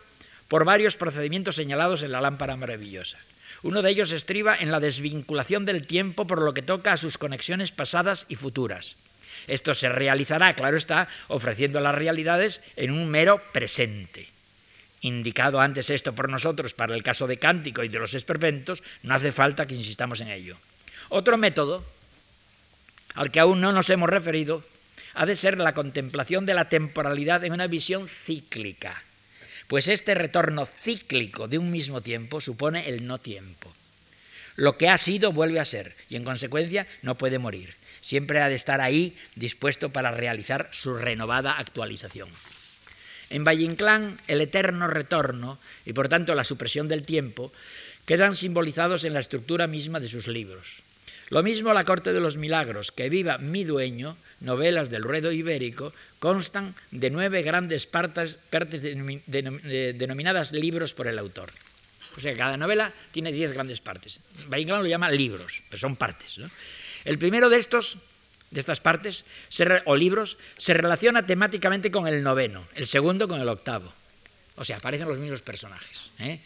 por 0.48 0.64
varios 0.64 0.96
procedimientos 0.96 1.54
señalados 1.54 2.02
en 2.02 2.10
la 2.10 2.20
lámpara 2.20 2.56
maravillosa. 2.56 3.18
Uno 3.62 3.82
de 3.82 3.90
ellos 3.90 4.10
estriba 4.10 4.56
en 4.56 4.72
la 4.72 4.80
desvinculación 4.80 5.64
del 5.64 5.86
tiempo 5.86 6.26
por 6.26 6.42
lo 6.42 6.52
que 6.52 6.62
toca 6.62 6.92
a 6.92 6.96
sus 6.96 7.16
conexiones 7.16 7.70
pasadas 7.70 8.26
y 8.28 8.34
futuras. 8.34 8.96
Esto 9.46 9.74
se 9.74 9.88
realizará, 9.88 10.54
claro 10.54 10.76
está, 10.76 11.08
ofreciendo 11.28 11.80
las 11.80 11.94
realidades 11.94 12.62
en 12.76 12.90
un 12.90 13.08
mero 13.08 13.40
presente. 13.52 14.28
Indicado 15.00 15.60
antes 15.60 15.90
esto 15.90 16.12
por 16.12 16.28
nosotros 16.28 16.74
para 16.74 16.94
el 16.94 17.02
caso 17.02 17.26
de 17.26 17.38
Cántico 17.38 17.82
y 17.82 17.88
de 17.88 17.98
los 17.98 18.14
esperpentos, 18.14 18.82
no 19.02 19.14
hace 19.14 19.32
falta 19.32 19.66
que 19.66 19.74
insistamos 19.74 20.20
en 20.20 20.28
ello. 20.28 20.56
Otro 21.08 21.36
método, 21.38 21.84
al 23.14 23.30
que 23.30 23.40
aún 23.40 23.60
no 23.60 23.72
nos 23.72 23.90
hemos 23.90 24.08
referido, 24.08 24.64
ha 25.14 25.26
de 25.26 25.36
ser 25.36 25.58
la 25.58 25.74
contemplación 25.74 26.46
de 26.46 26.54
la 26.54 26.68
temporalidad 26.68 27.44
en 27.44 27.52
una 27.52 27.66
visión 27.66 28.08
cíclica 28.08 29.02
pues 29.72 29.88
este 29.88 30.14
retorno 30.14 30.66
cíclico 30.66 31.48
de 31.48 31.56
un 31.56 31.70
mismo 31.70 32.02
tiempo 32.02 32.42
supone 32.42 32.90
el 32.90 33.06
no 33.06 33.16
tiempo. 33.16 33.72
Lo 34.54 34.76
que 34.76 34.90
ha 34.90 34.98
sido 34.98 35.32
vuelve 35.32 35.60
a 35.60 35.64
ser 35.64 35.96
y 36.10 36.16
en 36.16 36.24
consecuencia 36.24 36.86
no 37.00 37.16
puede 37.16 37.38
morir. 37.38 37.74
Siempre 38.02 38.42
ha 38.42 38.50
de 38.50 38.54
estar 38.54 38.82
ahí 38.82 39.16
dispuesto 39.34 39.88
para 39.88 40.10
realizar 40.10 40.68
su 40.72 40.98
renovada 40.98 41.52
actualización. 41.52 42.28
En 43.30 43.44
Valle 43.44 43.74
el 44.28 44.42
eterno 44.42 44.88
retorno 44.88 45.58
y 45.86 45.94
por 45.94 46.10
tanto 46.10 46.34
la 46.34 46.44
supresión 46.44 46.86
del 46.86 47.06
tiempo 47.06 47.50
quedan 48.04 48.36
simbolizados 48.36 49.04
en 49.04 49.14
la 49.14 49.20
estructura 49.20 49.68
misma 49.68 50.00
de 50.00 50.08
sus 50.08 50.28
libros. 50.28 50.81
Lo 51.32 51.42
mismo 51.42 51.72
la 51.72 51.84
Corte 51.84 52.12
de 52.12 52.20
los 52.20 52.36
Milagros, 52.36 52.92
que 52.92 53.08
viva 53.08 53.38
mi 53.38 53.64
dueño, 53.64 54.18
novelas 54.40 54.90
del 54.90 55.02
ruedo 55.02 55.32
ibérico, 55.32 55.94
constan 56.18 56.74
de 56.90 57.08
nueve 57.08 57.40
grandes 57.40 57.86
partes, 57.86 58.38
denominadas 58.52 60.52
libros 60.52 60.92
por 60.92 61.06
el 61.06 61.18
autor. 61.18 61.50
O 62.18 62.20
sea, 62.20 62.36
cada 62.36 62.58
novela 62.58 62.92
tiene 63.12 63.32
diez 63.32 63.54
grandes 63.54 63.80
partes. 63.80 64.20
Valle-Inclán 64.50 64.82
lo 64.82 64.88
llama 64.90 65.10
libros, 65.10 65.62
pero 65.70 65.80
son 65.80 65.96
partes. 65.96 66.38
El 67.06 67.16
primero 67.16 67.48
de 67.48 67.56
estos, 67.56 67.96
de 68.50 68.60
estas 68.60 68.82
partes, 68.82 69.24
o 69.86 69.96
libros, 69.96 70.36
se 70.58 70.74
relaciona 70.74 71.24
temáticamente 71.24 71.90
con 71.90 72.06
el 72.06 72.22
noveno, 72.22 72.68
el 72.74 72.86
segundo 72.86 73.26
con 73.26 73.40
el 73.40 73.48
octavo. 73.48 73.90
O 74.56 74.66
sea, 74.66 74.76
aparecen 74.76 75.08
los 75.08 75.16
mismos 75.16 75.40
personajes. 75.40 76.10
¿eh? 76.18 76.40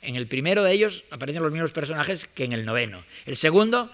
En 0.00 0.16
el 0.16 0.26
primero 0.26 0.64
de 0.64 0.72
ellos 0.72 1.04
aparecen 1.12 1.44
los 1.44 1.52
mismos 1.52 1.70
personajes 1.70 2.26
que 2.26 2.42
en 2.42 2.52
el 2.52 2.64
noveno. 2.64 3.04
El 3.24 3.36
segundo 3.36 3.88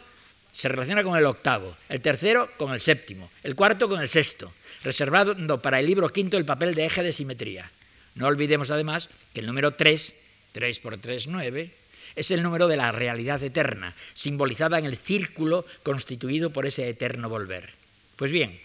se 0.59 0.67
relaciona 0.67 1.05
con 1.05 1.17
el 1.17 1.25
octavo, 1.25 1.77
el 1.89 2.01
tercero 2.01 2.51
con 2.57 2.73
el 2.73 2.81
séptimo, 2.81 3.31
el 3.45 3.55
cuarto 3.55 3.89
con 3.89 4.01
el 4.01 4.09
sexto, 4.09 4.53
reservando 4.83 5.63
para 5.63 5.79
el 5.79 5.87
libro 5.87 6.09
quinto 6.09 6.37
el 6.37 6.45
papel 6.45 6.75
de 6.75 6.85
eje 6.85 7.05
de 7.05 7.13
simetría. 7.13 7.71
No 8.17 8.27
olvidemos 8.27 8.73
además 8.73 9.09
que 9.33 9.39
el 9.39 9.47
número 9.47 9.75
3, 9.75 10.17
3 10.51 10.79
por 10.81 10.97
3, 10.97 11.29
9, 11.29 11.71
es 12.17 12.31
el 12.33 12.43
número 12.43 12.67
de 12.67 12.77
la 12.77 12.91
realidad 12.91 13.41
eterna, 13.41 13.95
simbolizada 14.15 14.81
en 14.81 14.87
el 14.87 14.97
círculo 14.97 15.65
constituido 15.85 16.51
por 16.51 16.67
ese 16.67 16.89
eterno 16.89 17.29
volver. 17.29 17.71
Pues 18.17 18.33
bien, 18.33 18.61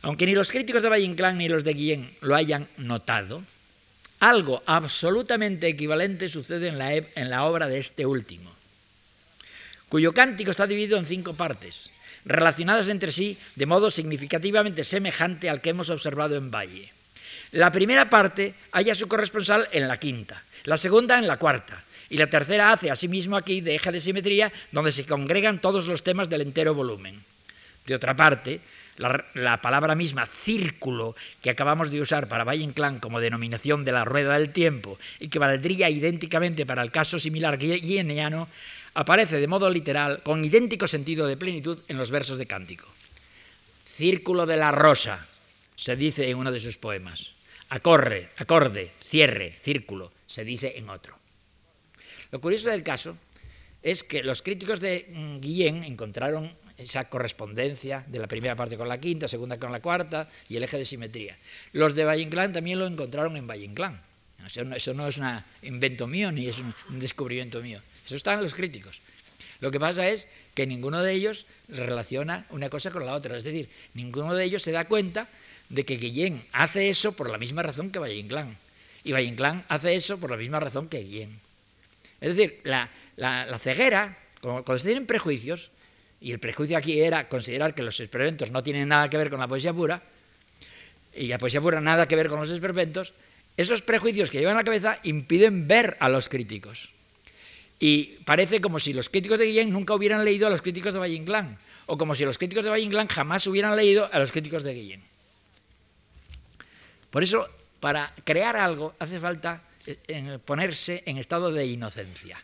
aunque 0.00 0.24
ni 0.24 0.34
los 0.34 0.50
críticos 0.50 0.80
de 0.80 0.88
Valle 0.88 1.04
Inclán 1.04 1.36
ni 1.36 1.50
los 1.50 1.62
de 1.62 1.74
Guillén 1.74 2.10
lo 2.22 2.36
hayan 2.36 2.68
notado, 2.78 3.42
algo 4.18 4.62
absolutamente 4.64 5.68
equivalente 5.68 6.30
sucede 6.30 6.68
en 6.68 6.78
la, 6.78 6.94
en 6.94 7.28
la 7.28 7.44
obra 7.44 7.68
de 7.68 7.76
este 7.76 8.06
último 8.06 8.57
cuyo 9.88 10.12
cántico 10.12 10.50
está 10.50 10.66
dividido 10.66 10.98
en 10.98 11.06
cinco 11.06 11.34
partes, 11.34 11.90
relacionadas 12.24 12.88
entre 12.88 13.12
sí 13.12 13.38
de 13.56 13.66
modo 13.66 13.90
significativamente 13.90 14.84
semejante 14.84 15.48
al 15.48 15.60
que 15.60 15.70
hemos 15.70 15.90
observado 15.90 16.36
en 16.36 16.50
Valle. 16.50 16.92
la 17.52 17.72
primera 17.72 18.10
parte 18.10 18.54
halla 18.72 18.94
su 18.94 19.08
corresponsal 19.08 19.68
en 19.72 19.88
la 19.88 19.96
quinta, 19.96 20.42
la 20.64 20.76
segunda 20.76 21.18
en 21.18 21.26
la 21.26 21.38
cuarta, 21.38 21.82
y 22.10 22.16
la 22.16 22.28
tercera 22.28 22.72
hace 22.72 22.90
asimismo 22.90 23.36
aquí 23.36 23.60
de 23.60 23.74
eje 23.74 23.92
de 23.92 24.00
simetría, 24.00 24.52
donde 24.72 24.92
se 24.92 25.04
congregan 25.04 25.60
todos 25.60 25.86
los 25.86 26.02
temas 26.02 26.28
del 26.28 26.42
entero 26.42 26.74
volumen. 26.74 27.20
De 27.86 27.94
otra 27.94 28.16
parte, 28.16 28.60
la, 28.98 29.60
palabra 29.60 29.94
misma, 29.94 30.26
círculo, 30.26 31.14
que 31.40 31.50
acabamos 31.50 31.90
de 31.90 32.00
usar 32.00 32.28
para 32.28 32.44
Valle 32.44 32.64
Inclán 32.64 32.98
como 32.98 33.20
denominación 33.20 33.84
de 33.84 33.92
la 33.92 34.04
rueda 34.04 34.38
del 34.38 34.50
tiempo 34.50 34.98
y 35.20 35.28
que 35.28 35.38
valdría 35.38 35.88
idénticamente 35.90 36.66
para 36.66 36.82
el 36.82 36.90
caso 36.90 37.18
similar 37.18 37.58
guineano, 37.58 38.48
aparece 38.98 39.38
de 39.38 39.46
modo 39.46 39.70
literal, 39.70 40.26
con 40.26 40.44
idéntico 40.44 40.90
sentido 40.90 41.30
de 41.30 41.38
plenitud, 41.38 41.78
en 41.86 41.96
los 41.96 42.10
versos 42.10 42.36
de 42.36 42.50
Cántico. 42.50 42.90
Círculo 43.84 44.44
de 44.44 44.56
la 44.56 44.72
rosa, 44.72 45.24
se 45.76 45.94
dice 45.94 46.28
en 46.28 46.36
uno 46.36 46.50
de 46.50 46.58
sus 46.58 46.78
poemas. 46.78 47.30
Acorre, 47.70 48.30
acorde, 48.38 48.90
cierre, 48.98 49.54
círculo, 49.54 50.10
se 50.26 50.42
dice 50.42 50.74
en 50.76 50.90
otro. 50.90 51.16
Lo 52.32 52.40
curioso 52.40 52.70
del 52.70 52.82
caso 52.82 53.16
es 53.82 54.02
que 54.02 54.24
los 54.24 54.42
críticos 54.42 54.80
de 54.80 55.06
mm, 55.08 55.40
Guillén 55.40 55.84
encontraron 55.84 56.52
esa 56.76 57.08
correspondencia 57.08 58.04
de 58.08 58.18
la 58.18 58.26
primera 58.26 58.56
parte 58.56 58.76
con 58.76 58.88
la 58.88 58.98
quinta, 58.98 59.28
segunda 59.28 59.58
con 59.58 59.70
la 59.70 59.80
cuarta 59.80 60.28
y 60.48 60.56
el 60.56 60.64
eje 60.64 60.76
de 60.76 60.84
simetría. 60.84 61.36
Los 61.72 61.94
de 61.94 62.04
Valle 62.04 62.22
Inclán 62.22 62.52
también 62.52 62.80
lo 62.80 62.86
encontraron 62.86 63.36
en 63.36 63.46
Valle 63.46 63.64
Inclán. 63.64 64.00
Eso 64.46 64.94
no, 64.94 65.06
es 65.06 65.18
un 65.18 65.26
invento 65.62 66.06
mío 66.06 66.32
ni 66.32 66.46
es 66.46 66.58
un, 66.58 66.98
descubrimiento 66.98 67.60
mío. 67.60 67.80
Eso 68.08 68.16
está 68.16 68.32
en 68.32 68.40
los 68.40 68.54
críticos. 68.54 69.02
Lo 69.60 69.70
que 69.70 69.78
pasa 69.78 70.08
es 70.08 70.26
que 70.54 70.66
ninguno 70.66 71.02
de 71.02 71.12
ellos 71.12 71.44
relaciona 71.68 72.46
una 72.48 72.70
cosa 72.70 72.90
con 72.90 73.04
la 73.04 73.12
otra. 73.12 73.36
Es 73.36 73.44
decir, 73.44 73.68
ninguno 73.92 74.34
de 74.34 74.44
ellos 74.44 74.62
se 74.62 74.72
da 74.72 74.86
cuenta 74.86 75.28
de 75.68 75.84
que 75.84 75.98
Guillén 75.98 76.42
hace 76.52 76.88
eso 76.88 77.12
por 77.12 77.28
la 77.28 77.36
misma 77.36 77.62
razón 77.62 77.90
que 77.90 77.98
Valle 77.98 78.16
Inclán. 78.16 78.56
Y 79.04 79.12
Valle 79.12 79.28
Inclán 79.28 79.66
hace 79.68 79.94
eso 79.94 80.16
por 80.16 80.30
la 80.30 80.38
misma 80.38 80.58
razón 80.58 80.88
que 80.88 81.00
Guillén. 81.00 81.38
Es 82.22 82.34
decir, 82.34 82.62
la, 82.64 82.88
ceguera, 83.58 84.16
cuando 84.40 84.78
se 84.78 84.86
tienen 84.86 85.04
prejuicios, 85.04 85.70
y 86.18 86.32
el 86.32 86.38
prejuicio 86.38 86.78
aquí 86.78 87.02
era 87.02 87.28
considerar 87.28 87.74
que 87.74 87.82
los 87.82 88.00
experimentos 88.00 88.50
no 88.50 88.62
tienen 88.62 88.88
nada 88.88 89.10
que 89.10 89.18
ver 89.18 89.28
con 89.28 89.38
la 89.38 89.48
poesía 89.48 89.74
pura, 89.74 90.02
y 91.14 91.26
la 91.26 91.36
poesía 91.36 91.60
pura 91.60 91.82
nada 91.82 92.08
que 92.08 92.16
ver 92.16 92.28
con 92.28 92.40
los 92.40 92.50
experimentos, 92.50 93.12
esos 93.58 93.82
prejuicios 93.82 94.30
que 94.30 94.38
llevan 94.38 94.54
a 94.54 94.60
la 94.60 94.64
cabeza 94.64 94.98
impiden 95.02 95.68
ver 95.68 95.98
a 96.00 96.08
los 96.08 96.28
críticos. 96.30 96.90
Y 97.80 98.18
parece 98.24 98.60
como 98.60 98.80
si 98.80 98.92
los 98.92 99.08
críticos 99.08 99.38
de 99.38 99.46
Guillén 99.46 99.70
nunca 99.70 99.94
hubieran 99.94 100.24
leído 100.24 100.46
a 100.46 100.50
los 100.50 100.62
críticos 100.62 100.92
de 100.92 101.00
Valle 101.00 101.14
Inclán, 101.14 101.58
o 101.86 101.96
como 101.96 102.14
si 102.14 102.24
los 102.24 102.38
críticos 102.38 102.64
de 102.64 102.70
Valle 102.70 102.84
Inclán 102.84 103.06
jamás 103.06 103.46
hubieran 103.46 103.76
leído 103.76 104.08
a 104.12 104.18
los 104.18 104.32
críticos 104.32 104.62
de 104.62 104.74
Guillén. 104.74 105.02
Por 107.10 107.22
eso, 107.22 107.48
para 107.80 108.12
crear 108.24 108.56
algo 108.56 108.94
hace 108.98 109.18
falta 109.18 109.62
eh, 109.86 110.38
ponerse 110.44 111.02
en 111.06 111.16
estado 111.16 111.50
de 111.50 111.64
inocencia. 111.64 112.36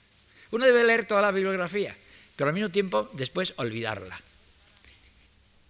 Uno 0.50 0.64
debe 0.64 0.84
leer 0.84 1.04
toda 1.04 1.20
la 1.20 1.32
bibliografía, 1.32 1.94
pero 2.36 2.48
al 2.48 2.54
mismo 2.54 2.70
tiempo 2.70 3.10
después 3.12 3.52
olvidarla. 3.56 4.18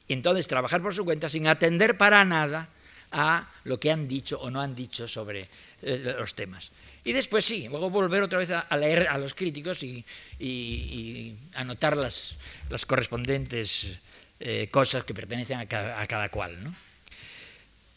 Y 0.07 0.13
entonces 0.13 0.47
trabajar 0.47 0.83
por 0.83 0.95
su 0.95 1.05
cuenta 1.05 1.29
sin 1.29 1.49
atender 1.49 1.97
para 1.97 2.25
nada 2.25 2.69
a 3.11 3.49
lo 3.65 3.81
que 3.81 3.91
han 3.91 4.07
dicho 4.07 4.39
o 4.41 4.51
no 4.51 4.61
han 4.61 4.75
dicho 4.75 5.09
sobre 5.09 5.49
eh, 5.83 6.15
los 6.19 6.35
temas. 6.35 6.71
Y 7.05 7.13
después 7.13 7.45
sí, 7.45 7.69
luego 7.69 7.91
volver 7.91 8.23
otra 8.23 8.39
vez 8.39 8.51
a, 8.51 8.77
leer 8.77 9.09
a 9.09 9.19
los 9.19 9.35
críticos 9.35 9.83
y, 9.83 11.37
anotar 11.55 11.97
las, 11.97 12.37
correspondientes 12.87 13.89
eh, 14.41 14.69
cosas 14.71 15.05
que 15.05 15.15
pertenecen 15.15 15.61
a 15.61 15.67
cada, 15.67 16.29
cual. 16.31 16.57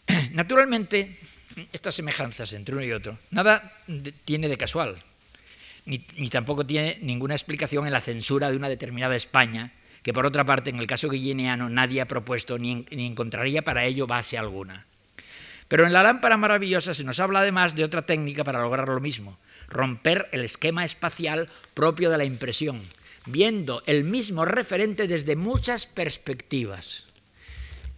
Naturalmente, 0.32 1.18
estas 1.72 1.96
semejanzas 1.96 2.52
entre 2.54 2.76
uno 2.76 2.84
y 2.84 2.92
otro, 2.92 3.18
nada 3.32 3.74
tiene 4.26 4.50
de 4.50 4.58
casual 4.58 5.02
ni, 5.88 6.30
tampoco 6.30 6.66
tiene 6.66 7.00
ninguna 7.02 7.34
explicación 7.34 7.88
en 7.88 7.94
la 7.94 8.02
censura 8.02 8.52
de 8.52 8.58
una 8.58 8.70
determinada 8.70 9.16
España, 9.16 9.72
que 10.04 10.14
por 10.14 10.26
otra 10.26 10.46
parte 10.46 10.70
en 10.70 10.80
el 10.80 10.88
caso 10.88 11.10
guineano 11.10 11.70
nadie 11.70 12.02
ha 12.02 12.08
propuesto 12.08 12.60
ni, 12.60 12.86
encontraría 12.92 13.62
para 13.62 13.86
ello 13.86 14.06
base 14.06 14.38
alguna. 14.38 14.86
Pero 15.68 15.86
en 15.86 15.94
la 15.94 16.04
lámpara 16.04 16.38
maravillosa 16.38 16.94
se 16.94 17.04
nos 17.04 17.20
habla 17.20 17.40
además 17.40 17.76
de 17.76 17.84
otra 17.84 18.06
técnica 18.06 18.44
para 18.44 18.62
lograr 18.62 18.88
lo 18.88 19.00
mismo, 19.00 19.38
romper 19.68 20.30
el 20.32 20.44
esquema 20.44 20.86
espacial 20.86 21.50
propio 21.74 22.10
de 22.10 22.18
la 22.18 22.26
impresión, 22.26 22.82
viendo 23.26 23.84
el 23.86 24.04
mismo 24.04 24.46
referente 24.46 25.08
desde 25.08 25.36
muchas 25.36 25.86
perspectivas. 25.86 27.04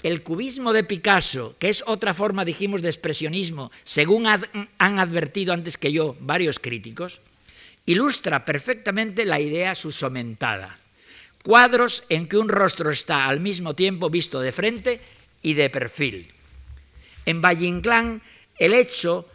El 0.02 0.24
cubismo 0.24 0.72
de 0.72 0.86
Picasso, 0.86 1.56
que 1.60 1.70
es 1.70 1.84
otra 1.86 2.14
forma, 2.14 2.46
dijimos, 2.46 2.82
de 2.82 2.90
expresionismo, 2.90 3.70
según 3.84 4.26
han 4.28 5.00
advertido 5.00 5.54
antes 5.54 5.78
que 5.78 5.92
yo 5.92 6.16
varios 6.22 6.60
críticos, 6.60 7.20
ilustra 7.86 8.46
perfectamente 8.46 9.26
la 9.26 9.40
idea 9.40 9.76
susomentada. 9.76 10.80
Cuadros 11.44 12.04
en 12.10 12.28
que 12.28 12.38
un 12.38 12.48
rostro 12.48 12.92
está 12.92 13.28
al 13.28 13.40
mismo 13.40 13.76
tiempo 13.76 14.10
visto 14.10 14.40
de 14.40 14.52
frente 14.52 15.02
y 15.42 15.54
de 15.54 15.70
perfil. 15.70 16.32
En 17.26 17.42
Valle 17.42 17.68
Inclán 17.68 18.22
el 18.58 18.74
hecho 18.74 19.26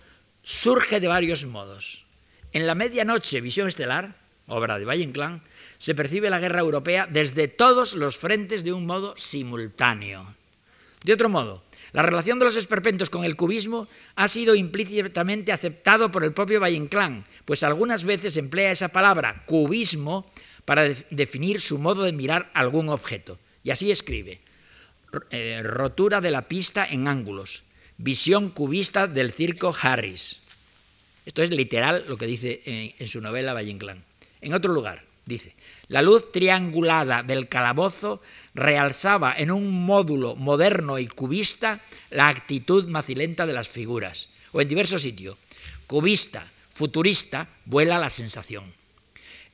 surge 0.42 1.00
de 1.00 1.08
varios 1.08 1.46
modos. 1.46 2.04
En 2.52 2.66
la 2.66 2.74
medianoche, 2.74 3.40
visión 3.40 3.66
estelar, 3.66 4.16
obra 4.46 4.78
de 4.78 4.84
Valle 4.84 5.02
Inclán, 5.02 5.42
se 5.78 5.94
percibe 5.94 6.30
la 6.30 6.38
guerra 6.38 6.60
europea 6.60 7.08
desde 7.10 7.48
todos 7.48 7.94
los 7.94 8.16
frentes 8.16 8.64
de 8.64 8.72
un 8.72 8.86
modo 8.86 9.14
simultáneo. 9.16 10.34
De 11.02 11.12
otro 11.12 11.28
modo, 11.28 11.64
la 11.92 12.02
relación 12.02 12.38
de 12.38 12.44
los 12.44 12.56
esperpentos 12.56 13.08
con 13.08 13.24
el 13.24 13.36
cubismo 13.36 13.88
ha 14.16 14.28
sido 14.28 14.54
implícitamente 14.54 15.52
aceptado 15.52 16.10
por 16.10 16.24
el 16.24 16.32
propio 16.32 16.60
Valle 16.60 16.88
pues 17.44 17.62
algunas 17.62 18.04
veces 18.04 18.36
emplea 18.36 18.72
esa 18.72 18.88
palabra 18.88 19.44
cubismo 19.46 20.26
para 20.64 20.88
definir 21.10 21.60
su 21.60 21.78
modo 21.78 22.02
de 22.02 22.12
mirar 22.12 22.50
algún 22.54 22.88
objeto. 22.88 23.38
Y 23.62 23.70
así 23.70 23.90
escribe, 23.90 24.40
eh, 25.30 25.62
rotura 25.62 26.20
de 26.20 26.30
la 26.30 26.48
pista 26.48 26.84
en 26.84 27.06
ángulos, 27.06 27.62
visión 27.98 28.50
cubista 28.50 29.06
del 29.06 29.32
circo 29.32 29.74
Harris. 29.80 30.40
Esto 31.26 31.42
es 31.42 31.50
literal 31.50 32.04
lo 32.08 32.16
que 32.16 32.26
dice 32.26 32.62
en, 32.64 32.94
en 32.98 33.08
su 33.08 33.20
novela 33.20 33.54
Valle 33.54 33.76
En 34.40 34.52
otro 34.52 34.72
lugar, 34.72 35.04
dice, 35.24 35.54
la 35.88 36.02
luz 36.02 36.32
triangulada 36.32 37.22
del 37.22 37.48
calabozo 37.48 38.20
realzaba 38.54 39.34
en 39.36 39.50
un 39.50 39.84
módulo 39.84 40.34
moderno 40.36 40.98
y 40.98 41.06
cubista 41.06 41.80
la 42.10 42.28
actitud 42.28 42.88
macilenta 42.88 43.46
de 43.46 43.52
las 43.52 43.68
figuras. 43.68 44.28
O 44.52 44.60
en 44.60 44.68
diversos 44.68 45.02
sitios, 45.02 45.36
cubista, 45.86 46.46
futurista, 46.72 47.48
vuela 47.64 47.98
la 47.98 48.10
sensación. 48.10 48.72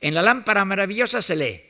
En 0.01 0.13
la 0.13 0.21
lámpara 0.21 0.65
maravillosa 0.65 1.21
se 1.21 1.35
lee, 1.35 1.61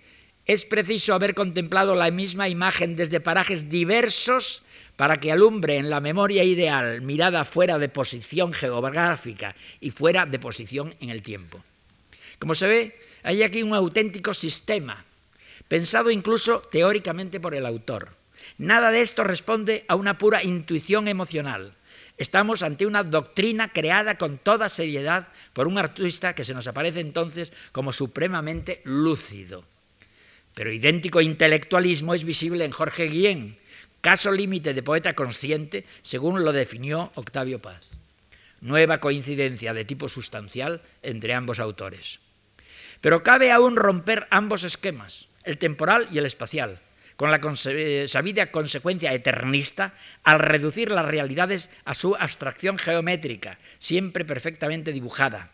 es 0.45 0.65
preciso 0.65 1.13
haber 1.13 1.35
contemplado 1.35 1.95
la 1.95 2.09
misma 2.11 2.49
imagen 2.49 2.95
desde 2.95 3.19
parajes 3.19 3.69
diversos 3.69 4.63
para 4.95 5.19
que 5.19 5.31
alumbre 5.31 5.77
en 5.77 5.89
la 5.89 5.99
memoria 5.99 6.43
ideal 6.43 7.01
mirada 7.01 7.45
fuera 7.45 7.79
de 7.79 7.89
posición 7.89 8.53
geográfica 8.53 9.55
y 9.79 9.91
fuera 9.91 10.25
de 10.25 10.39
posición 10.39 10.95
en 10.99 11.09
el 11.09 11.21
tiempo. 11.21 11.63
Como 12.39 12.55
se 12.55 12.67
ve, 12.67 12.99
hay 13.23 13.43
aquí 13.43 13.63
un 13.63 13.73
auténtico 13.73 14.33
sistema, 14.33 15.03
pensado 15.67 16.11
incluso 16.11 16.61
teóricamente 16.61 17.39
por 17.39 17.55
el 17.55 17.65
autor. 17.65 18.09
Nada 18.57 18.91
de 18.91 19.01
esto 19.01 19.23
responde 19.23 19.85
a 19.87 19.95
una 19.95 20.17
pura 20.17 20.43
intuición 20.43 21.07
emocional. 21.07 21.73
Estamos 22.17 22.61
ante 22.61 22.85
una 22.85 23.03
doctrina 23.03 23.71
creada 23.71 24.17
con 24.17 24.37
toda 24.37 24.69
seriedad 24.69 25.27
por 25.53 25.67
un 25.67 25.77
artista 25.77 26.35
que 26.35 26.43
se 26.43 26.53
nos 26.53 26.67
aparece 26.67 26.99
entonces 26.99 27.51
como 27.71 27.93
supremamente 27.93 28.81
lúcido. 28.83 29.63
Pero 30.53 30.71
idéntico 30.71 31.21
intelectualismo 31.21 32.13
es 32.13 32.23
visible 32.23 32.65
en 32.65 32.71
Jorge 32.71 33.05
Guillén, 33.05 33.57
caso 34.01 34.31
límite 34.31 34.73
de 34.73 34.83
poeta 34.83 35.13
consciente, 35.13 35.85
según 36.01 36.43
lo 36.43 36.51
definió 36.51 37.11
Octavio 37.15 37.59
Paz. 37.61 37.89
Nueva 38.59 38.99
coincidencia 38.99 39.73
de 39.73 39.85
tipo 39.85 40.09
sustancial 40.09 40.81
entre 41.01 41.33
ambos 41.33 41.59
autores. 41.59 42.19
Pero 42.99 43.23
cabe 43.23 43.51
aún 43.51 43.75
romper 43.75 44.27
ambos 44.29 44.63
esquemas, 44.63 45.27
el 45.43 45.57
temporal 45.57 46.07
y 46.11 46.19
el 46.19 46.25
espacial, 46.25 46.79
con 47.15 47.31
la 47.31 47.39
sabida 48.07 48.51
consecuencia 48.51 49.13
eternista 49.13 49.93
al 50.23 50.39
reducir 50.39 50.91
las 50.91 51.05
realidades 51.05 51.69
a 51.85 51.93
su 51.93 52.15
abstracción 52.15 52.77
geométrica, 52.77 53.57
siempre 53.79 54.25
perfectamente 54.25 54.91
dibujada. 54.91 55.51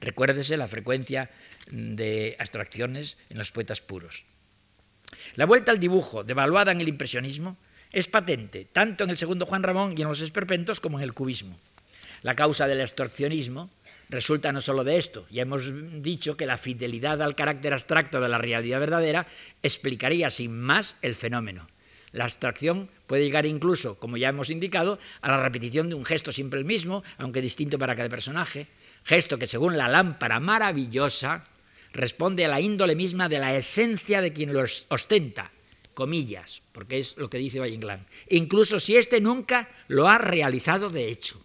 Recuérdese 0.00 0.56
la 0.56 0.68
frecuencia 0.68 1.30
de 1.70 2.36
abstracciones 2.38 3.16
en 3.30 3.38
los 3.38 3.50
poetas 3.50 3.80
puros. 3.80 4.24
La 5.34 5.46
vuelta 5.46 5.72
al 5.72 5.80
dibujo, 5.80 6.24
devaluada 6.24 6.72
en 6.72 6.80
el 6.80 6.88
impresionismo, 6.88 7.56
es 7.92 8.08
patente 8.08 8.66
tanto 8.72 9.04
en 9.04 9.10
el 9.10 9.16
segundo 9.16 9.46
Juan 9.46 9.62
Ramón 9.62 9.94
y 9.96 10.02
en 10.02 10.08
los 10.08 10.20
esperpentos 10.20 10.80
como 10.80 10.98
en 10.98 11.04
el 11.04 11.14
cubismo. 11.14 11.58
La 12.22 12.34
causa 12.34 12.66
del 12.66 12.80
abstraccionismo 12.80 13.70
resulta 14.08 14.52
no 14.52 14.60
solo 14.60 14.84
de 14.84 14.96
esto, 14.96 15.26
ya 15.30 15.42
hemos 15.42 15.70
dicho 16.02 16.36
que 16.36 16.46
la 16.46 16.56
fidelidad 16.56 17.22
al 17.22 17.36
carácter 17.36 17.72
abstracto 17.72 18.20
de 18.20 18.28
la 18.28 18.38
realidad 18.38 18.80
verdadera 18.80 19.26
explicaría 19.62 20.30
sin 20.30 20.58
más 20.58 20.96
el 21.02 21.14
fenómeno. 21.14 21.68
La 22.12 22.24
abstracción 22.24 22.88
puede 23.06 23.24
llegar 23.24 23.44
incluso, 23.44 23.98
como 23.98 24.16
ya 24.16 24.30
hemos 24.30 24.50
indicado, 24.50 24.98
a 25.20 25.28
la 25.28 25.42
repetición 25.42 25.88
de 25.88 25.94
un 25.94 26.04
gesto 26.04 26.32
siempre 26.32 26.58
el 26.58 26.64
mismo, 26.64 27.04
aunque 27.18 27.42
distinto 27.42 27.78
para 27.78 27.94
cada 27.94 28.08
personaje, 28.08 28.66
gesto 29.04 29.38
que 29.38 29.46
según 29.46 29.76
la 29.76 29.88
lámpara 29.88 30.40
maravillosa 30.40 31.44
responde 31.92 32.44
a 32.44 32.48
la 32.48 32.60
índole 32.60 32.96
misma 32.96 33.28
de 33.28 33.38
la 33.38 33.54
esencia 33.54 34.20
de 34.20 34.32
quien 34.32 34.52
lo 34.52 34.64
ostenta, 34.88 35.50
comillas, 35.98 36.62
porque 36.70 37.00
es 37.00 37.16
lo 37.16 37.28
que 37.28 37.38
dice 37.38 37.58
Valle 37.58 37.80
incluso 38.28 38.78
si 38.78 38.94
éste 38.94 39.20
nunca 39.20 39.68
lo 39.88 40.06
ha 40.06 40.16
realizado 40.16 40.90
de 40.90 41.08
hecho. 41.08 41.42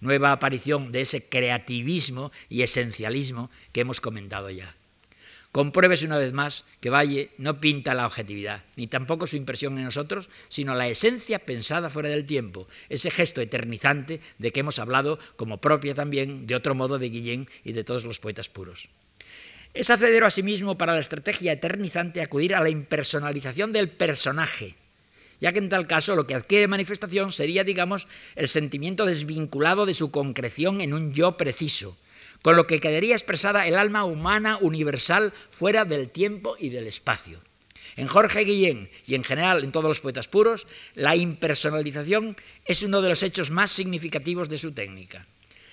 Nueva 0.00 0.32
aparición 0.32 0.90
de 0.90 1.02
ese 1.02 1.28
creativismo 1.28 2.32
y 2.48 2.62
esencialismo 2.62 3.50
que 3.72 3.82
hemos 3.82 4.00
comentado 4.00 4.48
ya. 4.48 4.74
Compruébese 5.52 6.06
una 6.06 6.16
vez 6.16 6.32
más 6.32 6.64
que 6.80 6.88
Valle 6.88 7.28
no 7.36 7.60
pinta 7.60 7.92
la 7.92 8.06
objetividad, 8.06 8.64
ni 8.76 8.86
tampoco 8.86 9.26
su 9.26 9.36
impresión 9.36 9.76
en 9.76 9.84
nosotros, 9.84 10.30
sino 10.48 10.74
la 10.74 10.88
esencia 10.88 11.38
pensada 11.38 11.90
fuera 11.90 12.08
del 12.08 12.24
tiempo, 12.24 12.66
ese 12.88 13.10
gesto 13.10 13.42
eternizante 13.42 14.22
de 14.38 14.50
que 14.50 14.60
hemos 14.60 14.78
hablado 14.78 15.18
como 15.36 15.60
propia 15.60 15.92
también, 15.92 16.46
de 16.46 16.54
otro 16.54 16.74
modo, 16.74 16.98
de 16.98 17.10
Guillén 17.10 17.50
y 17.64 17.72
de 17.72 17.84
todos 17.84 18.06
los 18.06 18.18
poetas 18.18 18.48
puros. 18.48 18.88
Es 19.74 19.88
acceder 19.88 20.22
asimismo 20.24 20.76
para 20.76 20.92
la 20.92 21.00
estrategia 21.00 21.52
eternizante 21.52 22.20
acudir 22.20 22.54
a 22.54 22.60
la 22.60 22.68
impersonalización 22.68 23.72
del 23.72 23.88
personaje, 23.88 24.74
ya 25.40 25.50
que 25.52 25.60
en 25.60 25.70
tal 25.70 25.86
caso 25.86 26.14
lo 26.14 26.26
que 26.26 26.34
adquiere 26.34 26.68
manifestación 26.68 27.32
sería, 27.32 27.64
digamos, 27.64 28.06
el 28.36 28.48
sentimiento 28.48 29.06
desvinculado 29.06 29.86
de 29.86 29.94
su 29.94 30.10
concreción 30.10 30.82
en 30.82 30.92
un 30.92 31.14
yo 31.14 31.38
preciso, 31.38 31.96
con 32.42 32.54
lo 32.54 32.66
que 32.66 32.80
quedaría 32.80 33.14
expresada 33.14 33.66
el 33.66 33.78
alma 33.78 34.04
humana 34.04 34.58
universal 34.60 35.32
fuera 35.50 35.86
del 35.86 36.10
tiempo 36.10 36.54
y 36.58 36.68
del 36.68 36.86
espacio. 36.86 37.40
En 37.96 38.08
Jorge 38.08 38.40
Guillén 38.40 38.90
y 39.06 39.14
en 39.14 39.24
general 39.24 39.64
en 39.64 39.72
todos 39.72 39.88
los 39.88 40.00
poetas 40.00 40.28
puros, 40.28 40.66
la 40.94 41.16
impersonalización 41.16 42.36
es 42.66 42.82
uno 42.82 43.00
de 43.00 43.08
los 43.08 43.22
hechos 43.22 43.50
más 43.50 43.70
significativos 43.70 44.50
de 44.50 44.58
su 44.58 44.72
técnica. 44.72 45.26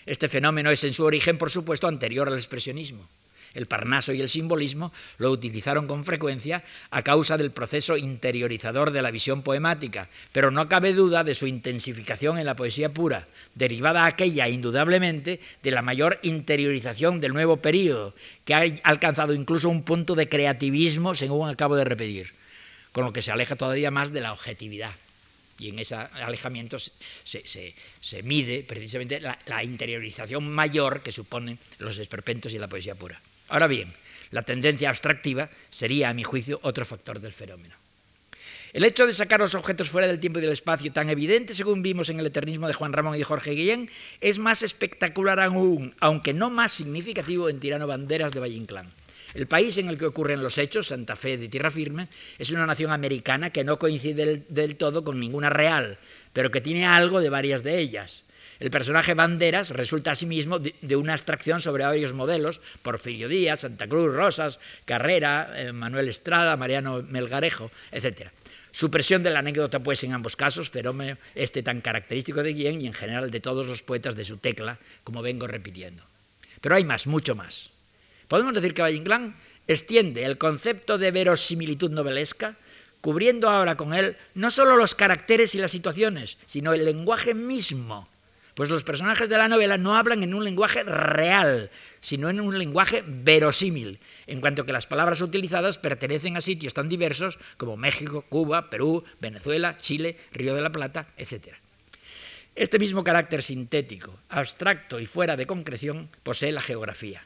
Este 0.06 0.30
fenómeno 0.30 0.72
es 0.72 0.86
en 0.86 0.94
su 0.94 1.04
origen, 1.04 1.38
por 1.38 1.50
supuesto, 1.50 1.88
anterior 1.88 2.30
al 2.30 2.36
expresionismo. 2.36 3.06
El 3.54 3.66
Parnaso 3.66 4.14
y 4.14 4.22
el 4.22 4.30
simbolismo 4.30 4.94
lo 5.18 5.32
utilizaron 5.32 5.88
con 5.88 6.04
frecuencia 6.04 6.64
a 6.92 7.02
causa 7.02 7.38
del 7.38 7.52
proceso 7.52 7.98
interiorizador 7.98 8.92
de 8.92 9.02
la 9.02 9.12
visión 9.12 9.42
poemática, 9.42 10.10
pero 10.32 10.52
no 10.52 10.70
cabe 10.70 10.94
duda 10.94 11.24
de 11.24 11.36
su 11.36 11.48
intensificación 11.48 12.38
en 12.38 12.46
la 12.46 12.56
poesía 12.56 12.90
pura, 12.90 13.26
derivada 13.56 14.06
aquella 14.06 14.48
indudablemente 14.48 15.40
de 15.64 15.72
la 15.72 15.82
mayor 15.82 16.20
interiorización 16.22 17.20
del 17.20 17.34
nuevo 17.34 17.58
período, 17.58 18.14
que 18.46 18.54
ha 18.54 18.64
alcanzado 18.84 19.34
incluso 19.34 19.70
un 19.70 19.84
punto 19.84 20.16
de 20.16 20.30
creativismo, 20.30 21.16
según 21.16 21.50
acabo 21.50 21.76
de 21.76 21.86
repetir, 21.86 22.34
con 22.92 23.06
lo 23.06 23.14
que 23.14 23.22
se 23.22 23.32
aleja 23.32 23.56
todavía 23.56 23.92
más 23.92 24.14
de 24.14 24.22
la 24.22 24.34
objetividad. 24.34 24.92
Y 25.60 25.70
en 25.70 25.80
ese 25.80 25.96
alejamiento 25.96 26.78
se, 26.80 28.24
mide 28.24 28.64
precisamente 28.64 29.20
la, 29.20 29.38
la 29.46 29.62
interiorización 29.64 30.50
mayor 30.50 31.02
que 31.02 31.12
suponen 31.12 31.60
los 31.80 31.98
esperpentos 31.98 32.54
y 32.54 32.60
la 32.60 32.70
poesía 32.70 32.96
pura. 32.96 33.20
Ahora 33.50 33.68
bien, 33.68 33.94
la 34.32 34.44
tendencia 34.44 34.90
abstractiva 34.90 35.50
sería, 35.70 36.10
a 36.10 36.14
mi 36.14 36.24
juicio, 36.24 36.60
otro 36.64 36.86
factor 36.86 37.20
del 37.20 37.34
fenómeno. 37.34 37.76
El 38.72 38.84
hecho 38.84 39.08
de 39.08 39.16
sacar 39.16 39.40
los 39.40 39.56
objetos 39.56 39.90
fuera 39.90 40.06
del 40.06 40.20
tiempo 40.20 40.38
y 40.38 40.44
del 40.44 40.52
espacio, 40.52 40.94
tan 40.94 41.10
evidente 41.10 41.56
según 41.56 41.82
vimos 41.82 42.10
en 42.10 42.20
el 42.20 42.28
eternismo 42.28 42.68
de 42.68 42.74
Juan 42.74 42.94
Ramón 42.94 43.18
y 43.18 43.24
Jorge 43.24 43.52
Guillén, 43.52 43.90
es 44.22 44.38
más 44.38 44.62
espectacular 44.62 45.40
aún, 45.40 45.96
aunque 46.00 46.34
no 46.34 46.52
más 46.52 46.72
significativo 46.72 47.50
en 47.50 47.60
Tirano 47.60 47.88
Banderas 47.88 48.32
de 48.32 48.40
Valle 48.40 48.56
Inclán. 48.56 48.92
El 49.34 49.48
país 49.48 49.78
en 49.78 49.90
el 49.90 49.98
que 49.98 50.06
ocurren 50.06 50.44
los 50.44 50.58
hechos, 50.60 50.88
Santa 50.88 51.16
Fe 51.16 51.38
de 51.38 51.50
Tierra 51.50 51.72
Firme, 51.72 52.08
es 52.38 52.52
una 52.52 52.68
nación 52.68 52.92
americana 52.92 53.50
que 53.52 53.64
no 53.64 53.80
coincide 53.80 54.26
del, 54.26 54.46
del 54.50 54.76
todo 54.76 55.04
con 55.04 55.20
ninguna 55.20 55.50
real, 55.50 55.98
pero 56.34 56.52
que 56.52 56.62
tiene 56.62 56.86
algo 56.86 57.22
de 57.22 57.30
varias 57.30 57.64
de 57.64 57.80
ellas. 57.80 58.24
El 58.60 58.72
personaje 58.72 59.14
Banderas 59.14 59.70
resulta 59.72 60.12
asimismo 60.12 60.60
de, 60.60 60.76
de 60.82 60.96
una 60.98 61.14
abstracción 61.14 61.62
sobre 61.62 61.86
varios 61.86 62.12
modelos, 62.12 62.60
Porfirio 62.82 63.30
Díaz, 63.30 63.62
Santa 63.62 63.88
Cruz, 63.88 64.14
Rosas, 64.14 64.60
Carrera, 64.84 65.54
eh, 65.56 65.72
Manuel 65.72 66.10
Estrada, 66.10 66.58
Mariano 66.58 67.02
Melgarejo, 67.04 67.72
etc. 67.92 68.30
Supresión 68.72 69.24
de 69.24 69.30
la 69.30 69.40
anécdota, 69.40 69.80
pues, 69.80 70.04
en 70.04 70.14
ambos 70.14 70.36
casos, 70.36 70.70
fenómeno 70.70 71.18
este 71.36 71.64
tan 71.64 71.80
característico 71.80 72.44
de 72.44 72.54
Guillén 72.54 72.82
y 72.82 72.88
en 72.88 72.94
general 72.94 73.32
de 73.32 73.40
todos 73.40 73.66
los 73.66 73.82
poetas 73.82 74.16
de 74.16 74.26
su 74.26 74.38
tecla, 74.38 74.78
como 75.06 75.22
vengo 75.22 75.48
repitiendo. 75.48 76.04
Pero 76.60 76.76
hay 76.76 76.84
más, 76.84 77.08
mucho 77.08 77.36
más. 77.36 77.72
Podemos 78.28 78.54
decir 78.54 78.74
que 78.74 78.82
Valle 78.82 79.02
extiende 79.68 80.26
el 80.26 80.38
concepto 80.38 80.98
de 80.98 81.12
verosimilitud 81.12 81.92
novelesca, 81.92 82.58
cubriendo 83.00 83.50
ahora 83.50 83.78
con 83.78 83.94
él 83.94 84.18
no 84.36 84.52
solo 84.52 84.76
los 84.76 84.96
caracteres 84.96 85.56
y 85.56 85.60
las 85.60 85.72
situaciones, 85.72 86.38
sino 86.46 86.74
el 86.74 86.84
lenguaje 86.84 87.34
mismo 87.34 88.08
pues 88.60 88.70
los 88.70 88.84
personajes 88.84 89.30
de 89.30 89.38
la 89.38 89.48
novela 89.48 89.78
no 89.78 89.96
hablan 89.96 90.22
en 90.22 90.34
un 90.34 90.44
lenguaje 90.44 90.84
real, 90.84 91.72
sino 92.02 92.30
en 92.30 92.42
un 92.42 92.60
lenguaje 92.60 93.06
verosímil, 93.08 94.02
en 94.28 94.42
cuanto 94.42 94.66
que 94.66 94.74
las 94.74 94.86
palabras 94.86 95.22
utilizadas 95.22 95.78
pertenecen 95.78 96.36
a 96.36 96.42
sitios 96.42 96.74
tan 96.74 96.90
diversos 96.90 97.40
como 97.56 97.78
México, 97.78 98.26
Cuba, 98.28 98.70
Perú, 98.70 99.06
Venezuela, 99.22 99.78
Chile, 99.78 100.18
Río 100.34 100.56
de 100.56 100.62
la 100.62 100.74
Plata, 100.74 101.08
etc. 101.16 101.56
Este 102.54 102.80
mismo 102.80 103.02
carácter 103.02 103.44
sintético, 103.44 104.20
abstracto 104.28 105.00
y 105.00 105.06
fuera 105.06 105.38
de 105.38 105.46
concreción 105.46 106.10
posee 106.24 106.52
la 106.52 106.60
geografía. 106.60 107.24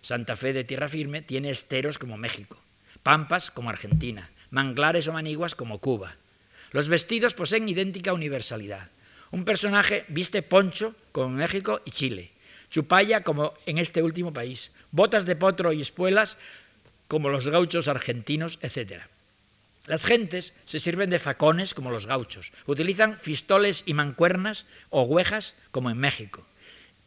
Santa 0.00 0.34
Fe 0.34 0.52
de 0.52 0.64
tierra 0.64 0.88
firme 0.88 1.22
tiene 1.22 1.50
esteros 1.50 1.96
como 1.96 2.16
México, 2.16 2.58
pampas 3.04 3.52
como 3.52 3.70
Argentina, 3.70 4.32
manglares 4.50 5.06
o 5.06 5.12
maniguas 5.12 5.54
como 5.54 5.78
Cuba. 5.78 6.16
Los 6.72 6.88
vestidos 6.88 7.34
poseen 7.34 7.68
idéntica 7.68 8.12
universalidad. 8.12 8.90
Un 9.32 9.44
personaje 9.44 10.04
viste 10.08 10.42
poncho 10.42 10.94
como 11.10 11.30
México 11.30 11.80
y 11.86 11.90
Chile, 11.90 12.30
chupalla 12.70 13.24
como 13.24 13.54
en 13.64 13.78
este 13.78 14.02
último 14.02 14.32
país, 14.32 14.70
botas 14.92 15.24
de 15.24 15.36
potro 15.36 15.72
y 15.72 15.80
espuelas 15.80 16.36
como 17.08 17.30
los 17.30 17.48
gauchos 17.48 17.88
argentinos, 17.88 18.58
etc. 18.60 19.00
Las 19.86 20.04
gentes 20.04 20.52
se 20.64 20.78
sirven 20.78 21.08
de 21.08 21.18
facones 21.18 21.72
como 21.72 21.90
los 21.90 22.06
gauchos, 22.06 22.52
utilizan 22.66 23.16
fistoles 23.16 23.84
y 23.86 23.94
mancuernas 23.94 24.66
o 24.90 25.02
huejas 25.02 25.56
como 25.70 25.88
en 25.88 25.96
México, 25.96 26.44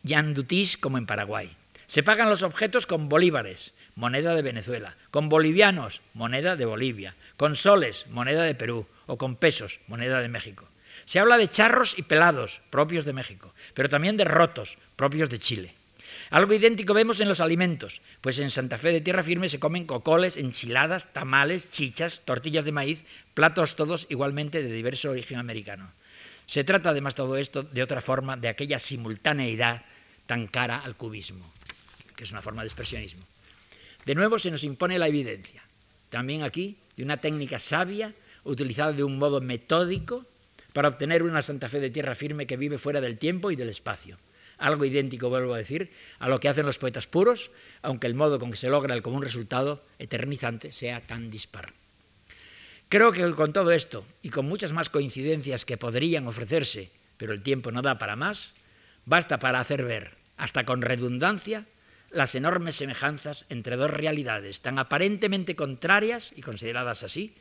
yandutís 0.01 0.77
como 0.77 0.97
en 0.97 1.05
Paraguay. 1.05 1.55
Se 1.85 2.01
pagan 2.01 2.31
los 2.31 2.41
objetos 2.41 2.87
con 2.87 3.07
bolívares, 3.07 3.73
moneda 3.93 4.33
de 4.33 4.41
Venezuela, 4.41 4.97
con 5.11 5.29
bolivianos, 5.29 6.01
moneda 6.15 6.55
de 6.55 6.65
Bolivia, 6.65 7.15
con 7.37 7.55
soles, 7.55 8.07
moneda 8.09 8.41
de 8.41 8.55
Perú, 8.55 8.87
o 9.05 9.17
con 9.17 9.35
pesos, 9.35 9.79
moneda 9.87 10.21
de 10.21 10.29
México. 10.29 10.67
Se 11.05 11.19
habla 11.19 11.37
de 11.37 11.47
charros 11.47 11.97
y 11.97 12.01
pelados, 12.01 12.61
propios 12.69 13.05
de 13.05 13.13
México, 13.13 13.53
pero 13.73 13.89
también 13.89 14.17
de 14.17 14.25
rotos, 14.25 14.77
propios 14.95 15.29
de 15.29 15.39
Chile. 15.39 15.73
Algo 16.31 16.53
idéntico 16.53 16.93
vemos 16.93 17.19
en 17.19 17.29
los 17.29 17.39
alimentos, 17.39 18.01
pues 18.21 18.39
en 18.39 18.49
Santa 18.49 18.77
Fe 18.77 18.91
de 18.91 19.01
Tierra 19.01 19.21
Firme 19.21 19.47
se 19.47 19.59
comen 19.59 19.85
cocoles, 19.85 20.37
enchiladas, 20.37 21.13
tamales, 21.13 21.71
chichas, 21.71 22.21
tortillas 22.25 22.65
de 22.65 22.71
maíz, 22.71 23.05
platos 23.33 23.75
todos 23.75 24.07
igualmente 24.09 24.63
de 24.63 24.71
diverso 24.73 25.11
origen 25.11 25.37
americano. 25.37 25.91
Se 26.47 26.63
trata 26.63 26.89
además 26.89 27.15
todo 27.15 27.37
esto 27.37 27.63
de 27.63 27.83
otra 27.83 28.01
forma 28.01 28.37
de 28.37 28.47
aquella 28.47 28.79
simultaneidad 28.79 29.83
tan 30.25 30.47
cara 30.47 30.79
al 30.79 30.95
cubismo, 30.95 31.45
que 32.15 32.23
es 32.23 32.31
una 32.31 32.41
forma 32.41 32.63
de 32.63 32.67
expresionismo. 32.67 33.23
De 34.05 34.15
nuevo 34.15 34.39
se 34.39 34.51
nos 34.51 34.63
impone 34.63 34.97
la 34.97 35.07
evidencia, 35.07 35.63
también 36.09 36.43
aquí 36.43 36.77
de 36.97 37.03
una 37.03 37.17
técnica 37.17 37.59
sabia, 37.59 38.13
utilizada 38.43 38.93
de 38.93 39.03
un 39.03 39.17
modo 39.17 39.41
metódico, 39.41 40.25
para 40.75 40.89
obtener 40.89 41.23
una 41.23 41.41
Santa 41.41 41.69
Fe 41.69 41.79
de 41.79 41.89
tierra 41.89 42.15
firme 42.15 42.45
que 42.45 42.57
vive 42.57 42.77
fuera 42.77 42.99
del 42.99 43.17
tiempo 43.17 43.49
y 43.49 43.55
del 43.55 43.69
espacio. 43.69 44.17
Algo 44.57 44.83
idéntico, 44.83 45.29
vuelvo 45.29 45.53
a 45.53 45.57
decir, 45.57 45.89
a 46.19 46.27
lo 46.27 46.37
que 46.37 46.49
hacen 46.49 46.65
los 46.65 46.79
poetas 46.79 47.07
puros, 47.07 47.49
aunque 47.81 48.07
el 48.07 48.13
modo 48.13 48.39
con 48.39 48.51
que 48.51 48.57
se 48.57 48.67
logra 48.67 48.93
el 48.93 49.01
común 49.01 49.21
resultado 49.21 49.85
eternizante 49.99 50.73
sea 50.73 50.99
tan 50.99 51.31
dispar. 51.31 51.71
Creo 52.89 53.13
que 53.13 53.31
con 53.31 53.53
todo 53.53 53.71
esto 53.71 54.05
y 54.21 54.31
con 54.31 54.47
muchas 54.49 54.73
más 54.73 54.89
coincidencias 54.89 55.63
que 55.63 55.77
podrían 55.77 56.27
ofrecerse, 56.27 56.91
pero 57.15 57.31
el 57.31 57.41
tiempo 57.41 57.71
no 57.71 57.81
da 57.81 57.97
para 57.97 58.17
más, 58.17 58.51
basta 59.05 59.39
para 59.39 59.61
hacer 59.61 59.85
ver, 59.85 60.17
hasta 60.35 60.65
con 60.65 60.81
redundancia, 60.81 61.63
las 62.11 62.35
enormes 62.35 62.75
semejanzas 62.75 63.45
entre 63.47 63.77
dos 63.77 63.91
realidades 63.91 64.59
tan 64.59 64.77
aparentemente 64.77 65.55
contrarias 65.55 66.33
y 66.35 66.41
consideradas 66.41 67.03
así, 67.03 67.33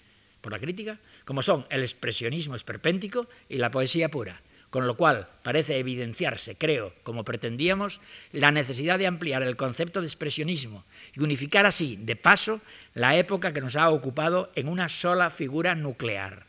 por 0.44 0.52
la 0.52 0.58
crítica, 0.58 0.98
como 1.24 1.40
son 1.40 1.64
el 1.70 1.80
expresionismo 1.80 2.54
esperpéntico 2.54 3.26
y 3.48 3.56
la 3.56 3.70
poesía 3.70 4.10
pura, 4.10 4.42
con 4.68 4.86
lo 4.86 4.94
cual 4.94 5.26
parece 5.42 5.78
evidenciarse, 5.78 6.54
creo, 6.56 6.92
como 7.02 7.24
pretendíamos, 7.24 7.98
la 8.30 8.52
necesidad 8.52 8.98
de 8.98 9.06
ampliar 9.06 9.42
el 9.42 9.56
concepto 9.56 10.02
de 10.02 10.06
expresionismo 10.06 10.84
y 11.14 11.22
unificar 11.22 11.64
así, 11.64 11.96
de 11.96 12.14
paso, 12.14 12.60
la 12.92 13.16
época 13.16 13.54
que 13.54 13.62
nos 13.62 13.74
ha 13.74 13.88
ocupado 13.88 14.52
en 14.54 14.68
una 14.68 14.90
sola 14.90 15.30
figura 15.30 15.74
nuclear. 15.74 16.44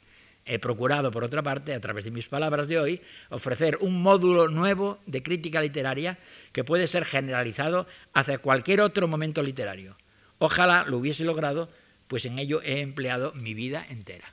He 0.45 0.59
procurado, 0.59 1.09
por 1.09 1.23
otra 1.23 1.41
parte, 1.41 1.73
a 1.73 1.79
través 1.79 2.03
de 2.03 2.11
mis 2.11 2.27
palabras 2.27 2.67
de 2.67 2.77
hoy, 2.77 3.01
ofrecer 3.29 3.77
un 3.79 4.01
módulo 4.01 4.49
nuevo 4.49 4.99
de 5.05 5.23
crítica 5.23 5.61
literaria 5.61 6.17
que 6.51 6.65
puede 6.65 6.87
ser 6.87 7.05
generalizado 7.05 7.87
hacia 8.13 8.39
cualquier 8.39 8.81
otro 8.81 9.07
momento 9.07 9.41
literario. 9.41 9.95
Ojalá 10.37 10.83
lo 10.85 10.97
hubiese 10.97 11.23
logrado 11.23 11.69
pues 12.08 12.26
en 12.26 12.39
ello 12.39 12.62
he 12.62 12.82
empleado 12.82 13.34
mi 13.34 13.53
vida 13.53 13.86
entera. 13.89 14.28